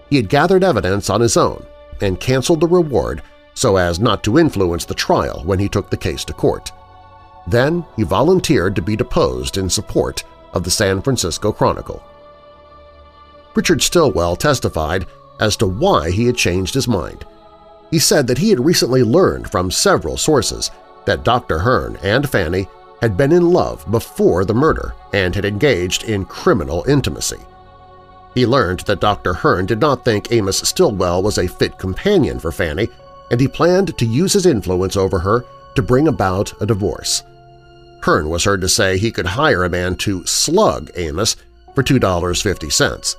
He 0.08 0.16
had 0.16 0.28
gathered 0.28 0.64
evidence 0.64 1.08
on 1.08 1.20
his 1.20 1.36
own 1.36 1.64
and 2.00 2.18
canceled 2.18 2.60
the 2.60 2.66
reward 2.66 3.22
so 3.54 3.76
as 3.76 4.00
not 4.00 4.24
to 4.24 4.38
influence 4.38 4.84
the 4.84 4.94
trial 4.94 5.42
when 5.44 5.58
he 5.58 5.68
took 5.68 5.90
the 5.90 5.96
case 5.96 6.24
to 6.24 6.32
court. 6.32 6.72
Then 7.46 7.84
he 7.96 8.02
volunteered 8.02 8.74
to 8.76 8.82
be 8.82 8.96
deposed 8.96 9.56
in 9.56 9.68
support 9.68 10.24
of 10.52 10.64
the 10.64 10.70
San 10.70 11.02
Francisco 11.02 11.52
Chronicle. 11.52 12.02
Richard 13.54 13.82
Stillwell 13.82 14.36
testified 14.36 15.06
as 15.40 15.56
to 15.56 15.66
why 15.66 16.10
he 16.10 16.26
had 16.26 16.36
changed 16.36 16.74
his 16.74 16.88
mind. 16.88 17.24
He 17.90 17.98
said 17.98 18.26
that 18.28 18.38
he 18.38 18.50
had 18.50 18.64
recently 18.64 19.02
learned 19.02 19.50
from 19.50 19.70
several 19.70 20.16
sources 20.16 20.70
that 21.10 21.24
Dr. 21.24 21.58
Hearn 21.58 21.98
and 22.04 22.30
Fanny 22.30 22.68
had 23.00 23.16
been 23.16 23.32
in 23.32 23.50
love 23.50 23.84
before 23.90 24.44
the 24.44 24.54
murder 24.54 24.94
and 25.12 25.34
had 25.34 25.44
engaged 25.44 26.04
in 26.04 26.24
criminal 26.24 26.84
intimacy. 26.86 27.40
He 28.32 28.46
learned 28.46 28.80
that 28.80 29.00
Dr. 29.00 29.32
Hearn 29.32 29.66
did 29.66 29.80
not 29.80 30.04
think 30.04 30.30
Amos 30.30 30.58
Stillwell 30.58 31.20
was 31.20 31.36
a 31.36 31.48
fit 31.48 31.78
companion 31.78 32.38
for 32.38 32.52
Fanny, 32.52 32.86
and 33.32 33.40
he 33.40 33.48
planned 33.48 33.98
to 33.98 34.06
use 34.06 34.34
his 34.34 34.46
influence 34.46 34.96
over 34.96 35.18
her 35.18 35.44
to 35.74 35.82
bring 35.82 36.06
about 36.06 36.52
a 36.62 36.66
divorce. 36.66 37.24
Hearn 38.04 38.28
was 38.28 38.44
heard 38.44 38.60
to 38.60 38.68
say 38.68 38.96
he 38.96 39.10
could 39.10 39.26
hire 39.26 39.64
a 39.64 39.68
man 39.68 39.96
to 39.96 40.24
slug 40.26 40.92
Amos 40.94 41.34
for 41.74 41.82
$2.50. 41.82 43.16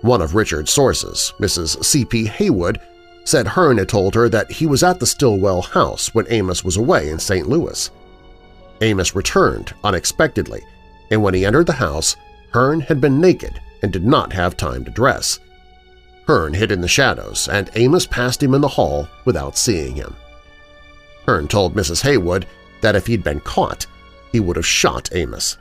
One 0.00 0.20
of 0.20 0.34
Richard's 0.34 0.72
sources, 0.72 1.32
Mrs. 1.38 1.84
C.P. 1.84 2.26
Haywood, 2.26 2.80
said 3.28 3.46
Hearn 3.46 3.76
had 3.76 3.90
told 3.90 4.14
her 4.14 4.30
that 4.30 4.50
he 4.50 4.64
was 4.64 4.82
at 4.82 4.98
the 4.98 5.06
Stillwell 5.06 5.60
house 5.60 6.14
when 6.14 6.24
Amos 6.30 6.64
was 6.64 6.78
away 6.78 7.10
in 7.10 7.18
St. 7.18 7.46
Louis. 7.46 7.90
Amos 8.80 9.14
returned 9.14 9.74
unexpectedly, 9.84 10.62
and 11.10 11.22
when 11.22 11.34
he 11.34 11.44
entered 11.44 11.66
the 11.66 11.74
house, 11.74 12.16
Hearn 12.54 12.80
had 12.80 13.02
been 13.02 13.20
naked 13.20 13.60
and 13.82 13.92
did 13.92 14.06
not 14.06 14.32
have 14.32 14.56
time 14.56 14.82
to 14.86 14.90
dress. 14.90 15.40
Hearn 16.26 16.54
hid 16.54 16.72
in 16.72 16.80
the 16.80 16.88
shadows, 16.88 17.48
and 17.48 17.68
Amos 17.74 18.06
passed 18.06 18.42
him 18.42 18.54
in 18.54 18.62
the 18.62 18.68
hall 18.68 19.06
without 19.26 19.58
seeing 19.58 19.94
him. 19.94 20.16
Hearn 21.26 21.48
told 21.48 21.74
Mrs. 21.74 22.02
Haywood 22.04 22.46
that 22.80 22.96
if 22.96 23.06
he'd 23.06 23.22
been 23.22 23.40
caught, 23.40 23.84
he 24.32 24.40
would 24.40 24.56
have 24.56 24.66
shot 24.66 25.10
Amos. 25.12 25.58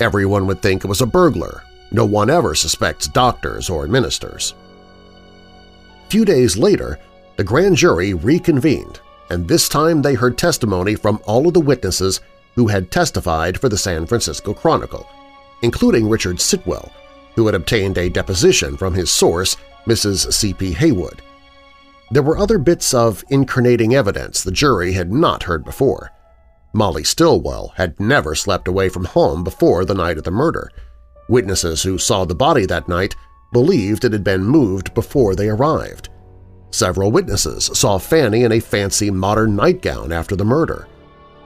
Everyone 0.00 0.46
would 0.46 0.62
think 0.62 0.84
it 0.84 0.88
was 0.88 1.02
a 1.02 1.06
burglar, 1.06 1.62
No 1.90 2.06
one 2.06 2.30
ever 2.30 2.54
suspects 2.54 3.08
doctors 3.08 3.68
or 3.68 3.86
ministers. 3.86 4.54
Few 6.08 6.24
days 6.24 6.56
later, 6.56 6.98
the 7.36 7.44
grand 7.44 7.76
jury 7.76 8.14
reconvened, 8.14 9.00
and 9.28 9.46
this 9.46 9.68
time 9.68 10.00
they 10.00 10.14
heard 10.14 10.38
testimony 10.38 10.94
from 10.94 11.20
all 11.26 11.46
of 11.46 11.54
the 11.54 11.60
witnesses 11.60 12.20
who 12.54 12.66
had 12.66 12.90
testified 12.90 13.58
for 13.60 13.68
the 13.68 13.76
San 13.76 14.06
Francisco 14.06 14.54
Chronicle, 14.54 15.06
including 15.62 16.08
Richard 16.08 16.40
Stillwell, 16.40 16.90
who 17.36 17.44
had 17.44 17.54
obtained 17.54 17.98
a 17.98 18.08
deposition 18.08 18.76
from 18.76 18.94
his 18.94 19.10
source, 19.10 19.56
Mrs. 19.86 20.32
C.P. 20.32 20.72
Haywood. 20.72 21.20
There 22.10 22.22
were 22.22 22.38
other 22.38 22.58
bits 22.58 22.94
of 22.94 23.22
incriminating 23.28 23.94
evidence 23.94 24.42
the 24.42 24.50
jury 24.50 24.94
had 24.94 25.12
not 25.12 25.42
heard 25.42 25.62
before. 25.62 26.10
Molly 26.72 27.04
Stillwell 27.04 27.74
had 27.76 28.00
never 28.00 28.34
slept 28.34 28.66
away 28.66 28.88
from 28.88 29.04
home 29.04 29.44
before 29.44 29.84
the 29.84 29.94
night 29.94 30.16
of 30.16 30.24
the 30.24 30.30
murder. 30.30 30.70
Witnesses 31.28 31.82
who 31.82 31.98
saw 31.98 32.24
the 32.24 32.34
body 32.34 32.64
that 32.64 32.88
night 32.88 33.14
believed 33.52 34.04
it 34.04 34.12
had 34.12 34.24
been 34.24 34.44
moved 34.44 34.94
before 34.94 35.34
they 35.34 35.48
arrived. 35.48 36.08
Several 36.70 37.10
witnesses 37.10 37.70
saw 37.72 37.98
Fanny 37.98 38.44
in 38.44 38.52
a 38.52 38.60
fancy 38.60 39.10
modern 39.10 39.56
nightgown 39.56 40.12
after 40.12 40.36
the 40.36 40.44
murder. 40.44 40.86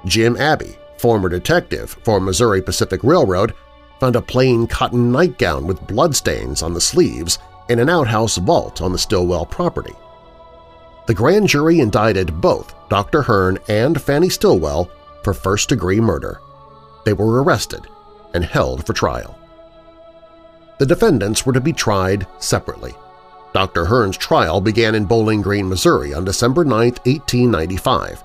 Jim 0.04 0.36
Abbey, 0.36 0.76
former 0.98 1.28
detective 1.28 1.96
for 2.04 2.20
Missouri 2.20 2.60
Pacific 2.60 3.04
Railroad, 3.04 3.54
found 4.00 4.16
a 4.16 4.22
plain 4.22 4.66
cotton 4.66 5.12
nightgown 5.12 5.66
with 5.66 5.86
bloodstains 5.86 6.62
on 6.62 6.74
the 6.74 6.80
sleeves 6.80 7.38
in 7.68 7.78
an 7.78 7.88
outhouse 7.88 8.36
vault 8.36 8.82
on 8.82 8.90
the 8.90 8.98
Stillwell 8.98 9.46
property. 9.46 9.94
The 11.06 11.14
grand 11.14 11.48
jury 11.48 11.78
indicted 11.80 12.40
both 12.40 12.74
Dr. 12.88 13.22
Hearn 13.22 13.58
and 13.68 14.00
Fanny 14.00 14.28
Stillwell 14.28 14.90
for 15.22 15.32
first-degree 15.32 16.00
murder. 16.00 16.40
They 17.04 17.12
were 17.12 17.42
arrested 17.42 17.86
and 18.34 18.44
held 18.44 18.86
for 18.86 18.92
trial. 18.92 19.38
The 20.82 20.86
defendants 20.86 21.46
were 21.46 21.52
to 21.52 21.60
be 21.60 21.72
tried 21.72 22.26
separately. 22.40 22.92
Dr. 23.54 23.84
Hearn's 23.84 24.16
trial 24.16 24.60
began 24.60 24.96
in 24.96 25.04
Bowling 25.04 25.40
Green, 25.40 25.68
Missouri 25.68 26.12
on 26.12 26.24
December 26.24 26.64
9, 26.64 26.74
1895. 26.74 28.20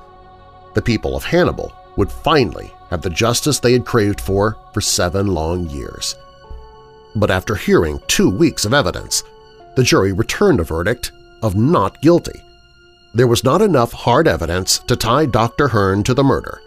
The 0.73 0.81
people 0.81 1.15
of 1.15 1.23
Hannibal 1.23 1.71
would 1.97 2.11
finally 2.11 2.73
have 2.89 3.03
the 3.03 3.11
justice 3.11 3.59
they 3.59 3.73
had 3.73 3.85
craved 3.85 4.19
for 4.19 4.57
for 4.73 4.81
seven 4.81 5.27
long 5.27 5.69
years. 5.69 6.15
But 7.15 7.29
after 7.29 7.53
hearing 7.53 8.01
two 8.07 8.31
weeks 8.31 8.65
of 8.65 8.73
evidence, 8.73 9.21
the 9.75 9.83
jury 9.83 10.11
returned 10.11 10.59
a 10.59 10.63
verdict 10.63 11.11
of 11.43 11.55
not 11.55 12.01
guilty. 12.01 12.41
There 13.13 13.27
was 13.27 13.43
not 13.43 13.61
enough 13.61 13.91
hard 13.91 14.27
evidence 14.27 14.79
to 14.79 14.95
tie 14.95 15.27
Dr. 15.27 15.67
Hearn 15.67 16.01
to 16.05 16.15
the 16.15 16.23
murder. 16.23 16.59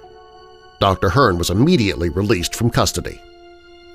Dr. 0.78 1.08
Hearn 1.08 1.36
was 1.36 1.50
immediately 1.50 2.10
released 2.10 2.54
from 2.54 2.70
custody. 2.70 3.20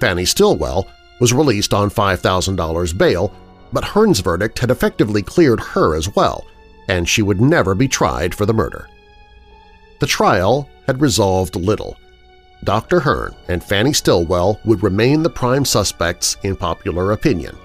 Fanny 0.02 0.26
Stillwell 0.26 0.90
was 1.20 1.34
released 1.34 1.74
on 1.74 1.90
$5,000 1.90 2.98
bail 2.98 3.34
but 3.76 3.84
Hearn's 3.84 4.22
verdict 4.22 4.60
had 4.60 4.72
effectively 4.72 5.22
cleared 5.22 5.60
her 5.60 5.96
as 5.96 6.16
well, 6.16 6.46
and 6.88 7.10
she 7.10 7.22
would 7.22 7.42
never 7.42 7.76
be 7.76 7.90
tried 7.90 8.34
for 8.34 8.46
the 8.46 8.54
murder. 8.54 8.88
The 10.00 10.08
trial 10.08 10.70
had 10.88 11.02
resolved 11.02 11.58
little. 11.58 11.98
Dr. 12.64 13.02
Hearn 13.02 13.36
and 13.50 13.62
Fanny 13.62 13.92
Stillwell 13.92 14.62
would 14.64 14.82
remain 14.82 15.24
the 15.24 15.30
prime 15.30 15.66
suspects 15.66 16.38
in 16.44 16.56
popular 16.56 17.12
opinion. 17.12 17.58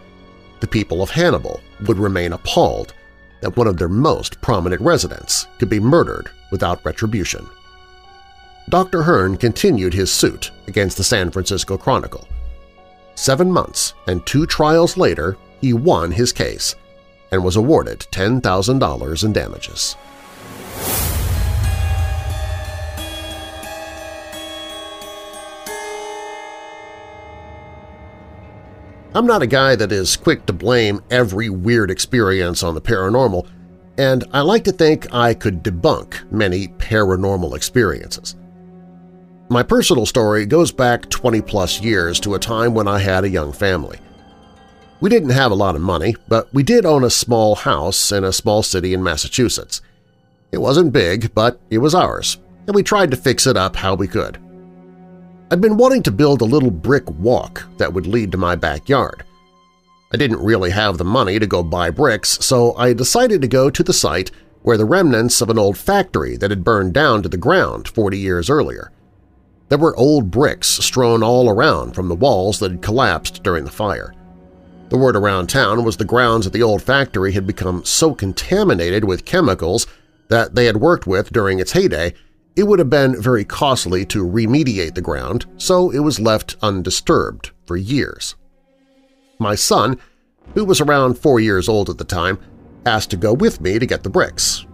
The 0.58 0.66
people 0.66 1.00
of 1.00 1.10
Hannibal 1.10 1.60
would 1.86 1.98
remain 1.98 2.32
appalled 2.32 2.92
that 3.40 3.56
one 3.56 3.68
of 3.68 3.76
their 3.78 3.88
most 3.88 4.40
prominent 4.40 4.82
residents 4.82 5.46
could 5.58 5.70
be 5.70 5.78
murdered 5.78 6.28
without 6.50 6.84
retribution. 6.84 7.46
Dr. 8.68 9.04
Hearn 9.04 9.36
continued 9.36 9.94
his 9.94 10.12
suit 10.12 10.50
against 10.66 10.96
the 10.96 11.04
San 11.04 11.30
Francisco 11.30 11.78
Chronicle. 11.78 12.26
Seven 13.14 13.50
months 13.52 13.94
and 14.06 14.24
two 14.24 14.46
trials 14.46 14.96
later, 14.96 15.36
he 15.60 15.72
won 15.72 16.12
his 16.12 16.32
case 16.32 16.74
and 17.30 17.44
was 17.44 17.56
awarded 17.56 18.00
$10,000 18.10 19.24
in 19.24 19.32
damages. 19.32 19.96
I'm 29.12 29.26
not 29.26 29.42
a 29.42 29.46
guy 29.48 29.74
that 29.74 29.90
is 29.90 30.16
quick 30.16 30.46
to 30.46 30.52
blame 30.52 31.00
every 31.10 31.50
weird 31.50 31.90
experience 31.90 32.62
on 32.62 32.74
the 32.74 32.80
paranormal, 32.80 33.48
and 33.98 34.24
I 34.32 34.42
like 34.42 34.62
to 34.64 34.72
think 34.72 35.12
I 35.12 35.34
could 35.34 35.64
debunk 35.64 36.30
many 36.30 36.68
paranormal 36.68 37.56
experiences. 37.56 38.36
My 39.52 39.64
personal 39.64 40.06
story 40.06 40.46
goes 40.46 40.70
back 40.70 41.06
20-plus 41.06 41.80
years 41.80 42.20
to 42.20 42.36
a 42.36 42.38
time 42.38 42.72
when 42.72 42.86
I 42.86 43.00
had 43.00 43.24
a 43.24 43.28
young 43.28 43.50
family. 43.52 43.98
We 45.00 45.10
didn't 45.10 45.30
have 45.30 45.50
a 45.50 45.56
lot 45.56 45.74
of 45.74 45.80
money, 45.80 46.14
but 46.28 46.48
we 46.54 46.62
did 46.62 46.86
own 46.86 47.02
a 47.02 47.10
small 47.10 47.56
house 47.56 48.12
in 48.12 48.22
a 48.22 48.32
small 48.32 48.62
city 48.62 48.94
in 48.94 49.02
Massachusetts. 49.02 49.80
It 50.52 50.58
wasn't 50.58 50.92
big, 50.92 51.34
but 51.34 51.58
it 51.68 51.78
was 51.78 51.96
ours, 51.96 52.38
and 52.68 52.76
we 52.76 52.84
tried 52.84 53.10
to 53.10 53.16
fix 53.16 53.44
it 53.44 53.56
up 53.56 53.74
how 53.74 53.96
we 53.96 54.06
could. 54.06 54.38
I'd 55.50 55.60
been 55.60 55.76
wanting 55.76 56.04
to 56.04 56.12
build 56.12 56.42
a 56.42 56.44
little 56.44 56.70
brick 56.70 57.10
walk 57.10 57.66
that 57.78 57.92
would 57.92 58.06
lead 58.06 58.30
to 58.30 58.38
my 58.38 58.54
backyard. 58.54 59.24
I 60.12 60.16
didn't 60.16 60.44
really 60.44 60.70
have 60.70 60.96
the 60.96 61.04
money 61.04 61.40
to 61.40 61.46
go 61.48 61.64
buy 61.64 61.90
bricks, 61.90 62.38
so 62.40 62.76
I 62.76 62.92
decided 62.92 63.42
to 63.42 63.48
go 63.48 63.68
to 63.68 63.82
the 63.82 63.92
site 63.92 64.30
where 64.62 64.76
the 64.76 64.84
remnants 64.84 65.40
of 65.40 65.50
an 65.50 65.58
old 65.58 65.76
factory 65.76 66.36
that 66.36 66.50
had 66.50 66.62
burned 66.62 66.94
down 66.94 67.24
to 67.24 67.28
the 67.28 67.36
ground 67.36 67.88
40 67.88 68.16
years 68.16 68.48
earlier. 68.48 68.92
There 69.70 69.78
were 69.78 69.96
old 69.96 70.30
bricks 70.30 70.66
strewn 70.66 71.22
all 71.22 71.48
around 71.48 71.94
from 71.94 72.08
the 72.08 72.14
walls 72.14 72.58
that 72.58 72.72
had 72.72 72.82
collapsed 72.82 73.42
during 73.42 73.64
the 73.64 73.70
fire. 73.70 74.12
The 74.88 74.98
word 74.98 75.14
around 75.14 75.46
town 75.46 75.84
was 75.84 75.96
the 75.96 76.04
grounds 76.04 76.44
at 76.44 76.52
the 76.52 76.62
old 76.62 76.82
factory 76.82 77.32
had 77.32 77.46
become 77.46 77.84
so 77.84 78.12
contaminated 78.12 79.04
with 79.04 79.24
chemicals 79.24 79.86
that 80.26 80.56
they 80.56 80.66
had 80.66 80.78
worked 80.78 81.06
with 81.06 81.32
during 81.32 81.60
its 81.60 81.72
heyday, 81.72 82.14
it 82.56 82.64
would 82.64 82.80
have 82.80 82.90
been 82.90 83.20
very 83.22 83.44
costly 83.44 84.04
to 84.06 84.26
remediate 84.26 84.96
the 84.96 85.00
ground, 85.00 85.46
so 85.56 85.90
it 85.90 86.00
was 86.00 86.18
left 86.18 86.56
undisturbed 86.62 87.52
for 87.64 87.76
years. 87.76 88.34
My 89.38 89.54
son, 89.54 89.98
who 90.54 90.64
was 90.64 90.80
around 90.80 91.14
four 91.14 91.38
years 91.38 91.68
old 91.68 91.88
at 91.88 91.98
the 91.98 92.04
time, 92.04 92.40
asked 92.84 93.10
to 93.10 93.16
go 93.16 93.32
with 93.32 93.60
me 93.60 93.78
to 93.78 93.86
get 93.86 94.02
the 94.02 94.10
bricks. 94.10 94.66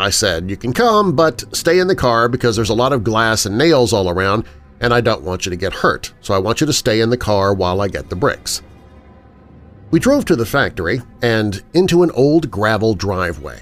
I 0.00 0.08
said, 0.08 0.48
you 0.48 0.56
can 0.56 0.72
come, 0.72 1.14
but 1.14 1.44
stay 1.54 1.78
in 1.78 1.86
the 1.86 1.94
car 1.94 2.26
because 2.26 2.56
there's 2.56 2.70
a 2.70 2.74
lot 2.74 2.94
of 2.94 3.04
glass 3.04 3.44
and 3.44 3.58
nails 3.58 3.92
all 3.92 4.08
around 4.08 4.46
and 4.80 4.94
I 4.94 5.02
don't 5.02 5.24
want 5.24 5.44
you 5.44 5.50
to 5.50 5.56
get 5.56 5.74
hurt, 5.74 6.14
so 6.22 6.32
I 6.32 6.38
want 6.38 6.62
you 6.62 6.66
to 6.66 6.72
stay 6.72 7.02
in 7.02 7.10
the 7.10 7.18
car 7.18 7.52
while 7.52 7.82
I 7.82 7.88
get 7.88 8.08
the 8.08 8.16
bricks. 8.16 8.62
We 9.90 10.00
drove 10.00 10.24
to 10.24 10.36
the 10.36 10.46
factory 10.46 11.02
and 11.20 11.62
into 11.74 12.02
an 12.02 12.10
old 12.12 12.50
gravel 12.50 12.94
driveway. 12.94 13.60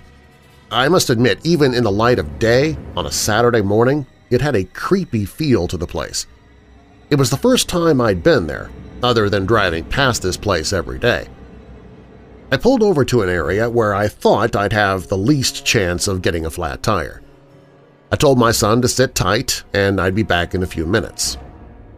I 0.70 0.88
must 0.88 1.10
admit, 1.10 1.44
even 1.44 1.74
in 1.74 1.82
the 1.82 1.90
light 1.90 2.20
of 2.20 2.38
day 2.38 2.76
on 2.96 3.06
a 3.06 3.10
Saturday 3.10 3.62
morning, 3.62 4.06
it 4.30 4.40
had 4.40 4.54
a 4.54 4.62
creepy 4.62 5.24
feel 5.24 5.66
to 5.66 5.76
the 5.76 5.88
place. 5.88 6.28
It 7.10 7.16
was 7.16 7.30
the 7.30 7.36
first 7.36 7.68
time 7.68 8.00
I'd 8.00 8.22
been 8.22 8.46
there, 8.46 8.70
other 9.02 9.28
than 9.28 9.44
driving 9.44 9.86
past 9.86 10.22
this 10.22 10.36
place 10.36 10.72
every 10.72 11.00
day. 11.00 11.26
I 12.50 12.56
pulled 12.56 12.82
over 12.82 13.04
to 13.04 13.22
an 13.22 13.28
area 13.28 13.68
where 13.68 13.94
I 13.94 14.08
thought 14.08 14.56
I'd 14.56 14.72
have 14.72 15.08
the 15.08 15.18
least 15.18 15.66
chance 15.66 16.08
of 16.08 16.22
getting 16.22 16.46
a 16.46 16.50
flat 16.50 16.82
tire. 16.82 17.20
I 18.10 18.16
told 18.16 18.38
my 18.38 18.52
son 18.52 18.80
to 18.80 18.88
sit 18.88 19.14
tight 19.14 19.62
and 19.74 20.00
I'd 20.00 20.14
be 20.14 20.22
back 20.22 20.54
in 20.54 20.62
a 20.62 20.66
few 20.66 20.86
minutes. 20.86 21.36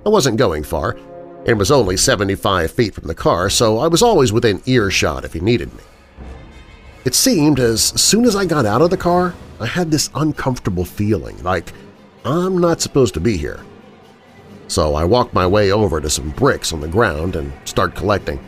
I 0.04 0.08
wasn't 0.08 0.38
going 0.38 0.64
far, 0.64 0.96
it 1.44 1.54
was 1.54 1.70
only 1.70 1.96
75 1.96 2.70
feet 2.70 2.94
from 2.94 3.06
the 3.06 3.14
car, 3.14 3.48
so 3.48 3.78
I 3.78 3.86
was 3.86 4.02
always 4.02 4.32
within 4.32 4.60
earshot 4.66 5.24
if 5.24 5.32
he 5.32 5.40
needed 5.40 5.72
me. 5.74 5.82
It 7.04 7.14
seemed 7.14 7.60
as 7.60 7.82
soon 7.82 8.24
as 8.24 8.36
I 8.36 8.44
got 8.44 8.66
out 8.66 8.82
of 8.82 8.90
the 8.90 8.96
car, 8.96 9.34
I 9.58 9.66
had 9.66 9.90
this 9.90 10.10
uncomfortable 10.14 10.84
feeling, 10.84 11.42
like 11.42 11.72
I'm 12.24 12.58
not 12.58 12.80
supposed 12.80 13.14
to 13.14 13.20
be 13.20 13.36
here. 13.36 13.60
So 14.68 14.94
I 14.94 15.04
walked 15.04 15.32
my 15.32 15.46
way 15.46 15.72
over 15.72 16.00
to 16.00 16.10
some 16.10 16.30
bricks 16.30 16.72
on 16.72 16.80
the 16.80 16.88
ground 16.88 17.36
and 17.36 17.52
started 17.64 17.96
collecting. 17.96 18.38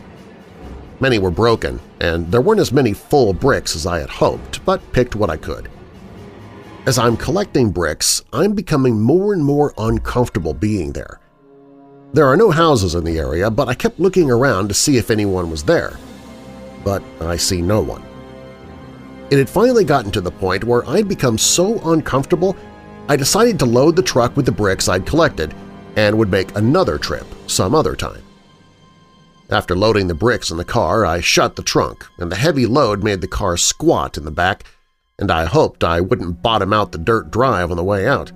Many 1.00 1.18
were 1.18 1.30
broken, 1.30 1.80
and 2.02 2.30
there 2.32 2.40
weren't 2.40 2.60
as 2.60 2.72
many 2.72 2.92
full 2.92 3.32
bricks 3.32 3.76
as 3.76 3.86
I 3.86 4.00
had 4.00 4.10
hoped, 4.10 4.62
but 4.64 4.92
picked 4.92 5.14
what 5.14 5.30
I 5.30 5.36
could. 5.36 5.70
As 6.84 6.98
I'm 6.98 7.16
collecting 7.16 7.70
bricks, 7.70 8.22
I'm 8.32 8.54
becoming 8.54 9.00
more 9.00 9.32
and 9.32 9.44
more 9.44 9.72
uncomfortable 9.78 10.52
being 10.52 10.92
there. 10.92 11.20
There 12.12 12.26
are 12.26 12.36
no 12.36 12.50
houses 12.50 12.96
in 12.96 13.04
the 13.04 13.18
area, 13.18 13.48
but 13.52 13.68
I 13.68 13.74
kept 13.74 14.00
looking 14.00 14.32
around 14.32 14.66
to 14.68 14.74
see 14.74 14.96
if 14.96 15.10
anyone 15.10 15.48
was 15.48 15.62
there. 15.62 15.96
But 16.84 17.04
I 17.20 17.36
see 17.36 17.62
no 17.62 17.80
one. 17.80 18.02
It 19.30 19.38
had 19.38 19.48
finally 19.48 19.84
gotten 19.84 20.10
to 20.10 20.20
the 20.20 20.32
point 20.32 20.64
where 20.64 20.86
I'd 20.88 21.08
become 21.08 21.38
so 21.38 21.80
uncomfortable 21.88 22.56
I 23.08 23.16
decided 23.16 23.58
to 23.60 23.64
load 23.64 23.94
the 23.94 24.02
truck 24.02 24.36
with 24.36 24.46
the 24.46 24.52
bricks 24.52 24.88
I'd 24.88 25.06
collected 25.06 25.54
and 25.96 26.18
would 26.18 26.30
make 26.30 26.56
another 26.56 26.98
trip 26.98 27.26
some 27.46 27.74
other 27.74 27.94
time. 27.94 28.22
After 29.52 29.76
loading 29.76 30.06
the 30.08 30.14
bricks 30.14 30.50
in 30.50 30.56
the 30.56 30.64
car, 30.64 31.04
I 31.04 31.20
shut 31.20 31.56
the 31.56 31.62
trunk, 31.62 32.06
and 32.16 32.32
the 32.32 32.36
heavy 32.36 32.64
load 32.64 33.04
made 33.04 33.20
the 33.20 33.28
car 33.28 33.58
squat 33.58 34.16
in 34.16 34.24
the 34.24 34.30
back, 34.30 34.64
and 35.18 35.30
I 35.30 35.44
hoped 35.44 35.84
I 35.84 36.00
wouldn't 36.00 36.42
bottom 36.42 36.72
out 36.72 36.90
the 36.90 36.96
dirt 36.96 37.30
drive 37.30 37.70
on 37.70 37.76
the 37.76 37.84
way 37.84 38.08
out. 38.08 38.32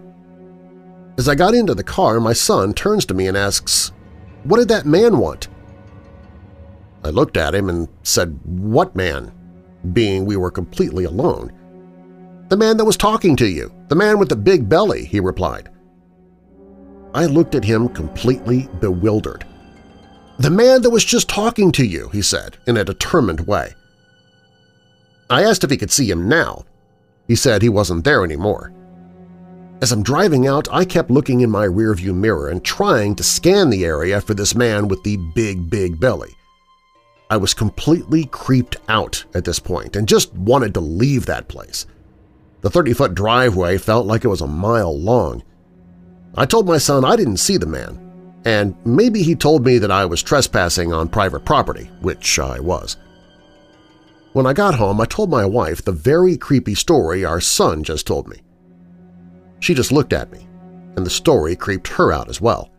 As 1.17 1.27
I 1.27 1.35
got 1.35 1.55
into 1.55 1.75
the 1.75 1.83
car, 1.83 2.21
my 2.21 2.35
son 2.35 2.75
turns 2.75 3.07
to 3.07 3.14
me 3.14 3.29
and 3.29 3.37
asks, 3.37 3.93
what 4.45 4.59
did 4.59 4.69
that 4.69 4.85
man 4.85 5.17
want? 5.17 5.49
I 7.03 7.09
looked 7.09 7.39
at 7.39 7.55
him 7.55 7.71
and 7.71 7.89
said, 8.03 8.39
what 8.45 8.95
man? 8.95 9.33
Being 9.95 10.27
we 10.27 10.37
were 10.37 10.51
completely 10.51 11.05
alone. 11.05 11.51
The 12.51 12.59
man 12.59 12.77
that 12.77 12.85
was 12.85 12.99
talking 12.99 13.37
to 13.37 13.47
you, 13.47 13.73
the 13.89 13.97
man 13.97 14.19
with 14.19 14.29
the 14.29 14.37
big 14.37 14.69
belly, 14.69 15.07
he 15.07 15.21
replied. 15.21 15.71
I 17.14 17.25
looked 17.25 17.55
at 17.55 17.64
him 17.64 17.89
completely 17.89 18.69
bewildered. 18.81 19.47
The 20.39 20.51
man 20.51 20.82
that 20.82 20.91
was 20.91 21.05
just 21.05 21.28
talking 21.28 21.72
to 21.72 21.84
you, 21.84 22.09
he 22.11 22.20
said, 22.20 22.59
in 22.66 22.76
a 22.76 22.84
determined 22.84 23.47
way. 23.47 23.74
I 25.30 25.43
asked 25.43 25.64
if 25.64 25.70
he 25.70 25.76
could 25.76 25.91
see 25.91 26.11
him 26.11 26.28
now. 26.28 26.64
He 27.26 27.34
said 27.34 27.62
he 27.62 27.68
wasn't 27.68 28.05
there 28.05 28.22
anymore. 28.22 28.72
As 29.80 29.93
I'm 29.93 30.03
driving 30.03 30.47
out, 30.47 30.68
I 30.70 30.84
kept 30.84 31.11
looking 31.11 31.41
in 31.41 31.51
my 31.51 31.66
rearview 31.66 32.14
mirror 32.14 32.49
and 32.49 32.64
trying 32.64 33.14
to 33.16 33.22
scan 33.22 33.70
the 33.70 33.84
area 33.84 34.20
for 34.20 34.34
this 34.34 34.55
man 34.55 34.89
with 34.89 35.03
the 35.03 35.16
big, 35.34 35.68
big 35.68 35.99
belly. 35.99 36.34
I 37.28 37.39
was 37.39 37.55
completely 37.55 38.26
creeped 38.26 38.76
out 38.89 39.24
at 39.34 39.45
this 39.45 39.59
point 39.59 39.97
and 39.97 40.09
just 40.09 40.32
wanted 40.34 40.74
to 40.74 40.80
leave 40.80 41.26
that 41.26 41.49
place. 41.49 41.87
The 42.61 42.70
30-foot 42.70 43.14
driveway 43.14 43.78
felt 43.78 44.07
like 44.07 44.24
it 44.24 44.28
was 44.28 44.41
a 44.41 44.47
mile 44.47 44.97
long. 44.97 45.43
I 46.37 46.47
told 46.47 46.66
my 46.66 46.78
son 46.78 47.05
I 47.05 47.16
didn't 47.16 47.39
see 47.39 47.57
the 47.57 47.66
man, 47.66 48.06
and 48.47 48.76
maybe 48.86 49.24
he 49.24 49.34
told 49.34 49.66
me 49.66 49.76
that 49.78 49.90
I 49.90 50.07
was 50.07 50.22
trespassing 50.22 50.92
on 50.92 51.09
private 51.09 51.44
property, 51.44 51.90
which 52.01 52.38
I 52.38 52.61
was. 52.61 52.97
When 54.34 54.47
I 54.47 54.53
got 54.53 54.76
home, 54.76 55.01
I 55.01 55.05
told 55.05 55.30
my 55.30 55.44
wife 55.44 55.82
the 55.84 55.90
very 55.90 56.36
creepy 56.36 56.76
story 56.76 57.24
our 57.24 57.40
son 57.40 57.82
just 57.82 58.07
told 58.07 58.28
me. 58.28 58.42
She 59.59 59.74
just 59.74 59.90
looked 59.90 60.12
at 60.12 60.30
me, 60.30 60.47
and 60.97 61.05
the 61.05 61.11
story 61.11 61.57
creeped 61.57 61.88
her 61.88 62.12
out 62.12 62.28
as 62.28 62.40
well. 62.40 62.70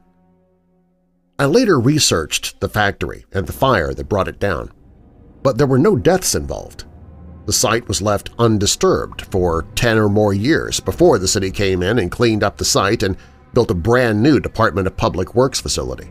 I 1.37 1.45
later 1.45 1.81
researched 1.81 2.61
the 2.61 2.69
factory 2.69 3.25
and 3.33 3.45
the 3.45 3.51
fire 3.51 3.93
that 3.93 4.07
brought 4.07 4.29
it 4.29 4.39
down, 4.39 4.71
but 5.43 5.57
there 5.57 5.67
were 5.67 5.77
no 5.77 5.97
deaths 5.97 6.33
involved. 6.33 6.85
The 7.45 7.51
site 7.51 7.89
was 7.89 8.01
left 8.01 8.29
undisturbed 8.39 9.23
for 9.31 9.65
10 9.75 9.97
or 9.97 10.07
more 10.07 10.33
years 10.33 10.79
before 10.79 11.19
the 11.19 11.27
city 11.27 11.51
came 11.51 11.83
in 11.83 11.99
and 11.99 12.09
cleaned 12.09 12.43
up 12.43 12.55
the 12.55 12.65
site 12.65 13.03
and 13.03 13.17
built 13.57 13.71
a 13.71 13.73
brand 13.73 14.21
new 14.21 14.39
Department 14.39 14.85
of 14.85 14.95
Public 14.95 15.33
Works 15.33 15.59
facility. 15.59 16.07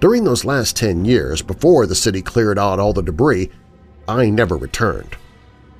During 0.00 0.24
those 0.24 0.44
last 0.44 0.74
10 0.74 1.04
years, 1.04 1.40
before 1.40 1.86
the 1.86 1.94
city 1.94 2.20
cleared 2.20 2.58
out 2.58 2.80
all 2.80 2.92
the 2.92 3.00
debris, 3.00 3.48
I 4.08 4.28
never 4.28 4.56
returned. 4.56 5.16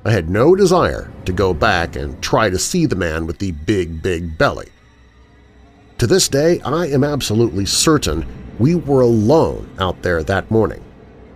I 0.05 0.11
had 0.11 0.29
no 0.29 0.55
desire 0.55 1.11
to 1.25 1.33
go 1.33 1.53
back 1.53 1.97
and 1.97 2.23
try 2.23 2.49
to 2.49 2.57
see 2.57 2.85
the 2.85 2.95
man 2.95 3.27
with 3.27 3.39
the 3.39 3.51
big, 3.51 4.01
big 4.01 4.37
belly. 4.37 4.69
To 5.97 6.07
this 6.07 6.29
day, 6.29 6.61
I 6.61 6.87
am 6.87 7.03
absolutely 7.03 7.65
certain 7.65 8.25
we 8.57 8.75
were 8.75 9.01
alone 9.01 9.69
out 9.79 10.01
there 10.01 10.23
that 10.23 10.49
morning, 10.49 10.81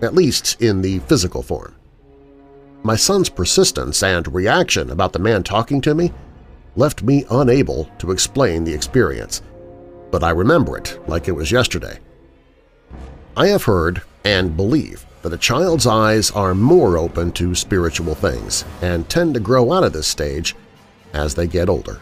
at 0.02 0.16
least 0.16 0.62
in 0.62 0.82
the 0.82 1.00
physical 1.00 1.44
form. 1.44 1.76
My 2.82 2.96
son's 2.96 3.28
persistence 3.28 4.04
and 4.04 4.34
reaction 4.34 4.90
about 4.90 5.12
the 5.12 5.20
man 5.20 5.44
talking 5.44 5.82
to 5.82 5.94
me 5.94 6.14
left 6.76 7.04
me 7.04 7.26
unable 7.30 7.86
to 8.00 8.12
explain 8.12 8.64
the 8.64 8.74
experience, 8.74 9.42
but 10.10 10.24
I 10.24 10.30
remember 10.30 10.78
it 10.78 11.00
like 11.08 11.28
it 11.28 11.34
was 11.34 11.52
yesterday. 11.52 12.00
I 13.36 13.48
have 13.48 13.64
heard 13.64 14.02
and 14.24 14.56
believe 14.56 15.06
that 15.22 15.34
a 15.34 15.38
child's 15.38 15.88
eyes 15.88 16.32
are 16.32 16.56
more 16.56 16.98
open 16.98 17.32
to 17.34 17.56
spiritual 17.56 18.16
things 18.16 18.66
and 18.82 19.08
tend 19.08 19.34
to 19.34 19.40
grow 19.40 19.72
out 19.72 19.84
of 19.84 19.94
this 19.94 20.08
stage 20.08 20.56
as 21.14 21.36
they 21.36 21.48
get 21.48 21.70
older. 21.70 22.00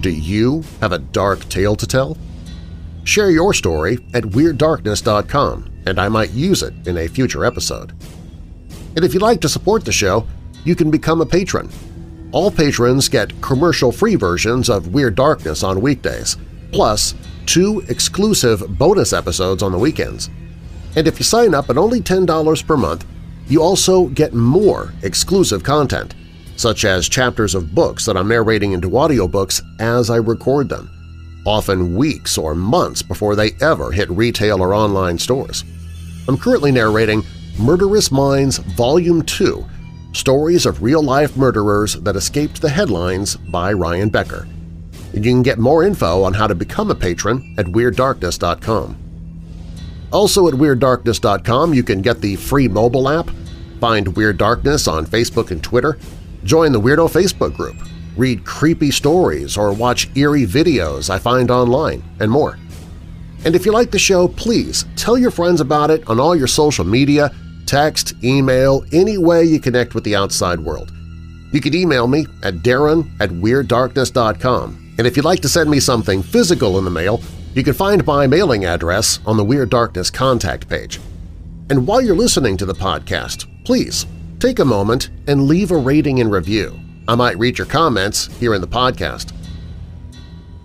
Do 0.00 0.10
you 0.10 0.62
have 0.82 0.92
a 0.92 0.98
dark 0.98 1.48
tale 1.48 1.76
to 1.76 1.86
tell? 1.86 2.18
Share 3.04 3.30
your 3.30 3.54
story 3.54 3.98
at 4.14 4.24
WeirdDarkness.com 4.24 5.70
and 5.86 5.98
I 5.98 6.08
might 6.08 6.30
use 6.30 6.62
it 6.62 6.74
in 6.86 6.98
a 6.98 7.08
future 7.08 7.44
episode. 7.44 7.92
And 8.96 9.04
if 9.04 9.12
you'd 9.12 9.22
like 9.22 9.40
to 9.42 9.48
support 9.48 9.84
the 9.84 9.92
show, 9.92 10.26
you 10.64 10.74
can 10.74 10.90
become 10.90 11.20
a 11.20 11.26
patron 11.26 11.70
all 12.34 12.50
patrons 12.50 13.08
get 13.08 13.40
commercial-free 13.40 14.16
versions 14.16 14.68
of 14.68 14.92
Weird 14.92 15.14
Darkness 15.14 15.62
on 15.62 15.80
weekdays, 15.80 16.36
plus 16.72 17.14
two 17.46 17.84
exclusive 17.88 18.76
bonus 18.76 19.12
episodes 19.12 19.62
on 19.62 19.70
the 19.70 19.78
weekends. 19.78 20.30
And 20.96 21.06
if 21.06 21.20
you 21.20 21.24
sign 21.24 21.54
up 21.54 21.70
at 21.70 21.78
only 21.78 22.00
$10 22.00 22.66
per 22.66 22.76
month, 22.76 23.06
you 23.46 23.62
also 23.62 24.06
get 24.06 24.34
more 24.34 24.92
exclusive 25.04 25.62
content, 25.62 26.16
such 26.56 26.84
as 26.84 27.08
chapters 27.08 27.54
of 27.54 27.72
books 27.72 28.04
that 28.04 28.16
I'm 28.16 28.26
narrating 28.26 28.72
into 28.72 28.90
audiobooks 28.90 29.62
as 29.78 30.10
I 30.10 30.16
record 30.16 30.68
them, 30.68 30.90
often 31.44 31.94
weeks 31.96 32.38
or 32.38 32.54
months 32.54 33.02
before 33.02 33.36
they 33.36 33.52
ever 33.60 33.90
hit 33.90 34.10
retail 34.10 34.62
or 34.62 34.74
online 34.74 35.18
stores. 35.18 35.64
I'm 36.28 36.38
currently 36.38 36.72
narrating 36.72 37.22
Murderous 37.58 38.10
Minds 38.10 38.58
Volume 38.58 39.22
2 39.22 39.64
Stories 40.12 40.64
of 40.64 40.82
Real-Life 40.82 41.36
Murderers 41.36 41.94
That 41.94 42.16
Escaped 42.16 42.62
the 42.62 42.68
Headlines 42.68 43.36
by 43.36 43.72
Ryan 43.72 44.08
Becker. 44.08 44.46
You 45.12 45.20
can 45.20 45.42
get 45.42 45.58
more 45.58 45.84
info 45.84 46.22
on 46.22 46.34
how 46.34 46.46
to 46.46 46.54
become 46.54 46.90
a 46.90 46.94
patron 46.94 47.54
at 47.58 47.66
WeirdDarkness.com. 47.66 48.96
Also 50.12 50.48
at 50.48 50.54
WeirdDarkness.com 50.54 51.74
you 51.74 51.82
can 51.82 52.00
get 52.00 52.20
the 52.20 52.36
free 52.36 52.68
mobile 52.68 53.08
app, 53.08 53.28
find 53.80 54.16
Weird 54.16 54.38
Darkness 54.38 54.88
on 54.88 55.04
Facebook 55.04 55.50
and 55.50 55.62
Twitter, 55.62 55.98
join 56.44 56.72
the 56.72 56.80
Weirdo 56.80 57.10
Facebook 57.10 57.54
group, 57.54 57.76
read 58.16 58.44
creepy 58.44 58.90
stories 58.90 59.56
or 59.56 59.72
watch 59.72 60.08
eerie 60.16 60.46
videos 60.46 61.10
I 61.10 61.18
find 61.18 61.50
online, 61.50 62.02
and 62.20 62.30
more. 62.30 62.58
And 63.44 63.54
if 63.54 63.66
you 63.66 63.72
like 63.72 63.90
the 63.90 63.98
show, 63.98 64.28
please 64.28 64.84
tell 64.96 65.18
your 65.18 65.30
friends 65.30 65.60
about 65.60 65.90
it 65.90 66.08
on 66.08 66.18
all 66.18 66.34
your 66.34 66.46
social 66.46 66.84
media 66.84 67.30
text, 67.66 68.14
email, 68.22 68.84
any 68.92 69.18
way 69.18 69.44
you 69.44 69.58
connect 69.58 69.94
with 69.94 70.04
the 70.04 70.14
outside 70.16 70.60
world. 70.60 70.92
You 71.52 71.60
can 71.60 71.74
email 71.74 72.06
me 72.06 72.26
at 72.42 72.56
darren 72.56 73.10
at 73.20 73.30
WeirdDarkness.com, 73.30 74.94
and 74.98 75.06
if 75.06 75.16
you'd 75.16 75.24
like 75.24 75.40
to 75.40 75.48
send 75.48 75.70
me 75.70 75.80
something 75.80 76.22
physical 76.22 76.78
in 76.78 76.84
the 76.84 76.90
mail, 76.90 77.22
you 77.54 77.62
can 77.62 77.74
find 77.74 78.04
my 78.04 78.26
mailing 78.26 78.64
address 78.64 79.20
on 79.26 79.36
the 79.36 79.44
Weird 79.44 79.70
Darkness 79.70 80.10
contact 80.10 80.68
page. 80.68 81.00
And 81.70 81.86
while 81.86 82.00
you're 82.00 82.16
listening 82.16 82.56
to 82.56 82.66
the 82.66 82.74
podcast, 82.74 83.46
please 83.64 84.06
take 84.40 84.58
a 84.58 84.64
moment 84.64 85.10
and 85.26 85.46
leave 85.46 85.70
a 85.70 85.76
rating 85.76 86.20
and 86.20 86.30
review. 86.30 86.83
I 87.06 87.14
might 87.14 87.38
read 87.38 87.58
your 87.58 87.66
comments 87.66 88.26
here 88.38 88.54
in 88.54 88.60
the 88.60 88.66
podcast. 88.66 89.32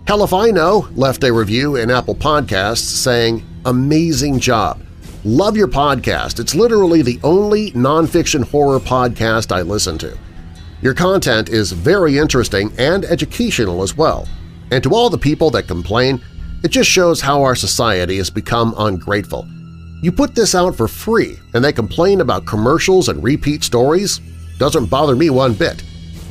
Hell 0.08 0.24
if 0.24 0.34
I 0.34 0.50
know 0.50 0.88
left 0.96 1.24
a 1.24 1.34
review 1.34 1.76
in 1.76 1.92
Apple 1.92 2.16
Podcasts 2.16 2.78
saying, 2.78 3.46
amazing 3.66 4.40
job, 4.40 4.82
Love 5.26 5.58
your 5.58 5.68
podcast. 5.68 6.40
It's 6.40 6.56
literally 6.56 7.02
the 7.02 7.20
only 7.24 7.72
nonfiction 7.72 8.42
horror 8.42 8.80
podcast 8.80 9.54
I 9.54 9.64
listen 9.64 9.98
to. 9.98 10.18
Your 10.82 10.94
content 10.94 11.50
is 11.50 11.74
very 11.74 12.18
interesting 12.18 12.72
and 12.78 13.04
educational 13.04 13.84
as 13.84 13.98
well. 13.98 14.30
And 14.72 14.82
to 14.82 14.96
all 14.96 15.10
the 15.10 15.18
people 15.18 15.50
that 15.52 15.68
complain, 15.68 16.22
it 16.64 16.70
just 16.70 16.90
shows 16.90 17.20
how 17.20 17.44
our 17.44 17.56
society 17.56 18.16
has 18.16 18.30
become 18.30 18.74
ungrateful. 18.78 19.46
You 20.02 20.14
put 20.14 20.36
this 20.36 20.56
out 20.56 20.74
for 20.74 20.88
free 20.88 21.38
and 21.54 21.66
they 21.66 21.74
complain 21.74 22.22
about 22.22 22.46
commercials 22.46 23.10
and 23.10 23.22
repeat 23.22 23.66
stories? 23.66 24.22
Doesn't 24.58 24.86
bother 24.86 25.18
me 25.18 25.30
one 25.30 25.54
bit. 25.54 25.84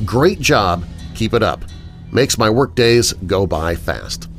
Great 0.05 0.39
job, 0.39 0.85
keep 1.15 1.33
it 1.33 1.43
up. 1.43 1.63
Makes 2.11 2.37
my 2.37 2.49
workdays 2.49 3.13
go 3.27 3.45
by 3.45 3.75
fast. 3.75 4.29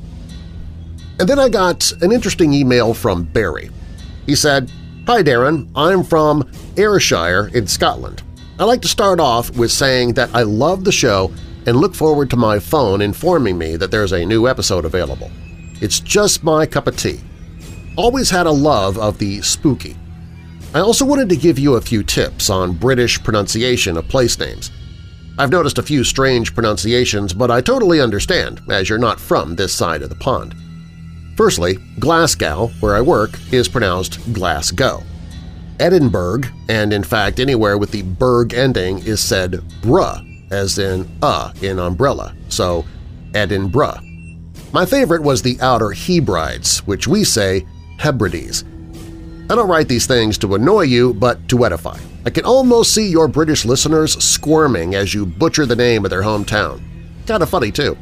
And 1.18 1.28
then 1.28 1.38
I 1.38 1.48
got 1.48 1.92
an 2.02 2.12
interesting 2.12 2.52
email 2.52 2.94
from 2.94 3.24
Barry. 3.24 3.70
He 4.26 4.34
said, 4.34 4.70
Hi 5.06 5.22
Darren, 5.22 5.70
I'm 5.76 6.02
from 6.02 6.50
Ayrshire 6.76 7.48
in 7.54 7.66
Scotland. 7.66 8.22
I'd 8.58 8.64
like 8.64 8.82
to 8.82 8.88
start 8.88 9.20
off 9.20 9.50
with 9.56 9.70
saying 9.70 10.14
that 10.14 10.34
I 10.34 10.42
love 10.42 10.84
the 10.84 10.92
show 10.92 11.32
and 11.66 11.76
look 11.76 11.94
forward 11.94 12.30
to 12.30 12.36
my 12.36 12.58
phone 12.58 13.02
informing 13.02 13.58
me 13.58 13.76
that 13.76 13.90
there's 13.90 14.12
a 14.12 14.24
new 14.24 14.48
episode 14.48 14.84
available. 14.84 15.30
It's 15.80 16.00
just 16.00 16.42
my 16.42 16.66
cup 16.66 16.86
of 16.86 16.96
tea. 16.96 17.20
Always 17.96 18.30
had 18.30 18.46
a 18.46 18.50
love 18.50 18.98
of 18.98 19.18
the 19.18 19.42
spooky. 19.42 19.96
I 20.74 20.80
also 20.80 21.04
wanted 21.04 21.28
to 21.30 21.36
give 21.36 21.58
you 21.58 21.74
a 21.74 21.80
few 21.80 22.02
tips 22.02 22.48
on 22.48 22.72
British 22.72 23.22
pronunciation 23.22 23.96
of 23.96 24.08
place 24.08 24.38
names. 24.38 24.70
I've 25.40 25.50
noticed 25.50 25.78
a 25.78 25.82
few 25.82 26.04
strange 26.04 26.54
pronunciations, 26.54 27.32
but 27.32 27.50
I 27.50 27.62
totally 27.62 27.98
understand, 27.98 28.60
as 28.70 28.90
you're 28.90 28.98
not 28.98 29.18
from 29.18 29.56
this 29.56 29.72
side 29.72 30.02
of 30.02 30.10
the 30.10 30.14
pond. 30.14 30.54
Firstly, 31.34 31.78
Glasgow, 31.98 32.66
where 32.80 32.94
I 32.94 33.00
work, 33.00 33.30
is 33.50 33.66
pronounced 33.66 34.34
Glasgow. 34.34 35.02
Edinburgh, 35.78 36.42
and 36.68 36.92
in 36.92 37.02
fact 37.02 37.40
anywhere 37.40 37.78
with 37.78 37.90
the 37.90 38.02
berg 38.02 38.52
ending, 38.52 38.98
is 38.98 39.18
said 39.20 39.52
bruh, 39.80 40.22
as 40.52 40.78
in 40.78 41.08
uh 41.22 41.54
in 41.62 41.78
umbrella, 41.78 42.36
so 42.50 42.84
Edinburgh. 43.32 43.98
My 44.74 44.84
favorite 44.84 45.22
was 45.22 45.40
the 45.40 45.56
Outer 45.62 45.92
Hebrides, 45.92 46.86
which 46.86 47.08
we 47.08 47.24
say 47.24 47.66
Hebrides. 47.98 48.64
I 49.48 49.54
don't 49.54 49.70
write 49.70 49.88
these 49.88 50.06
things 50.06 50.36
to 50.36 50.54
annoy 50.54 50.82
you, 50.82 51.14
but 51.14 51.48
to 51.48 51.64
edify. 51.64 51.98
I 52.24 52.30
can 52.30 52.44
almost 52.44 52.94
see 52.94 53.08
your 53.08 53.28
British 53.28 53.64
listeners 53.64 54.22
squirming 54.22 54.94
as 54.94 55.14
you 55.14 55.24
butcher 55.24 55.64
the 55.64 55.76
name 55.76 56.04
of 56.04 56.10
their 56.10 56.22
hometown. 56.22 56.82
Kinda 57.26 57.46
funny, 57.46 57.70
too. 57.70 57.96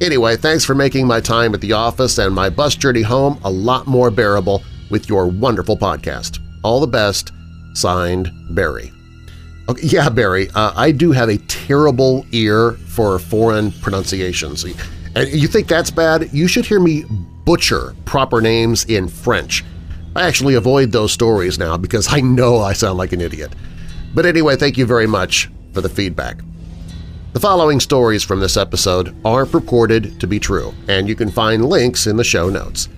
Anyway, 0.00 0.36
thanks 0.36 0.64
for 0.64 0.74
making 0.74 1.06
my 1.06 1.20
time 1.20 1.54
at 1.54 1.60
the 1.60 1.72
office 1.72 2.18
and 2.18 2.34
my 2.34 2.50
bus 2.50 2.74
journey 2.74 3.02
home 3.02 3.38
a 3.44 3.50
lot 3.50 3.86
more 3.86 4.10
bearable 4.10 4.62
with 4.90 5.08
your 5.08 5.26
wonderful 5.26 5.76
podcast. 5.76 6.38
All 6.62 6.80
the 6.80 6.86
best. 6.86 7.32
Signed, 7.74 8.30
Barry. 8.50 8.92
Okay, 9.68 9.86
yeah, 9.86 10.08
Barry, 10.08 10.48
uh, 10.54 10.72
I 10.74 10.90
do 10.90 11.12
have 11.12 11.28
a 11.28 11.38
terrible 11.38 12.26
ear 12.32 12.72
for 12.72 13.18
foreign 13.18 13.70
pronunciations. 13.72 14.64
And 15.14 15.28
you 15.30 15.46
think 15.46 15.68
that's 15.68 15.90
bad? 15.90 16.32
You 16.32 16.48
should 16.48 16.66
hear 16.66 16.80
me 16.80 17.04
butcher 17.44 17.94
proper 18.04 18.40
names 18.40 18.84
in 18.86 19.08
French. 19.08 19.64
I 20.16 20.26
actually 20.26 20.54
avoid 20.54 20.90
those 20.90 21.12
stories 21.12 21.58
now 21.58 21.76
because 21.76 22.12
I 22.12 22.20
know 22.20 22.58
I 22.58 22.72
sound 22.72 22.98
like 22.98 23.12
an 23.12 23.20
idiot. 23.20 23.52
But 24.12 24.26
anyway, 24.26 24.56
thank 24.56 24.76
you 24.76 24.86
very 24.86 25.06
much 25.06 25.48
for 25.72 25.80
the 25.80 25.88
feedback. 25.88 26.38
The 27.32 27.38
following 27.40 27.78
stories 27.78 28.24
from 28.24 28.40
this 28.40 28.56
episode 28.56 29.14
are 29.24 29.46
purported 29.46 30.18
to 30.18 30.26
be 30.26 30.40
true, 30.40 30.74
and 30.88 31.08
you 31.08 31.14
can 31.14 31.30
find 31.30 31.64
links 31.64 32.08
in 32.08 32.16
the 32.16 32.24
show 32.24 32.48
notes. 32.48 32.88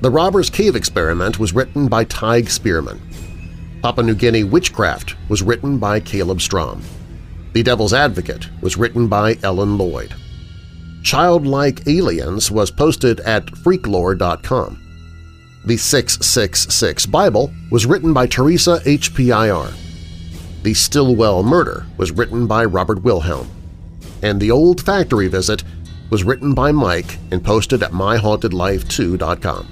The 0.00 0.10
Robbers 0.10 0.48
Cave 0.48 0.76
Experiment 0.76 1.38
was 1.38 1.52
written 1.52 1.86
by 1.86 2.04
Tig 2.04 2.48
Spearman. 2.48 3.02
Papua 3.82 4.06
New 4.06 4.14
Guinea 4.14 4.44
Witchcraft 4.44 5.14
was 5.28 5.42
written 5.42 5.76
by 5.76 6.00
Caleb 6.00 6.40
Strom. 6.40 6.82
The 7.52 7.62
Devil's 7.62 7.92
Advocate 7.92 8.48
was 8.62 8.78
written 8.78 9.08
by 9.08 9.36
Ellen 9.42 9.76
Lloyd. 9.76 10.14
Childlike 11.02 11.86
Aliens 11.86 12.50
was 12.50 12.70
posted 12.70 13.20
at 13.20 13.44
freaklore.com. 13.46 14.89
The 15.66 15.76
666 15.76 17.04
Bible 17.06 17.52
was 17.70 17.84
written 17.84 18.14
by 18.14 18.26
Teresa 18.26 18.80
HPIR. 18.86 19.74
The 20.62 20.72
Stillwell 20.72 21.42
Murder 21.42 21.86
was 21.98 22.12
written 22.12 22.46
by 22.46 22.64
Robert 22.64 23.02
Wilhelm. 23.02 23.50
And 24.22 24.40
The 24.40 24.50
Old 24.50 24.80
Factory 24.80 25.28
Visit 25.28 25.62
was 26.08 26.24
written 26.24 26.54
by 26.54 26.72
Mike 26.72 27.18
and 27.30 27.44
posted 27.44 27.82
at 27.82 27.92
myhauntedlife2.com. 27.92 29.68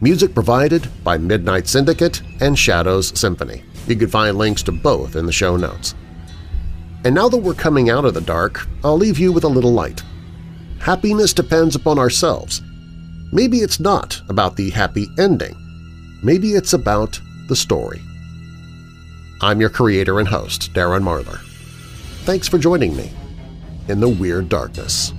Music 0.00 0.32
provided 0.32 0.88
by 1.02 1.18
Midnight 1.18 1.66
Syndicate 1.66 2.22
and 2.40 2.56
Shadows 2.56 3.18
Symphony. 3.18 3.64
You 3.88 3.96
can 3.96 4.08
find 4.08 4.38
links 4.38 4.62
to 4.64 4.72
both 4.72 5.16
in 5.16 5.26
the 5.26 5.32
show 5.32 5.56
notes. 5.56 5.96
And 7.04 7.16
now 7.16 7.28
that 7.28 7.38
we're 7.38 7.54
coming 7.54 7.90
out 7.90 8.04
of 8.04 8.14
the 8.14 8.20
dark, 8.20 8.68
I'll 8.84 8.96
leave 8.96 9.18
you 9.18 9.32
with 9.32 9.44
a 9.44 9.48
little 9.48 9.72
light. 9.72 10.04
Happiness 10.78 11.32
depends 11.32 11.74
upon 11.74 11.98
ourselves. 11.98 12.62
Maybe 13.34 13.62
it's 13.62 13.80
not 13.80 14.22
about 14.28 14.54
the 14.54 14.70
happy 14.70 15.10
ending. 15.18 15.56
Maybe 16.22 16.52
it's 16.52 16.72
about 16.72 17.20
the 17.48 17.56
story. 17.56 18.00
I'm 19.40 19.60
your 19.60 19.70
creator 19.70 20.20
and 20.20 20.28
host, 20.28 20.72
Darren 20.72 21.02
Marlar. 21.02 21.40
Thanks 22.26 22.46
for 22.46 22.58
joining 22.58 22.96
me 22.96 23.10
in 23.88 23.98
the 23.98 24.08
Weird 24.08 24.48
Darkness. 24.48 25.12